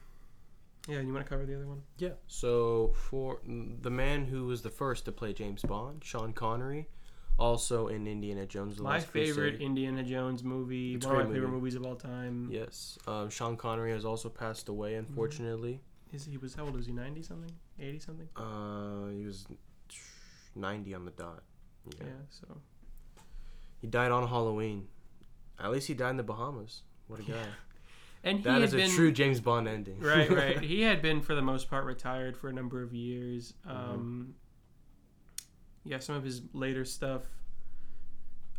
yeah, 0.88 1.00
you 1.00 1.12
want 1.12 1.24
to 1.24 1.30
cover 1.30 1.46
the 1.46 1.54
other 1.54 1.66
one? 1.66 1.82
Yeah. 1.98 2.10
So 2.26 2.92
for 2.94 3.38
the 3.46 3.90
man 3.90 4.26
who 4.26 4.46
was 4.46 4.62
the 4.62 4.70
first 4.70 5.04
to 5.06 5.12
play 5.12 5.32
James 5.32 5.62
Bond, 5.62 6.04
Sean 6.04 6.32
Connery, 6.32 6.88
also 7.38 7.88
in 7.88 8.06
Indiana 8.06 8.46
Jones: 8.46 8.76
The 8.76 8.82
My 8.82 8.94
Last 8.94 9.08
favorite 9.08 9.50
Crusade. 9.52 9.60
Indiana 9.62 10.02
Jones 10.02 10.42
movie. 10.44 10.94
It's 10.94 11.06
a 11.06 11.08
one 11.08 11.16
of 11.16 11.22
my 11.22 11.26
great 11.26 11.34
favorite 11.36 11.48
movie. 11.48 11.60
movies 11.60 11.74
of 11.76 11.84
all 11.86 11.96
time. 11.96 12.48
Yes. 12.50 12.98
Um, 13.06 13.28
Sean 13.30 13.56
Connery 13.56 13.92
has 13.92 14.04
also 14.04 14.28
passed 14.28 14.68
away, 14.68 14.94
unfortunately. 14.94 15.80
His, 16.10 16.24
he 16.26 16.36
was 16.38 16.54
how 16.54 16.64
old 16.64 16.76
was 16.76 16.86
he? 16.86 16.92
Ninety 16.92 17.22
something? 17.22 17.50
Eighty 17.80 17.98
something? 17.98 18.28
Uh, 18.36 19.08
he 19.10 19.24
was 19.24 19.46
ninety 20.54 20.94
on 20.94 21.04
the 21.04 21.10
dot. 21.12 21.42
Yeah. 21.98 22.06
Yeah. 22.06 22.12
So 22.30 22.46
He 23.80 23.86
died 23.88 24.10
on 24.12 24.28
Halloween. 24.28 24.88
At 25.58 25.70
least 25.70 25.86
he 25.88 25.94
died 25.94 26.10
in 26.10 26.16
the 26.16 26.22
Bahamas. 26.22 26.82
What 27.08 27.20
a 27.20 27.22
guy. 27.24 27.34
and 28.24 28.38
he 28.38 28.44
That 28.44 28.54
had 28.54 28.62
is 28.62 28.74
a 28.74 28.76
been 28.76 28.90
true 28.90 29.12
James 29.12 29.40
Bond 29.40 29.68
ending. 29.68 29.98
right, 30.00 30.30
right. 30.30 30.60
He 30.62 30.82
had 30.82 31.02
been 31.02 31.20
for 31.20 31.34
the 31.34 31.42
most 31.42 31.68
part 31.68 31.84
retired 31.84 32.36
for 32.36 32.48
a 32.48 32.52
number 32.52 32.82
of 32.82 32.94
years. 32.94 33.54
Mm-hmm. 33.68 33.76
Um, 33.92 34.34
yeah, 35.84 35.98
some 35.98 36.16
of 36.16 36.24
his 36.24 36.42
later 36.52 36.84
stuff. 36.84 37.22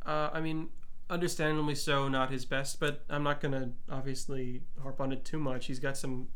Uh, 0.06 0.30
I 0.34 0.40
mean, 0.42 0.70
understandably 1.10 1.76
so, 1.76 2.08
not 2.08 2.32
his 2.32 2.46
best, 2.46 2.80
but 2.80 3.04
I'm 3.10 3.24
not 3.24 3.42
gonna 3.42 3.72
obviously 3.92 4.62
harp 4.82 5.02
on 5.02 5.12
it 5.12 5.26
too 5.26 5.40
much. 5.40 5.66
He's 5.66 5.80
got 5.80 5.98
some 5.98 6.28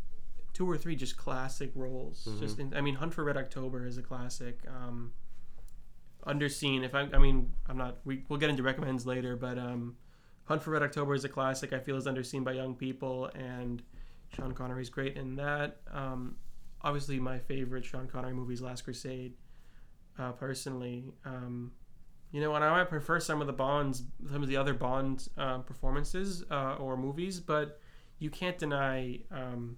two 0.53 0.69
or 0.69 0.77
three 0.77 0.95
just 0.95 1.15
classic 1.17 1.71
roles. 1.75 2.25
Mhm. 2.29 2.39
Just 2.39 2.59
in, 2.59 2.73
I 2.73 2.81
mean, 2.81 2.95
Hunt 2.95 3.13
for 3.13 3.23
Red 3.23 3.37
October 3.37 3.85
is 3.85 3.97
a 3.97 4.01
classic. 4.01 4.59
Um, 4.67 5.13
Underseen. 6.27 6.83
If 6.83 6.93
I, 6.95 7.07
I 7.13 7.17
mean, 7.17 7.53
I'm 7.67 7.77
not. 7.77 7.99
We 8.03 8.25
we'll 8.27 8.39
get 8.39 8.49
into 8.49 8.61
recommends 8.61 9.05
later, 9.05 9.35
but 9.37 9.57
um, 9.57 9.95
Hunt 10.45 10.61
for 10.61 10.71
Red 10.71 10.83
October 10.83 11.13
is 11.13 11.23
a 11.23 11.29
classic. 11.29 11.71
I 11.71 11.79
feel 11.79 11.95
is 11.95 12.07
underseen 12.07 12.43
by 12.43 12.51
young 12.53 12.75
people, 12.75 13.27
and 13.35 13.81
Sean 14.35 14.51
Connery's 14.53 14.89
great 14.89 15.15
in 15.15 15.35
that. 15.35 15.77
Um, 15.91 16.35
obviously, 16.81 17.19
my 17.19 17.39
favorite 17.39 17.85
Sean 17.85 18.07
Connery 18.07 18.33
movie 18.33 18.53
is 18.53 18.61
Last 18.61 18.81
Crusade. 18.83 19.33
Uh, 20.19 20.33
personally, 20.33 21.05
um, 21.23 21.71
you 22.31 22.41
know, 22.41 22.53
and 22.53 22.63
I 22.63 22.69
might 22.71 22.89
prefer 22.89 23.19
some 23.21 23.39
of 23.39 23.47
the 23.47 23.53
Bonds, 23.53 24.03
some 24.29 24.43
of 24.43 24.49
the 24.49 24.57
other 24.57 24.73
Bond 24.73 25.29
uh, 25.37 25.59
performances 25.59 26.43
uh, 26.51 26.75
or 26.75 26.97
movies, 26.97 27.39
but 27.39 27.79
you 28.19 28.29
can't 28.29 28.57
deny 28.57 29.19
um, 29.31 29.77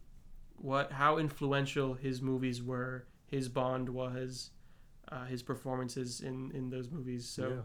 what 0.55 0.91
how 0.91 1.17
influential 1.19 1.93
his 1.93 2.21
movies 2.21 2.61
were. 2.63 3.05
His 3.27 3.47
Bond 3.49 3.87
was, 3.87 4.49
uh, 5.11 5.25
his 5.25 5.43
performances 5.43 6.21
in 6.21 6.51
in 6.53 6.69
those 6.69 6.89
movies. 6.89 7.27
So. 7.27 7.47
Yeah. 7.47 7.61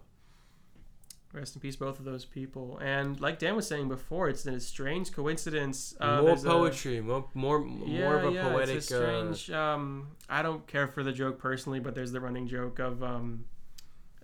Rest 1.36 1.54
in 1.54 1.60
peace, 1.60 1.76
both 1.76 1.98
of 1.98 2.04
those 2.04 2.24
people. 2.24 2.78
And 2.82 3.20
like 3.20 3.38
Dan 3.38 3.54
was 3.54 3.66
saying 3.66 3.88
before, 3.88 4.28
it's 4.28 4.46
a 4.46 4.58
strange 4.58 5.12
coincidence. 5.12 5.94
Uh, 6.00 6.16
more 6.16 6.22
there's 6.22 6.44
a- 6.44 6.48
poetry, 6.48 7.00
more 7.00 7.28
more 7.34 7.66
yeah, 7.84 8.00
more 8.00 8.16
of 8.18 8.24
a 8.24 8.32
yeah, 8.32 8.48
poetic. 8.48 8.76
It's 8.76 8.90
a 8.90 8.96
strange. 8.96 9.50
um, 9.50 10.08
I 10.28 10.42
don't 10.42 10.66
care 10.66 10.88
for 10.88 11.02
the 11.04 11.12
joke 11.12 11.38
personally, 11.38 11.78
but 11.78 11.94
there's 11.94 12.12
the 12.12 12.20
running 12.20 12.48
joke 12.48 12.78
of 12.78 13.02
um, 13.02 13.44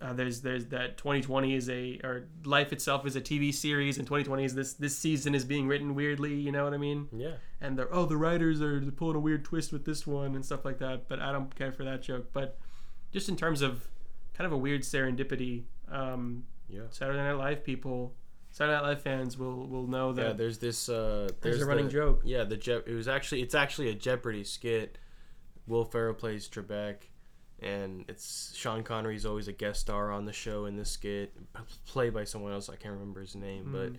uh, 0.01 0.11
there's 0.13 0.41
there's 0.41 0.65
that 0.67 0.97
2020 0.97 1.53
is 1.55 1.69
a 1.69 1.99
or 2.03 2.27
life 2.45 2.73
itself 2.73 3.05
is 3.05 3.15
a 3.15 3.21
TV 3.21 3.53
series, 3.53 3.97
and 3.97 4.07
2020 4.07 4.43
is 4.43 4.55
this 4.55 4.73
this 4.73 4.97
season 4.97 5.35
is 5.35 5.45
being 5.45 5.67
written 5.67 5.93
weirdly. 5.95 6.33
You 6.33 6.51
know 6.51 6.63
what 6.63 6.73
I 6.73 6.77
mean? 6.77 7.07
uh, 7.13 7.17
yeah. 7.17 7.33
and 7.61 7.77
they're 7.77 7.93
oh 7.93 8.05
the 8.05 8.17
writers 8.17 8.61
are 8.61 8.81
pulling 8.91 9.15
a 9.15 9.19
weird 9.19 9.45
twist 9.45 9.71
with 9.71 9.85
this 9.85 10.05
one 10.07 10.35
and 10.35 10.43
stuff 10.43 10.65
like 10.65 10.79
that 10.79 11.07
but 11.07 11.19
i 11.19 11.31
don't 11.31 11.55
care 11.55 11.71
for 11.71 11.83
that 11.85 12.01
joke 12.01 12.27
but 12.33 12.57
just 13.13 13.29
in 13.29 13.37
terms 13.37 13.61
of 13.61 13.87
kind 14.33 14.45
of 14.45 14.51
a 14.51 14.57
weird 14.57 14.81
serendipity 14.81 15.63
um, 15.89 16.43
Yeah. 16.73 16.81
saturday 16.89 17.19
night 17.19 17.33
live 17.37 17.63
people 17.63 18.15
saturday 18.51 18.75
night 18.77 18.87
live 18.87 19.01
fans 19.01 19.37
will 19.37 19.67
will 19.67 19.87
know 19.87 20.11
that 20.13 20.25
Yeah, 20.27 20.33
there's 20.33 20.57
this. 20.57 20.89
Uh, 20.89 21.29
there's, 21.41 21.57
there's 21.57 21.61
a 21.61 21.65
running 21.65 21.85
the, 21.85 21.91
joke 21.91 22.21
Yeah, 22.25 22.43
the 22.43 22.57
Je- 22.57 22.81
it 22.85 22.93
was 22.93 23.07
actually 23.07 23.41
it's 23.41 23.55
actually 23.55 23.89
a 23.89 23.95
Jeopardy 23.95 24.43
skit. 24.43 24.97
Will 25.67 25.85
Ferrell 25.85 26.13
plays 26.13 26.49
Trebek, 26.49 27.03
and 27.61 28.03
it's 28.09 28.53
Sean 28.53 28.83
Connery's 28.83 29.25
always 29.25 29.47
a 29.47 29.53
guest 29.53 29.79
star 29.81 30.11
on 30.11 30.25
the 30.25 30.33
show 30.33 30.65
in 30.65 30.75
this 30.75 30.91
skit, 30.91 31.33
played 31.85 32.13
by 32.13 32.25
someone 32.25 32.51
else. 32.51 32.67
I 32.69 32.75
can't 32.75 32.93
remember 32.95 33.21
his 33.21 33.33
name, 33.35 33.69
but 33.71 33.93
Mm. 33.93 33.97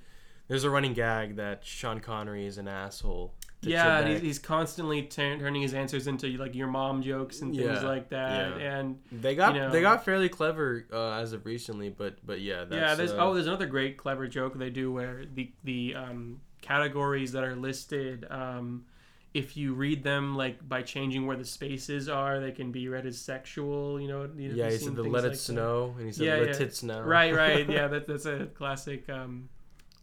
There's 0.49 0.65
a 0.65 0.71
running 0.71 0.93
gag 0.93 1.37
that 1.37 1.65
Sean 1.65 2.01
Connery 2.01 2.47
is 2.47 2.59
an 2.59 2.69
asshole. 2.69 3.35
yeah 3.63 3.99
and 4.01 4.09
he's, 4.11 4.21
he's 4.21 4.39
constantly 4.39 5.03
turn 5.03 5.39
turning 5.39 5.63
his 5.63 5.73
answers 5.73 6.07
into 6.07 6.27
like 6.37 6.55
your 6.55 6.67
mom 6.69 7.01
jokes 7.03 7.41
and 7.41 7.55
things 7.57 7.67
Yeah, 7.83 7.89
like 7.89 8.11
that 8.11 8.61
yeah. 8.61 8.79
and 8.79 8.99
they 9.11 9.35
got 9.35 9.55
you 9.55 9.61
know- 9.63 9.71
they 9.71 9.81
got 9.81 10.05
fairly 10.05 10.29
clever 10.29 10.87
uh, 10.93 11.13
as 11.13 11.33
of 11.33 11.47
recently, 11.47 11.89
but 11.89 12.19
but 12.27 12.41
yeah, 12.43 12.65
that's, 12.65 12.75
yeah 12.75 12.95
there's 12.95 13.13
uh, 13.13 13.17
oh 13.25 13.33
there's 13.35 13.47
another 13.47 13.67
great 13.67 13.97
clever 13.97 14.29
joke 14.29 14.59
they 14.59 14.71
do 14.71 14.93
where 14.93 15.25
the 15.35 15.51
the 15.65 15.95
um, 15.95 16.41
categories 16.61 17.33
that 17.33 17.43
are 17.45 17.57
listed 17.57 18.27
um, 18.31 18.85
if 19.33 19.57
you 19.57 19.73
read 19.75 20.03
them 20.05 20.37
like 20.37 20.67
by 20.69 20.83
changing 20.83 21.27
where 21.27 21.37
the 21.37 21.45
spaces 21.45 22.09
are 22.09 22.41
they 22.41 22.53
can 22.53 22.71
be 22.71 22.87
read 22.89 23.07
as 23.07 23.19
sexual 23.19 23.99
you 24.01 24.09
know 24.09 24.29
you 24.37 24.51
know, 24.51 24.55
yeah. 24.57 24.71
He 24.71 24.77
seen 24.77 24.89
said 24.89 24.97
the 24.97 25.03
things 25.05 25.13
let 25.15 25.25
it 25.25 25.29
like 25.29 25.37
that. 25.37 25.39
snow, 25.39 25.95
and 25.97 26.07
he 26.07 26.13
said 26.13 26.27
Yeah, 26.27 26.37
let 26.37 26.61
yeah. 26.61 26.67
it 26.67 26.75
snow. 26.77 27.01
right 27.03 27.35
right 27.35 27.69
yeah 27.79 27.87
that, 27.89 28.07
that's 28.07 28.27
a 28.27 28.47
classic 28.55 29.09
um, 29.09 29.49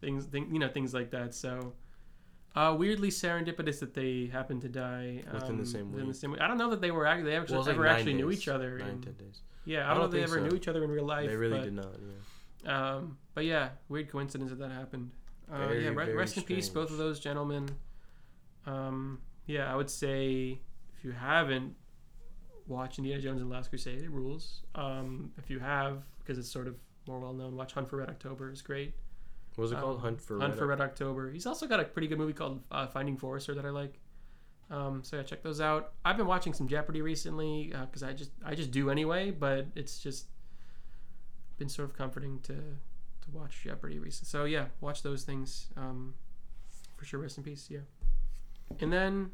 things 0.02 0.26
thing, 0.26 0.50
you 0.52 0.60
know 0.60 0.68
things 0.68 0.94
like 0.94 1.12
that 1.12 1.34
so 1.34 1.74
uh, 2.56 2.76
weirdly 2.78 3.10
serendipitous 3.10 3.80
that 3.80 3.94
they 3.94 4.30
happened 4.32 4.62
to 4.62 4.68
die 4.68 5.24
um, 5.30 5.36
Within 5.36 5.58
the 5.58 5.66
same 5.66 5.92
within 5.92 6.10
the 6.10 6.14
same 6.14 6.32
week. 6.32 6.42
I 6.42 6.48
don't 6.50 6.58
know 6.58 6.70
that 6.72 6.82
they 6.82 6.92
were 6.92 7.08
act- 7.08 7.24
they 7.24 7.38
actually, 7.38 7.56
Well, 7.60 7.66
like 7.66 7.76
ever 7.76 7.86
nine 7.86 7.96
actually 7.96 8.14
knew 8.16 8.30
each 8.30 8.50
other. 8.50 8.78
Nine, 8.78 8.90
in- 8.90 9.02
ten 9.02 9.14
days. 9.14 9.42
yeah, 9.64 9.88
I 9.88 9.92
I 9.92 9.94
don't, 9.94 9.96
know 9.96 10.02
don't 10.02 10.06
if 10.08 10.12
they 10.12 10.24
ever 10.24 10.36
so. 10.44 10.50
knew 10.50 10.58
each 10.58 10.68
other 10.68 10.84
in 10.84 10.92
real 10.92 11.06
life. 11.06 11.30
They 11.30 11.36
really 11.38 11.60
but, 11.60 11.64
did 11.64 11.74
not. 11.74 11.96
Yeah. 12.66 12.88
Um, 12.96 13.18
but 13.34 13.46
yeah, 13.46 13.70
weird 13.88 14.10
coincidence 14.10 14.50
that 14.50 14.60
that 14.60 14.72
happened. 14.72 15.12
Uh, 15.50 15.60
Very, 15.60 15.86
yeah, 15.86 15.92
re- 15.92 16.12
rest 16.14 16.36
in 16.36 16.44
peace, 16.44 16.68
both 16.68 16.92
of 16.92 16.98
those 16.98 17.22
gentlemen. 17.22 17.70
Um, 18.66 19.22
yeah, 19.46 19.72
I 19.72 19.76
would 19.78 19.90
say 19.90 20.60
if 20.98 21.06
you 21.06 21.12
haven't 21.12 21.74
watch 22.68 22.98
Indiana 22.98 23.22
Jones 23.22 23.42
and 23.42 23.50
the 23.50 23.54
Last 23.54 23.70
Crusade. 23.70 24.02
It 24.02 24.10
rules. 24.10 24.62
Um, 24.76 25.32
if 25.38 25.50
you 25.50 25.60
have, 25.60 26.04
because 26.20 26.38
it's 26.38 26.50
sort 26.52 26.68
of 26.68 26.76
more 27.08 27.20
well 27.20 27.34
known, 27.34 27.56
watch 27.56 27.74
Hunt 27.74 27.90
for 27.90 27.98
Red 27.98 28.10
October. 28.10 28.52
is 28.52 28.62
great. 28.62 28.94
What 29.56 29.64
was 29.64 29.72
it 29.72 29.80
called? 29.80 29.98
Um, 29.98 30.02
Hunt 30.02 30.22
for 30.22 30.40
Hunt 30.40 30.52
Red 30.52 30.60
for 30.60 30.68
Red 30.68 30.82
October. 30.82 31.32
He's 31.32 31.46
also 31.46 31.68
got 31.68 31.80
a 31.80 31.84
pretty 31.84 32.08
good 32.08 32.18
movie 32.18 32.34
called 32.34 32.64
uh, 32.72 32.88
Finding 32.88 33.18
Forrester 33.18 33.54
that 33.56 33.66
I 33.66 33.70
like. 33.70 34.00
Um, 34.70 35.04
so 35.04 35.18
yeah, 35.18 35.24
check 35.24 35.44
those 35.44 35.60
out. 35.60 35.92
I've 36.06 36.16
been 36.16 36.28
watching 36.28 36.54
some 36.54 36.68
Jeopardy 36.68 37.02
recently 37.02 37.74
because 37.86 38.04
I 38.04 38.14
just 38.14 38.32
I 38.46 38.56
just 38.56 38.72
do 38.72 38.90
anyway, 38.90 39.32
but 39.32 39.68
it's 39.76 40.00
just 40.00 40.28
been 41.58 41.68
sort 41.68 41.90
of 41.90 41.98
comforting 41.98 42.40
to 42.44 42.54
to 42.54 43.32
watch 43.34 43.64
Jeopardy 43.64 44.00
recently. 44.00 44.30
So 44.30 44.46
yeah, 44.46 44.66
watch 44.80 45.04
those 45.04 45.24
things. 45.24 45.68
Um, 45.76 46.16
for 46.96 47.04
sure, 47.04 47.20
rest 47.20 47.38
in 47.38 47.44
peace. 47.44 47.68
Yeah, 47.70 47.80
and 48.80 48.94
then 48.94 49.32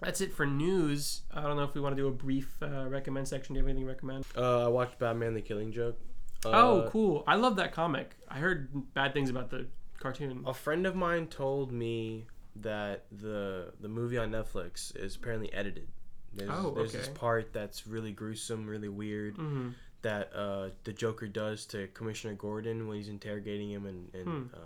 that's 0.00 0.20
it 0.20 0.32
for 0.32 0.46
news. 0.46 1.22
I 1.32 1.42
don't 1.42 1.56
know 1.56 1.62
if 1.62 1.74
we 1.74 1.80
want 1.80 1.96
to 1.96 2.02
do 2.02 2.08
a 2.08 2.12
brief 2.12 2.56
uh, 2.60 2.88
recommend 2.88 3.28
section. 3.28 3.54
Do 3.54 3.60
you 3.60 3.64
have 3.64 3.70
anything 3.70 3.86
to 3.86 3.92
recommend? 3.92 4.26
Uh, 4.36 4.64
I 4.64 4.68
watched 4.68 4.98
Batman: 4.98 5.34
The 5.34 5.42
Killing 5.42 5.70
Joke. 5.70 6.00
Uh, 6.44 6.50
oh, 6.50 6.88
cool! 6.90 7.24
I 7.26 7.36
love 7.36 7.56
that 7.56 7.72
comic. 7.72 8.16
I 8.28 8.38
heard 8.38 8.68
bad 8.94 9.12
things 9.12 9.30
about 9.30 9.50
the 9.50 9.66
cartoon. 9.98 10.42
A 10.46 10.54
friend 10.54 10.86
of 10.86 10.96
mine 10.96 11.26
told 11.28 11.70
me 11.72 12.26
that 12.56 13.04
the 13.12 13.72
the 13.80 13.88
movie 13.88 14.18
on 14.18 14.30
Netflix 14.30 14.94
is 14.96 15.16
apparently 15.16 15.52
edited. 15.52 15.88
There's, 16.34 16.50
Oh, 16.50 16.72
there's 16.74 16.92
this 16.92 17.08
part 17.08 17.52
that's 17.52 17.86
really 17.86 18.10
gruesome, 18.12 18.66
really 18.66 18.88
weird 18.88 19.36
hmm 19.36 19.70
that 20.02 20.32
uh, 20.34 20.70
the 20.82 20.92
Joker 20.92 21.28
does 21.28 21.64
to 21.66 21.86
Commissioner 21.94 22.34
Gordon 22.34 22.88
when 22.88 22.96
he's 22.96 23.08
interrogating 23.08 23.70
him, 23.70 23.86
and, 23.86 24.12
and 24.12 24.24
Hmm. 24.24 24.42
uh, 24.52 24.58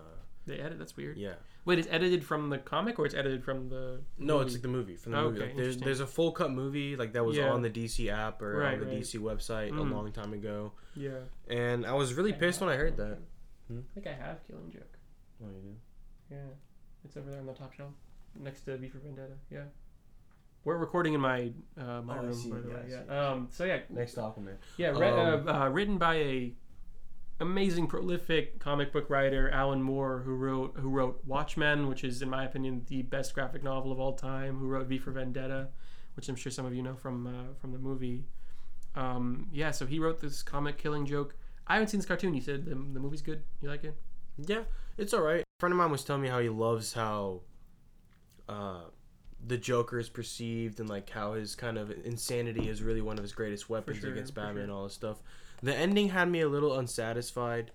They 0.47 0.59
edit. 0.59 0.79
That's 0.79 0.97
weird. 0.97 1.19
yeah, 1.19 1.35
Wait, 1.67 1.79
it's 1.81 1.89
edited 1.91 2.25
from 2.25 2.49
the 2.49 2.57
comic 2.59 2.99
or 2.99 3.05
it's 3.07 3.15
edited 3.15 3.45
from 3.45 3.69
the? 3.69 4.01
no, 4.19 4.35
movie? 4.39 4.45
it's 4.47 4.55
like 4.55 4.63
the 4.63 4.69
movie 4.69 4.97
from 4.97 5.13
the 5.13 5.19
Oh, 5.19 5.25
movie. 5.25 5.39
okay, 5.41 5.47
Like, 5.49 5.57
there's 5.57 5.77
there's 5.77 6.01
a 6.01 6.07
full 6.07 6.33
cut 6.33 6.51
movie 6.53 6.97
like 6.97 7.13
that 7.13 7.25
was 7.25 7.37
Yeah. 7.37 7.51
on 7.51 7.61
the 7.61 7.69
DC 7.71 8.09
app 8.09 8.41
or 8.41 8.57
Right, 8.57 8.75
on 8.75 8.81
the 8.81 8.87
right. 8.87 9.01
DC 9.03 9.19
website 9.19 9.73
Mm. 9.73 9.79
a 9.81 9.95
long 9.95 10.11
time 10.13 10.33
ago, 10.33 10.73
yeah. 10.95 11.19
and 11.49 11.85
I 11.85 11.93
was 11.93 12.15
really 12.15 12.33
pissed 12.33 12.61
when 12.61 12.71
I 12.71 12.77
heard 12.77 12.97
that. 12.97 13.19
Hmm? 13.69 13.81
I 13.91 13.95
think 13.95 14.07
I 14.07 14.13
have 14.15 14.47
Killing 14.47 14.71
Joke. 14.71 14.97
Oh, 15.43 15.49
you 15.49 15.61
do? 15.61 15.77
Yeah, 16.31 16.37
it's 17.05 17.17
over 17.17 17.31
there 17.31 17.41
on 17.41 17.47
the 17.47 17.53
top 17.53 17.73
shelf, 17.75 17.93
next 18.39 18.61
to 18.63 18.77
V 18.77 18.89
for 18.89 18.99
Vendetta. 18.99 19.35
Yeah, 19.51 19.65
we're 20.65 20.77
recording 20.79 21.15
in 21.15 21.21
my 21.21 21.53
uh, 21.77 22.01
my 22.03 22.19
Oh, 22.19 22.23
room 22.23 22.33
see, 22.33 22.51
by 22.51 22.61
the 22.61 22.69
yeah, 22.69 22.75
way. 22.77 23.05
Yeah. 23.09 23.29
Um. 23.31 23.49
So 23.51 23.65
yeah, 23.65 23.81
Next 23.91 24.15
Aquaman. 24.17 24.57
yeah. 24.77 24.91
Re- 24.91 25.11
Um, 25.11 25.49
uh, 25.49 25.53
uh, 25.53 25.69
written 25.69 25.99
by 25.99 26.15
a 26.15 26.55
amazing, 27.41 27.87
prolific 27.87 28.59
comic 28.59 28.93
book 28.93 29.11
writer, 29.11 29.51
Alan 29.51 29.83
Moore, 29.83 30.23
who 30.25 30.35
wrote 30.35 30.77
who 30.79 30.89
wrote 30.89 31.21
Watchmen, 31.27 31.89
which 31.89 32.05
is 32.05 32.23
in 32.23 32.31
my 32.31 32.45
opinion 32.45 32.85
the 32.89 33.03
best 33.03 33.35
graphic 33.35 33.63
novel 33.63 33.93
of 33.93 34.01
all 34.01 34.15
time. 34.15 34.59
Who 34.59 34.67
wrote 34.67 34.87
V 34.87 34.99
for 34.99 35.11
Vendetta, 35.11 35.69
which 36.15 36.29
I'm 36.29 36.37
sure 36.37 36.53
some 36.53 36.67
of 36.67 36.75
you 36.75 36.83
know 36.83 36.95
from 36.95 37.27
uh, 37.27 37.55
from 37.61 37.73
the 37.73 37.79
movie. 37.79 38.25
Um, 38.95 39.49
yeah, 39.53 39.71
so 39.71 39.87
he 39.87 39.99
wrote 39.99 40.21
this 40.21 40.43
comic, 40.43 40.79
Killing 40.79 41.05
Joke. 41.05 41.37
I 41.67 41.75
haven't 41.75 41.89
seen 41.89 42.01
this 42.01 42.07
cartoon. 42.07 42.35
You 42.35 42.41
said 42.41 42.65
the, 42.65 42.71
the 42.71 43.01
movie's 43.01 43.23
good. 43.23 43.43
You 43.61 43.69
like 43.69 43.85
it? 43.85 43.97
Yeah, 44.39 44.63
it's 44.97 45.13
all 45.13 45.23
right. 45.23 45.41
A 45.41 45.61
friend 45.61 45.73
of 45.73 45.79
mine 45.79 45.91
was 45.91 46.05
telling 46.05 46.23
me 46.23 46.29
how 46.29 46.41
he 46.41 46.49
loves 46.49 46.93
how 46.93 47.43
uh, 48.49 48.83
the 49.45 49.59
Joker 49.59 49.99
is 49.99 50.09
perceived 50.09 50.81
and 50.81 50.89
like 50.89 51.11
how 51.11 51.35
his 51.35 51.55
kind 51.55 51.79
of 51.79 51.91
insanity 52.05 52.69
is 52.69 52.83
really 52.83 53.01
one 53.01 53.19
of 53.19 53.23
his 53.23 53.33
greatest 53.33 53.69
weapons 53.69 53.99
sure, 53.99 54.13
against 54.13 54.35
Batman 54.35 54.55
sure. 54.55 54.63
and 54.63 54.73
all 54.73 54.85
this 54.85 54.95
stuff. 54.95 55.23
The 55.63 55.75
ending 55.75 56.11
had 56.11 56.31
me 56.31 56.41
a 56.41 56.49
little 56.49 56.79
unsatisfied. 56.79 57.71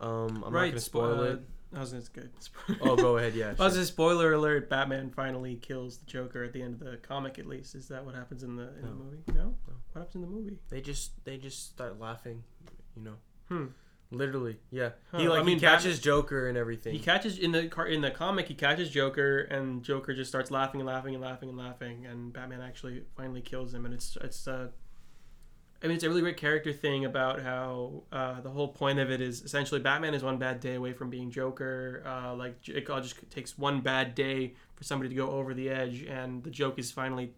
Um, 0.00 0.42
I'm 0.44 0.52
not 0.52 0.66
gonna 0.68 0.80
spoil 0.80 1.16
spo- 1.18 1.32
it. 1.34 1.40
uh, 1.74 1.76
I 1.76 1.80
was 1.80 1.92
gonna 1.92 2.04
good. 2.12 2.30
Oh, 2.82 2.96
go 2.96 3.16
ahead. 3.16 3.34
Yeah. 3.34 3.54
I 3.58 3.64
was 3.64 3.76
a 3.76 3.86
spoiler 3.86 4.32
alert. 4.34 4.68
Batman 4.68 5.10
finally 5.10 5.56
kills 5.56 5.98
the 5.98 6.06
Joker 6.06 6.42
at 6.44 6.52
the 6.52 6.62
end 6.62 6.74
of 6.74 6.80
the 6.90 6.96
comic. 6.98 7.38
At 7.38 7.46
least 7.46 7.74
is 7.74 7.88
that 7.88 8.04
what 8.04 8.14
happens 8.14 8.42
in 8.42 8.56
the 8.56 8.68
in 8.76 8.82
the 8.82 8.94
movie? 8.94 9.22
No. 9.34 9.54
What 9.92 10.00
happens 10.00 10.14
in 10.16 10.20
the 10.22 10.26
movie? 10.26 10.58
They 10.68 10.80
just 10.80 11.24
they 11.24 11.36
just 11.38 11.70
start 11.70 11.98
laughing, 12.00 12.42
you 12.96 13.02
know. 13.02 13.14
Hmm. 13.48 13.66
Literally, 14.10 14.58
yeah. 14.70 14.90
Huh, 15.10 15.18
He 15.20 15.28
like 15.28 15.40
I 15.40 15.42
mean, 15.42 15.56
he 15.56 15.60
catches 15.60 15.98
Joker 15.98 16.46
and 16.46 16.58
everything. 16.58 16.92
He 16.92 16.98
catches 16.98 17.38
in 17.38 17.52
the 17.52 17.68
car 17.68 17.86
in 17.86 18.02
the 18.02 18.10
comic. 18.10 18.46
He 18.46 18.52
catches 18.54 18.90
Joker, 18.90 19.38
and 19.40 19.82
Joker 19.82 20.12
just 20.12 20.30
starts 20.30 20.50
laughing 20.50 20.80
and 20.82 20.86
laughing 20.86 21.14
and 21.14 21.24
laughing 21.24 21.48
and 21.48 21.56
laughing, 21.56 22.04
and 22.04 22.30
Batman 22.30 22.60
actually 22.60 23.04
finally 23.16 23.40
kills 23.40 23.72
him. 23.72 23.86
And 23.86 23.94
it's 23.94 24.18
it's 24.20 24.46
uh, 24.46 24.68
I 25.82 25.86
mean, 25.86 25.96
it's 25.96 26.04
a 26.04 26.08
really 26.08 26.20
great 26.20 26.36
character 26.36 26.72
thing 26.72 27.04
about 27.04 27.42
how 27.42 28.04
uh, 28.12 28.40
the 28.40 28.50
whole 28.50 28.68
point 28.68 29.00
of 29.00 29.10
it 29.10 29.20
is 29.20 29.42
essentially 29.42 29.80
Batman 29.80 30.14
is 30.14 30.22
one 30.22 30.38
bad 30.38 30.60
day 30.60 30.76
away 30.76 30.92
from 30.92 31.10
being 31.10 31.30
Joker. 31.30 32.02
Uh, 32.06 32.34
like 32.34 32.56
it 32.68 32.88
all 32.88 33.00
just 33.00 33.16
takes 33.30 33.58
one 33.58 33.80
bad 33.80 34.14
day 34.14 34.54
for 34.76 34.84
somebody 34.84 35.08
to 35.08 35.14
go 35.14 35.30
over 35.30 35.54
the 35.54 35.68
edge, 35.68 36.02
and 36.02 36.44
the 36.44 36.50
joke 36.50 36.78
is 36.78 36.92
finally, 36.92 37.32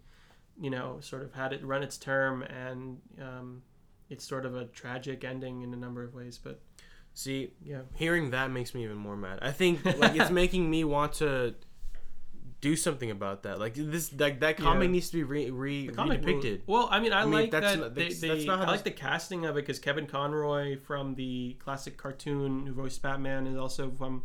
you 0.61 0.70
know, 0.70 0.99
sort 1.01 1.22
of 1.22 1.32
had 1.32 1.53
it 1.53 1.64
run 1.64 1.82
its 1.82 1.97
term, 1.97 2.42
and 2.42 3.01
um, 3.20 3.62
it's 4.11 4.26
sort 4.26 4.45
of 4.45 4.55
a 4.55 4.66
tragic 4.66 5.24
ending 5.24 5.62
in 5.62 5.72
a 5.72 5.76
number 5.76 6.05
of 6.05 6.14
ways. 6.14 6.38
But 6.42 6.61
See, 7.16 7.53
yeah, 7.62 7.82
hearing 7.95 8.30
that 8.30 8.51
makes 8.51 8.74
me 8.74 8.82
even 8.82 8.97
more 8.97 9.16
mad. 9.16 9.38
I 9.40 9.53
think 9.53 9.84
like 9.84 10.16
it's 10.16 10.30
making 10.32 10.68
me 10.68 10.82
want 10.82 11.14
to 11.14 11.55
do 12.69 12.75
something 12.77 13.11
about 13.11 13.43
that. 13.45 13.59
Like 13.61 13.75
this, 13.75 14.12
like 14.19 14.41
that 14.41 14.57
comic 14.57 14.87
Yeah. 14.89 14.93
needs 14.93 15.11
to 15.11 15.17
be 15.19 15.23
re, 15.23 15.51
re 15.51 15.87
depicted. 15.89 16.62
Well, 16.67 16.89
I 16.91 16.99
mean, 17.01 17.12
I, 17.12 17.21
I 17.21 17.25
mean, 17.25 17.33
like 17.35 17.51
that's 17.51 17.67
that. 17.75 17.79
not- 17.79 17.95
they, 17.95 18.03
that's- 18.05 18.21
they, 18.21 18.29
that's 18.29 18.45
not 18.47 18.61
I 18.61 18.67
like 18.67 18.85
the 18.85 18.91
casting 18.91 19.45
of 19.45 19.57
it 19.57 19.61
because 19.62 19.79
Kevin 19.79 20.07
Conroy 20.07 20.79
from 20.79 21.15
the 21.15 21.57
classic 21.65 21.97
cartoon 21.97 22.67
who 22.67 22.73
voiced 22.73 23.03
Batman 23.03 23.47
is 23.47 23.57
also 23.57 23.91
from 23.91 24.23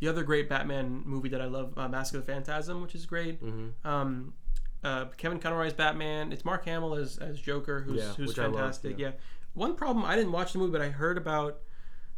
the 0.00 0.08
other 0.08 0.22
great 0.22 0.48
Batman 0.48 1.02
movie 1.06 1.28
that 1.30 1.40
I 1.40 1.46
love, 1.46 1.72
uh, 1.76 1.88
Mask 1.88 2.14
of 2.14 2.24
the 2.24 2.32
Phantasm, 2.32 2.82
which 2.82 2.94
is 2.94 3.06
great. 3.06 3.38
hmm 3.40 3.68
Um, 3.84 4.34
uh, 4.84 5.06
Kevin 5.16 5.38
Conroy's 5.38 5.72
Batman. 5.74 6.32
It's 6.32 6.44
Mark 6.44 6.64
Hamill 6.66 6.94
as, 6.94 7.18
as 7.18 7.40
Joker, 7.40 7.80
who's 7.80 8.02
Yeah, 8.02 8.12
who's 8.14 8.38
I 8.38 8.44
love, 8.46 8.54
fantastic. 8.54 8.98
yeah. 8.98 9.08
yeah. 9.08 9.12
One 9.54 9.74
problem 9.74 10.04
I 10.04 10.16
didn't 10.16 10.32
watch 10.32 10.52
the 10.52 10.58
movie, 10.58 10.72
but 10.72 10.80
I 10.82 10.90
heard 10.90 11.16
about. 11.18 11.60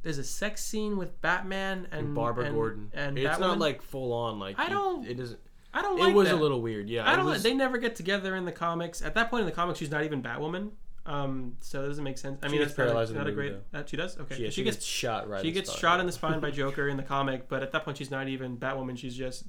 There's 0.02 0.18
a 0.18 0.24
sex 0.24 0.64
scene 0.64 0.96
with 0.96 1.20
Batman 1.20 1.86
and, 1.92 2.06
And 2.06 2.14
Barbara 2.14 2.46
and- 2.46 2.54
Gordon. 2.56 2.90
and 2.92 3.16
it's 3.16 3.38
not 3.38 3.58
like 3.60 3.82
full 3.82 4.12
on. 4.12 4.40
Like 4.40 4.58
I 4.58 4.68
don't- 4.68 5.06
It 5.06 5.14
doesn't. 5.16 5.38
I 5.74 5.80
don't 5.82 5.98
know. 5.98 6.06
It 6.06 6.12
was 6.14 6.28
that. 6.28 6.34
a 6.34 6.40
little 6.40 6.60
weird. 6.60 6.88
Yeah. 6.90 7.10
I 7.10 7.16
don't. 7.16 7.24
was- 7.24 7.42
They 7.42 7.54
never 7.54 7.78
get 7.78 7.96
together 7.96 8.36
in 8.36 8.44
the 8.44 8.52
comics. 8.52 9.00
At 9.02 9.14
that 9.14 9.30
point 9.30 9.40
in 9.40 9.46
the 9.46 9.52
comics, 9.52 9.78
she's 9.78 9.90
not 9.90 10.04
even 10.04 10.22
Batwoman. 10.22 10.72
Um, 11.04 11.56
so 11.60 11.82
it 11.84 11.88
doesn't 11.88 12.04
make 12.04 12.16
sense. 12.18 12.38
I 12.42 12.46
She 12.46 12.52
mean, 12.52 12.60
gets 12.60 12.70
it's 12.72 12.78
not, 12.78 12.84
paralyzed 12.84 13.10
a, 13.10 13.14
in 13.14 13.18
the 13.18 13.24
not 13.24 13.30
a 13.30 13.34
great. 13.34 13.54
Uh, 13.74 13.82
she 13.86 13.96
does. 13.96 14.18
Okay. 14.20 14.36
Yeah, 14.44 14.50
she, 14.50 14.62
gets, 14.62 14.84
shot 14.84 15.28
right. 15.28 15.42
she 15.42 15.50
gets 15.50 15.68
spine. 15.70 15.80
shot 15.80 16.00
in 16.00 16.06
the 16.06 16.12
spine 16.12 16.38
by 16.40 16.50
Joker 16.52 16.86
in 16.88 16.96
the 16.96 17.02
comic, 17.02 17.48
but 17.48 17.62
at 17.62 17.72
that 17.72 17.84
point, 17.84 17.96
she's 17.96 18.10
not 18.10 18.28
even 18.28 18.56
Batwoman. 18.56 18.96
She's 18.96 19.16
just 19.16 19.44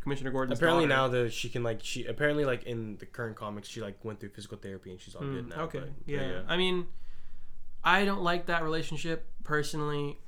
Commissioner 0.00 0.30
Gordon. 0.32 0.52
Apparently 0.52 0.86
daughter. 0.88 1.12
now 1.12 1.22
that 1.24 1.32
she 1.32 1.48
can 1.48 1.62
like 1.62 1.78
she 1.82 2.06
apparently 2.06 2.44
like 2.44 2.64
in 2.64 2.96
the 2.96 3.06
current 3.06 3.36
comics 3.36 3.68
she 3.68 3.80
like 3.80 4.04
went 4.04 4.18
through 4.20 4.30
physical 4.30 4.58
therapy 4.58 4.90
and 4.90 5.00
she's 5.00 5.14
all 5.14 5.22
good 5.22 5.44
Hmm, 5.44 5.48
now. 5.50 5.60
okay. 5.62 5.78
but- 5.80 6.06
but 6.06 6.12
yeah. 6.12 6.40
I 6.48 6.56
mean, 6.56 6.86
I 7.84 8.04
don't 8.04 8.22
like 8.22 8.46
that 8.46 8.62
relationship 8.64 9.26
personally. 9.44 10.18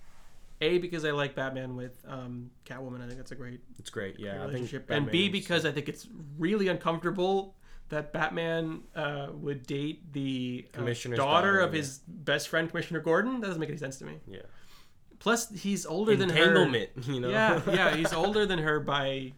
A 0.61 0.79
because 0.79 1.05
I 1.05 1.11
like 1.11 1.35
Batman 1.35 1.77
with 1.77 2.03
um, 2.09 2.51
Catwoman. 2.65 3.03
I 3.03 3.07
think 3.07 3.19
that's 3.19 3.33
a 3.33 3.37
great 3.37 3.61
it's 3.79 3.91
great. 3.91 4.19
Yeah, 4.19 4.37
I 4.37 4.39
think 4.39 4.53
relationship. 4.53 4.91
and 4.91 5.11
B 5.11 5.29
because 5.29 5.65
I 5.67 5.73
think 5.73 5.89
it's 5.89 6.09
really 6.39 6.69
uncomfortable 6.69 7.57
that 7.89 8.13
Batman 8.13 8.83
uh, 8.95 9.29
would 9.33 9.67
date 9.67 10.13
the 10.13 10.67
uh, 10.75 10.81
daughter, 10.81 11.15
daughter, 11.15 11.61
of 11.61 11.73
yeah. 11.73 11.79
his 11.79 12.01
best 12.09 12.49
friend, 12.49 12.69
Commissioner 12.69 13.01
Gordon. 13.01 13.41
That 13.41 13.49
doesn't 13.49 13.61
make 13.61 13.69
any 13.69 13.79
sense 13.79 13.99
to 13.99 14.05
me. 14.05 14.15
yeah 14.27 14.41
Plus, 15.19 15.51
he's 15.51 15.87
older 15.87 16.17
than 16.17 16.29
her. 16.31 16.37
entanglement. 16.37 16.91
You 17.07 17.21
know. 17.21 17.29
Yeah, 17.29 17.61
yeah, 17.71 17.97
he's 17.97 18.13
older 18.25 18.47
than 18.47 18.59
her 18.59 18.81
by 18.81 19.33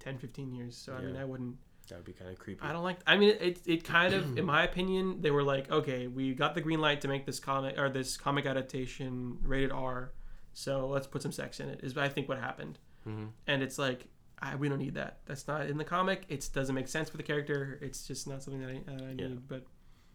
10, 0.00 0.18
15 0.18 0.52
years. 0.52 0.76
So 0.76 0.94
I 0.94 1.00
mean, 1.00 1.16
I 1.16 1.24
wouldn't. 1.24 1.56
that 1.88 1.96
would 1.96 2.04
be 2.04 2.12
kind 2.12 2.30
of 2.30 2.38
creepy. 2.38 2.60
I 2.62 2.72
don't 2.72 2.82
like. 2.82 2.98
I 3.06 3.16
mean, 3.16 3.36
it 3.40 3.60
it 3.66 3.84
kind 3.84 4.14
of, 4.14 4.38
in 4.38 4.44
my 4.44 4.64
opinion, 4.64 5.20
they 5.20 5.30
were 5.30 5.42
like, 5.42 5.70
okay, 5.70 6.06
we 6.06 6.34
got 6.34 6.54
the 6.54 6.60
green 6.60 6.80
light 6.80 7.00
to 7.02 7.08
make 7.08 7.26
this 7.26 7.40
comic 7.40 7.78
or 7.78 7.88
this 7.88 8.16
comic 8.16 8.46
adaptation 8.46 9.38
rated 9.42 9.72
R, 9.72 10.12
so 10.54 10.88
let's 10.88 11.06
put 11.06 11.20
some 11.20 11.32
sex 11.32 11.60
in 11.60 11.68
it. 11.68 11.80
Is 11.82 11.96
I 11.98 12.08
think 12.08 12.28
what 12.28 12.38
happened, 12.38 12.78
Mhm. 13.06 13.28
and 13.46 13.62
it's 13.62 13.78
like. 13.78 14.06
I, 14.40 14.56
we 14.56 14.68
don't 14.68 14.78
need 14.80 14.94
that. 14.96 15.20
That's 15.26 15.46
not 15.46 15.68
in 15.68 15.78
the 15.78 15.84
comic. 15.84 16.24
It 16.28 16.50
doesn't 16.52 16.74
make 16.74 16.88
sense 16.88 17.08
for 17.08 17.16
the 17.16 17.22
character. 17.22 17.78
It's 17.80 18.06
just 18.06 18.26
not 18.26 18.42
something 18.42 18.60
that 18.60 18.68
I, 18.68 18.92
I 18.92 18.98
Yeah. 19.12 19.28
need. 19.28 19.48
But 19.48 19.64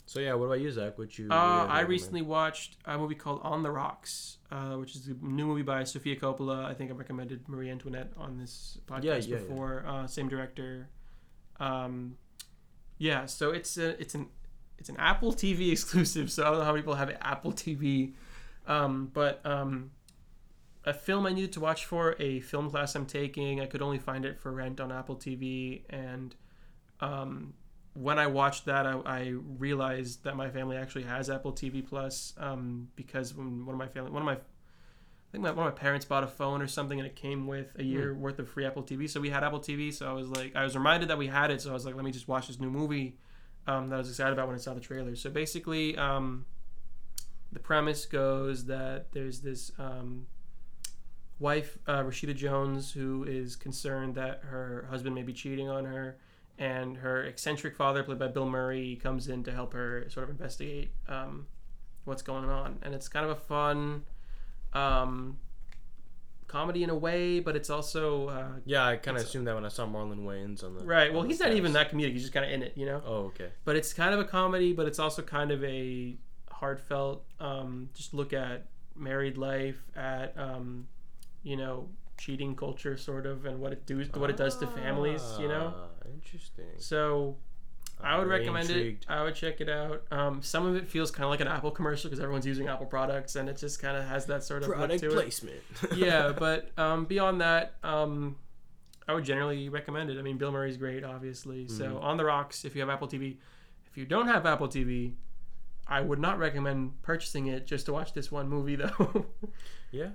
So 0.05 0.19
yeah, 0.19 0.33
what 0.33 0.47
about 0.47 0.59
you, 0.59 0.69
Zach? 0.71 0.97
What 0.99 1.17
you? 1.17 1.29
uh, 1.31 1.65
I 1.67 1.79
recently 1.81 2.21
watched 2.21 2.75
a 2.85 2.97
movie 2.97 3.15
called 3.15 3.39
On 3.43 3.63
the 3.63 3.71
Rocks, 3.71 4.37
uh, 4.51 4.75
which 4.75 4.93
is 4.95 5.07
a 5.07 5.13
new 5.13 5.47
movie 5.47 5.61
by 5.63 5.83
Sofia 5.85 6.15
Coppola. 6.17 6.65
I 6.65 6.73
think 6.75 6.91
I 6.91 6.93
recommended 6.95 7.47
Marie 7.47 7.69
Antoinette 7.71 8.11
on 8.17 8.37
this 8.37 8.77
podcast 8.85 9.03
Yeah, 9.03 9.15
yeah, 9.15 9.19
yeah. 9.27 9.37
before. 9.37 9.85
Uh, 9.87 10.05
same 10.05 10.27
director. 10.27 10.89
Um, 11.59 12.17
yeah, 12.97 13.25
so 13.25 13.51
it's 13.51 13.77
a, 13.77 13.99
it's 14.01 14.13
an 14.15 14.27
it's 14.77 14.89
an 14.89 14.97
Apple 14.97 15.33
TV 15.33 15.71
exclusive. 15.71 16.29
So 16.29 16.43
I 16.43 16.49
don't 16.49 16.59
know 16.59 16.65
how 16.65 16.71
many 16.73 16.81
people 16.81 16.95
have 16.95 17.09
Apple 17.21 17.53
TV, 17.53 18.13
um, 18.67 19.09
but 19.13 19.43
um, 19.45 19.91
a 20.85 20.93
film 20.93 21.25
I 21.25 21.33
needed 21.33 21.51
to 21.53 21.59
watch 21.59 21.85
for 21.85 22.15
a 22.19 22.39
film 22.39 22.69
class 22.69 22.95
I'm 22.95 23.05
taking. 23.05 23.61
I 23.61 23.65
could 23.65 23.81
only 23.81 23.99
find 23.99 24.25
it 24.25 24.39
for 24.39 24.51
rent 24.51 24.79
on 24.79 24.91
Apple 24.91 25.15
TV, 25.15 25.81
and 25.89 26.35
um, 27.01 27.53
when 27.93 28.19
I 28.19 28.27
watched 28.27 28.65
that, 28.65 28.85
I, 28.85 28.99
I 29.05 29.33
realized 29.57 30.23
that 30.23 30.35
my 30.35 30.49
family 30.49 30.77
actually 30.77 31.03
has 31.03 31.29
Apple 31.29 31.53
TV 31.53 31.85
Plus 31.85 32.33
um, 32.37 32.87
because 32.95 33.33
when 33.33 33.65
one 33.65 33.73
of 33.73 33.79
my 33.79 33.87
family, 33.87 34.11
one 34.11 34.21
of 34.21 34.25
my, 34.25 34.33
I 34.33 35.31
think 35.31 35.43
my, 35.43 35.51
one 35.51 35.67
of 35.67 35.73
my 35.73 35.79
parents 35.79 36.05
bought 36.05 36.23
a 36.23 36.27
phone 36.27 36.61
or 36.61 36.67
something, 36.67 36.99
and 36.99 37.05
it 37.07 37.15
came 37.15 37.45
with 37.45 37.77
a 37.77 37.83
year 37.83 38.13
worth 38.13 38.39
of 38.39 38.49
free 38.49 38.65
Apple 38.65 38.83
TV. 38.83 39.09
So 39.09 39.19
we 39.19 39.29
had 39.29 39.43
Apple 39.43 39.59
TV. 39.59 39.93
So 39.93 40.09
I 40.09 40.13
was 40.13 40.29
like, 40.29 40.55
I 40.55 40.63
was 40.63 40.75
reminded 40.75 41.09
that 41.09 41.17
we 41.17 41.27
had 41.27 41.51
it. 41.51 41.61
So 41.61 41.71
I 41.71 41.73
was 41.73 41.85
like, 41.85 41.95
let 41.95 42.05
me 42.05 42.11
just 42.11 42.27
watch 42.27 42.47
this 42.47 42.59
new 42.59 42.69
movie 42.69 43.17
um, 43.67 43.89
that 43.89 43.95
I 43.95 43.97
was 43.99 44.09
excited 44.09 44.33
about 44.33 44.47
when 44.47 44.55
I 44.55 44.59
saw 44.59 44.73
the 44.73 44.79
trailer. 44.79 45.15
So 45.15 45.29
basically, 45.29 45.97
um, 45.97 46.45
the 47.51 47.59
premise 47.59 48.05
goes 48.05 48.65
that 48.65 49.11
there's 49.11 49.41
this 49.41 49.71
um, 49.77 50.27
wife, 51.39 51.77
uh, 51.87 52.03
Rashida 52.03 52.35
Jones, 52.35 52.91
who 52.91 53.23
is 53.23 53.55
concerned 53.55 54.15
that 54.15 54.41
her 54.43 54.87
husband 54.89 55.15
may 55.15 55.23
be 55.23 55.33
cheating 55.33 55.69
on 55.69 55.85
her, 55.85 56.17
and 56.57 56.97
her 56.97 57.23
eccentric 57.23 57.75
father, 57.75 58.03
played 58.03 58.19
by 58.19 58.27
Bill 58.27 58.47
Murray, 58.47 58.99
comes 59.01 59.29
in 59.29 59.43
to 59.45 59.51
help 59.51 59.73
her 59.73 60.05
sort 60.09 60.25
of 60.25 60.29
investigate 60.29 60.91
um, 61.07 61.47
what's 62.03 62.21
going 62.21 62.49
on. 62.49 62.79
And 62.81 62.93
it's 62.93 63.07
kind 63.07 63.25
of 63.25 63.31
a 63.31 63.39
fun 63.39 64.03
um, 64.73 65.37
comedy 66.47 66.83
in 66.83 66.89
a 66.89 66.95
way, 66.95 67.39
but 67.39 67.55
it's 67.55 67.69
also 67.69 68.27
uh, 68.27 68.47
Yeah, 68.65 68.85
I 68.85 68.97
kind 68.97 69.15
of 69.15 69.23
assumed 69.23 69.47
that 69.47 69.55
when 69.55 69.63
I 69.63 69.69
saw 69.69 69.85
Marlon 69.85 70.25
Wayans 70.25 70.63
on 70.63 70.77
the 70.77 70.83
right. 70.83 71.13
Well, 71.13 71.21
the 71.21 71.29
he's 71.29 71.39
not 71.39 71.53
even 71.53 71.71
that 71.73 71.91
comedic; 71.91 72.11
he's 72.11 72.23
just 72.23 72.33
kind 72.33 72.45
of 72.45 72.51
in 72.51 72.63
it, 72.63 72.73
you 72.75 72.85
know. 72.85 73.01
Oh, 73.05 73.15
okay. 73.27 73.49
But 73.63 73.77
it's 73.77 73.93
kind 73.93 74.13
of 74.13 74.19
a 74.19 74.25
comedy, 74.25 74.73
but 74.73 74.85
it's 74.85 74.99
also 74.99 75.21
kind 75.21 75.51
of 75.51 75.63
a 75.63 76.17
heartfelt. 76.51 77.23
Um, 77.39 77.89
just 77.93 78.13
look 78.13 78.33
at 78.33 78.65
married 78.95 79.37
life, 79.37 79.81
at 79.95 80.37
um, 80.37 80.87
you 81.43 81.57
know 81.57 81.89
cheating 82.17 82.55
culture, 82.55 82.97
sort 82.97 83.25
of, 83.25 83.45
and 83.45 83.59
what 83.59 83.71
it 83.71 83.85
do 83.85 84.03
what 84.15 84.29
it 84.29 84.37
does 84.37 84.57
to 84.57 84.67
families, 84.67 85.23
you 85.39 85.47
know. 85.47 85.73
Ah, 85.75 85.85
Interesting. 86.13 86.65
So 86.77 87.37
I 88.01 88.17
would 88.17 88.27
very 88.27 88.39
recommend 88.41 88.69
intrigued. 88.69 89.03
it. 89.03 89.09
I 89.11 89.23
would 89.23 89.35
check 89.35 89.61
it 89.61 89.69
out. 89.69 90.03
Um, 90.11 90.41
some 90.41 90.65
of 90.65 90.75
it 90.75 90.87
feels 90.87 91.11
kind 91.11 91.23
of 91.25 91.29
like 91.29 91.39
an 91.41 91.47
Apple 91.47 91.71
commercial 91.71 92.09
because 92.09 92.19
everyone's 92.21 92.45
using 92.45 92.67
Apple 92.67 92.85
products, 92.85 93.35
and 93.35 93.47
it 93.49 93.57
just 93.57 93.81
kind 93.81 93.95
of 93.97 94.05
has 94.05 94.25
that 94.27 94.43
sort 94.43 94.63
of 94.63 94.69
look 94.69 94.77
Product 94.77 95.03
placement. 95.13 95.59
yeah, 95.95 96.31
but 96.37 96.71
um, 96.77 97.05
beyond 97.05 97.41
that, 97.41 97.75
um, 97.83 98.35
I 99.07 99.13
would 99.13 99.23
generally 99.23 99.69
recommend 99.69 100.09
it. 100.09 100.17
I 100.17 100.21
mean, 100.21 100.37
Bill 100.37 100.51
Murray's 100.51 100.77
great, 100.77 101.03
obviously. 101.03 101.67
So 101.67 101.85
Mm-hmm. 101.85 102.03
on 102.03 102.17
the 102.17 102.25
rocks, 102.25 102.65
if 102.65 102.75
you 102.75 102.81
have 102.81 102.89
Apple 102.89 103.07
TV. 103.07 103.37
If 103.89 103.97
you 103.97 104.05
don't 104.05 104.27
have 104.27 104.45
Apple 104.45 104.67
TV, 104.67 105.13
I 105.87 105.99
would 106.01 106.19
not 106.19 106.37
recommend 106.37 107.01
purchasing 107.01 107.47
it 107.47 107.65
just 107.65 107.85
to 107.87 107.93
watch 107.93 108.13
this 108.13 108.31
one 108.31 108.47
movie, 108.47 108.75
though. 108.75 109.25
yeah. 109.91 110.09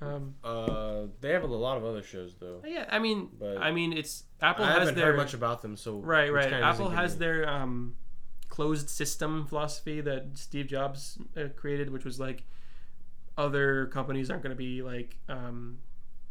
Um, 0.00 0.34
Uh, 0.44 1.06
they 1.20 1.32
have 1.32 1.42
a 1.42 1.46
lot 1.46 1.76
of 1.76 1.84
other 1.84 2.02
shows 2.02 2.34
though. 2.38 2.62
yeah, 2.66 2.86
I 2.90 2.98
mean, 2.98 3.30
But 3.38 3.58
I 3.58 3.72
mean, 3.72 3.92
it's 3.92 4.24
Apple 4.40 4.64
I 4.64 4.68
has 4.68 4.78
haven't 4.80 4.94
their 4.96 5.06
heard 5.06 5.16
much 5.16 5.34
about 5.34 5.62
them, 5.62 5.76
so 5.76 5.98
right, 5.98 6.32
right. 6.32 6.52
Apple 6.52 6.90
has 6.90 7.16
their 7.18 7.48
um, 7.48 7.96
closed 8.48 8.88
system 8.90 9.46
philosophy 9.46 10.00
that 10.02 10.36
Steve 10.36 10.66
Jobs 10.66 11.18
uh, 11.36 11.48
created, 11.56 11.90
which 11.92 12.04
was 12.04 12.20
like 12.20 12.44
other 13.38 13.86
companies 13.86 14.30
aren't 14.30 14.42
going 14.42 14.54
to 14.54 14.56
be 14.56 14.82
like 14.82 15.16
um, 15.28 15.78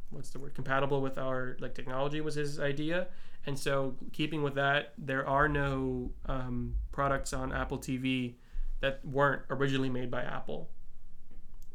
what's 0.09 0.29
the 0.31 0.39
word 0.39 0.53
compatible 0.53 1.01
with 1.01 1.17
our 1.17 1.57
like 1.59 1.73
technology 1.75 2.21
was 2.21 2.35
his 2.35 2.59
idea 2.59 3.07
and 3.45 3.57
so 3.57 3.95
keeping 4.11 4.41
with 4.41 4.55
that 4.55 4.93
there 4.97 5.27
are 5.27 5.47
no 5.47 6.09
um, 6.25 6.73
products 6.91 7.31
on 7.33 7.51
apple 7.53 7.77
tv 7.77 8.33
that 8.79 9.05
weren't 9.05 9.41
originally 9.49 9.89
made 9.89 10.09
by 10.09 10.21
apple 10.23 10.69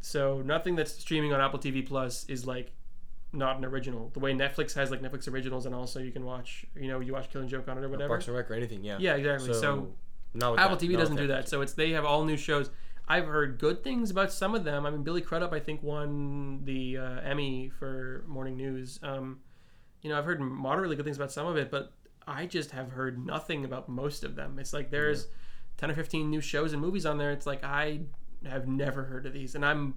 so 0.00 0.42
nothing 0.42 0.76
that's 0.76 0.92
streaming 0.92 1.32
on 1.32 1.40
apple 1.40 1.58
tv 1.58 1.86
plus 1.86 2.24
is 2.24 2.46
like 2.46 2.72
not 3.32 3.58
an 3.58 3.64
original 3.64 4.10
the 4.14 4.18
way 4.18 4.32
netflix 4.32 4.74
has 4.74 4.90
like 4.90 5.00
netflix 5.02 5.30
originals 5.32 5.66
and 5.66 5.74
also 5.74 6.00
you 6.00 6.10
can 6.10 6.24
watch 6.24 6.64
you 6.74 6.88
know 6.88 7.00
you 7.00 7.12
watch 7.12 7.30
killing 7.30 7.46
joke 7.46 7.68
on 7.68 7.78
it 7.78 7.84
or 7.84 7.88
whatever 7.88 8.08
Parks 8.08 8.26
and 8.26 8.36
Rec 8.36 8.50
or 8.50 8.54
anything. 8.54 8.82
Yeah. 8.82 8.96
yeah 8.98 9.14
exactly 9.14 9.54
so 9.54 9.92
with 10.34 10.42
Apple 10.42 10.76
that- 10.76 10.84
TV 10.86 10.92
not 10.92 11.00
doesn't 11.00 11.16
do 11.16 11.26
that, 11.28 11.48
so 11.48 11.60
it's 11.60 11.72
they 11.74 11.90
have 11.90 12.04
all 12.04 12.24
new 12.24 12.36
shows. 12.36 12.70
I've 13.08 13.26
heard 13.26 13.58
good 13.58 13.82
things 13.82 14.10
about 14.10 14.32
some 14.32 14.54
of 14.54 14.62
them. 14.62 14.86
I 14.86 14.90
mean, 14.90 15.02
Billy 15.02 15.20
Crudup, 15.20 15.52
I 15.52 15.58
think, 15.58 15.82
won 15.82 16.60
the 16.64 16.98
uh, 16.98 17.20
Emmy 17.22 17.68
for 17.68 18.24
morning 18.28 18.56
news. 18.56 19.00
Um, 19.02 19.40
you 20.02 20.10
know, 20.10 20.16
I've 20.16 20.24
heard 20.24 20.40
moderately 20.40 20.94
good 20.94 21.04
things 21.04 21.16
about 21.16 21.32
some 21.32 21.48
of 21.48 21.56
it, 21.56 21.72
but 21.72 21.92
I 22.28 22.46
just 22.46 22.70
have 22.70 22.92
heard 22.92 23.26
nothing 23.26 23.64
about 23.64 23.88
most 23.88 24.22
of 24.22 24.36
them. 24.36 24.60
It's 24.60 24.72
like 24.72 24.90
there's 24.92 25.26
ten 25.76 25.90
or 25.90 25.94
fifteen 25.94 26.30
new 26.30 26.40
shows 26.40 26.72
and 26.72 26.80
movies 26.80 27.04
on 27.04 27.18
there. 27.18 27.32
It's 27.32 27.46
like 27.46 27.64
I 27.64 28.02
have 28.46 28.66
never 28.68 29.04
heard 29.04 29.26
of 29.26 29.32
these, 29.32 29.54
and 29.54 29.64
I'm 29.64 29.94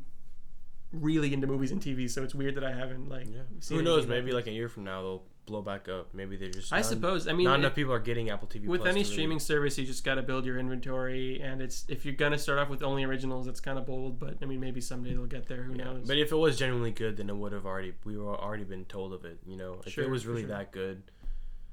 really 0.92 1.34
into 1.34 1.48
movies 1.48 1.72
and 1.72 1.82
TV, 1.82 2.10
so 2.10 2.24
it's 2.24 2.36
weird 2.36 2.56
that 2.56 2.64
I 2.64 2.72
haven't 2.72 3.10
like. 3.10 3.28
Yeah. 3.28 3.42
seen 3.60 3.78
Who 3.80 3.84
knows? 3.84 4.06
Maybe 4.06 4.32
like 4.32 4.48
a 4.48 4.52
year 4.52 4.70
from 4.70 4.84
now 4.84 5.02
they'll 5.02 5.24
blow 5.46 5.62
back 5.62 5.90
up. 5.90 6.14
Maybe 6.14 6.36
they're 6.38 6.52
just. 6.52 6.72
I 6.72 6.78
not- 6.78 6.86
suppose. 6.86 7.28
I 7.28 7.34
mean, 7.34 7.46
not 7.46 7.56
it- 7.56 7.60
enough 7.64 7.76
people 7.76 7.94
are 7.94 8.00
getting 8.00 8.30
Apple 8.30 8.48
TV. 8.48 8.68
with 8.68 8.82
Plus 8.82 8.92
any 8.94 9.04
streaming 9.04 9.40
service 9.40 9.78
you 9.78 9.86
just 9.86 10.04
got 10.04 10.16
to 10.16 10.22
build 10.22 10.46
your 10.46 10.60
inventory 10.60 11.42
and 11.42 11.62
it's 11.62 11.84
if 11.90 12.06
you're 12.06 12.14
gonna 12.14 12.38
start 12.38 12.60
off 12.60 12.70
with 12.70 12.84
only 12.84 13.04
originals 13.04 13.48
it's 13.48 13.60
kind 13.60 13.78
of 13.78 13.86
bold 13.86 14.20
but 14.20 14.36
i 14.42 14.46
mean 14.46 14.60
maybe 14.62 14.80
someday 14.80 15.12
they'll 15.14 15.26
get 15.26 15.48
there 15.48 15.64
who 15.64 15.74
Yeah. 15.76 15.86
knows 15.86 16.08
But 16.08 16.18
if 16.18 16.32
it 16.32 16.36
was 16.36 16.58
genuinely 16.58 16.92
good, 16.92 17.18
then 17.18 17.30
it 17.30 17.36
would 17.36 17.52
have 17.52 17.66
already 17.66 17.94
we 18.06 18.18
were 18.18 18.36
already 18.40 18.64
been 18.64 18.86
told 18.86 19.12
of 19.14 19.26
it. 19.26 19.40
You 19.48 19.58
know, 19.58 19.82
if 19.86 19.92
Sure, 19.94 20.04
it 20.04 20.10
was 20.10 20.26
really 20.28 20.42
sure. 20.44 20.50
that 20.50 20.72
good, 20.72 21.02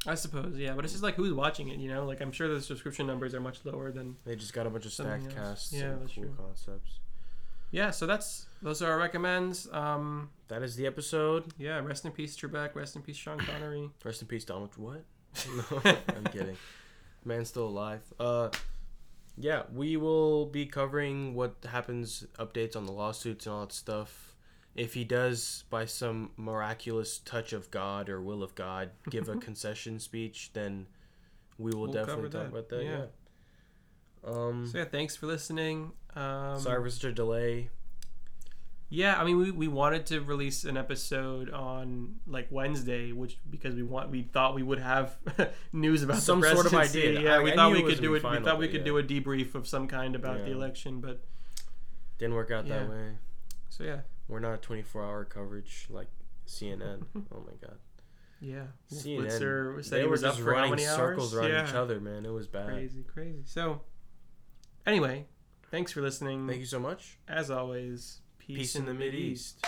i 0.07 0.15
suppose 0.15 0.57
yeah 0.57 0.73
but 0.75 0.85
it's 0.85 0.93
just 0.95 1.03
like 1.05 1.15
who's 1.15 1.33
watching 1.33 1.69
it 1.69 1.79
you 1.79 1.89
know 1.93 2.05
like 2.07 2.21
i'm 2.21 2.33
sure 2.33 2.49
the 2.49 2.61
subscription 2.61 3.07
numbers 3.07 3.35
are 3.35 3.41
much 3.41 3.59
lower 3.65 3.91
than 3.93 4.17
they 4.25 4.35
just 4.35 4.53
got 4.55 4.67
a 4.67 4.71
bunch 4.71 4.87
of 4.87 4.93
stacked 4.93 5.25
else. 5.27 5.35
casts 5.35 5.73
Yeah, 5.73 5.85
and 5.91 6.03
that's 6.03 6.15
cool 6.15 6.25
true. 6.25 6.35
concepts. 6.39 6.99
yeah 7.71 7.91
so 7.91 8.07
that's 8.07 8.47
those 8.63 8.81
are 8.83 8.91
our 8.93 8.99
recommends 8.99 9.69
um 9.73 10.31
That 10.49 10.63
is 10.63 10.75
the 10.77 10.87
episode. 10.87 11.53
yeah 11.59 11.79
rest 11.81 12.05
in 12.07 12.13
peace 12.13 12.37
trebek 12.37 12.75
rest 12.75 12.97
in 12.97 13.03
peace 13.03 13.17
sean 13.17 13.39
connery 13.39 13.91
Rest 14.05 14.23
in 14.23 14.29
peace, 14.29 14.45
Donald. 14.45 14.71
What? 14.77 15.05
no, 15.85 15.93
I'm 16.17 16.25
kidding. 16.33 16.57
Man's 17.25 17.49
still 17.51 17.69
alive. 17.69 18.01
Uh, 18.19 18.49
yeah, 19.39 19.63
we 19.73 19.97
will 19.97 20.47
be 20.47 20.67
covering 20.67 21.35
what 21.35 21.55
happens, 21.71 22.27
updates 22.39 22.75
on 22.77 22.85
the 22.87 22.93
lawsuits 22.93 23.47
and 23.47 23.55
all 23.55 23.61
that 23.67 23.73
stuff. 23.73 24.30
If 24.77 24.95
he 24.95 25.05
does, 25.05 25.65
by 25.69 25.85
some 25.85 26.31
miraculous 26.37 27.19
touch 27.19 27.53
of 27.53 27.71
God 27.71 28.09
or 28.09 28.21
will 28.23 28.43
of 28.43 28.55
God, 28.55 28.91
give 29.11 29.29
a 29.29 29.37
concession 29.49 29.99
speech, 29.99 30.51
then 30.53 30.87
we 31.59 31.73
will 31.73 31.83
We'll 31.83 31.93
definitely 31.93 32.31
talk 32.31 32.49
about 32.49 32.69
that. 32.71 32.85
yeah. 32.85 32.91
Yeah. 32.91 33.07
Um, 34.23 34.67
so 34.71 34.79
yeah 34.79 34.85
thanks 34.85 35.17
for 35.17 35.27
listening 35.27 35.93
um 36.15 36.61
sorry 36.61 36.83
for 36.83 36.91
such 36.91 37.05
a 37.05 37.13
delay. 37.13 37.71
Yeah, 38.93 39.21
I 39.21 39.25
mean, 39.25 39.39
we, 39.39 39.51
we 39.53 39.69
wanted 39.69 40.07
to 40.07 40.21
release 40.21 40.65
an 40.65 40.77
episode 40.77 41.49
on 41.49 42.17
like 42.27 42.49
Wednesday, 42.51 43.13
which 43.13 43.39
because 43.49 43.77
we 43.77 43.85
want 43.85 44.11
we 44.11 44.23
thought 44.23 44.55
we 44.57 44.65
would 44.65 44.81
have 44.81 45.17
news 45.73 46.03
about 46.03 46.17
Some 46.19 46.43
sort 46.43 46.67
of 46.67 46.75
idea. 46.75 47.21
Yeah, 47.23 47.37
I- 47.37 47.41
we 47.43 47.53
I 47.53 47.57
thought 47.57 47.71
we 47.73 47.83
could 47.85 48.01
do 48.01 48.15
it. 48.17 48.23
be 48.23 48.29
we 48.29 48.41
thought 48.41 48.59
we 48.59 48.67
could 48.69 48.81
yeah. 48.81 48.87
do 48.87 48.99
a 48.99 49.03
debrief 49.03 49.55
of 49.55 49.69
some 49.69 49.87
kind 49.87 50.15
about 50.17 50.45
the 50.45 50.51
election, 50.51 51.01
but 51.01 51.21
Didn't 52.19 52.35
work 52.35 52.51
out 52.51 52.67
that 52.69 52.91
way. 52.91 53.13
so 53.69 53.85
yeah, 53.85 54.01
We're 54.31 54.39
not 54.39 54.63
24 54.63 55.03
hour 55.05 55.25
coverage 55.25 55.87
like 55.91 56.09
CNN. 56.47 57.03
oh 57.17 57.45
my 57.45 57.53
god. 57.61 57.79
yeah. 58.41 58.67
CNN. 58.93 59.27
Blitzer 59.27 59.91
they 59.91 60.05
were 60.05 60.11
was 60.11 60.25
up 60.25 60.37
just 60.37 60.47
running 60.47 60.79
circles 60.79 61.35
hours? 61.35 61.45
around 61.45 61.51
yeah. 61.51 61.69
each 61.69 61.75
other, 61.75 62.01
man. 62.01 62.25
It 62.25 62.33
was 62.33 62.47
bad. 62.47 62.69
Crazy, 62.69 63.03
crazy. 63.03 63.43
So, 63.45 63.81
anyway, 64.87 65.27
thanks 65.71 65.91
for 65.91 66.01
listening. 66.01 66.47
Thank 66.47 66.61
you 66.61 66.67
so 66.67 66.79
much. 66.79 67.19
As 67.27 67.51
always, 67.51 68.21
peace, 68.39 68.57
Peace 68.57 68.77
in 68.77 68.87
the 68.87 68.95
Mid. 68.95 69.15
East. 69.15 69.67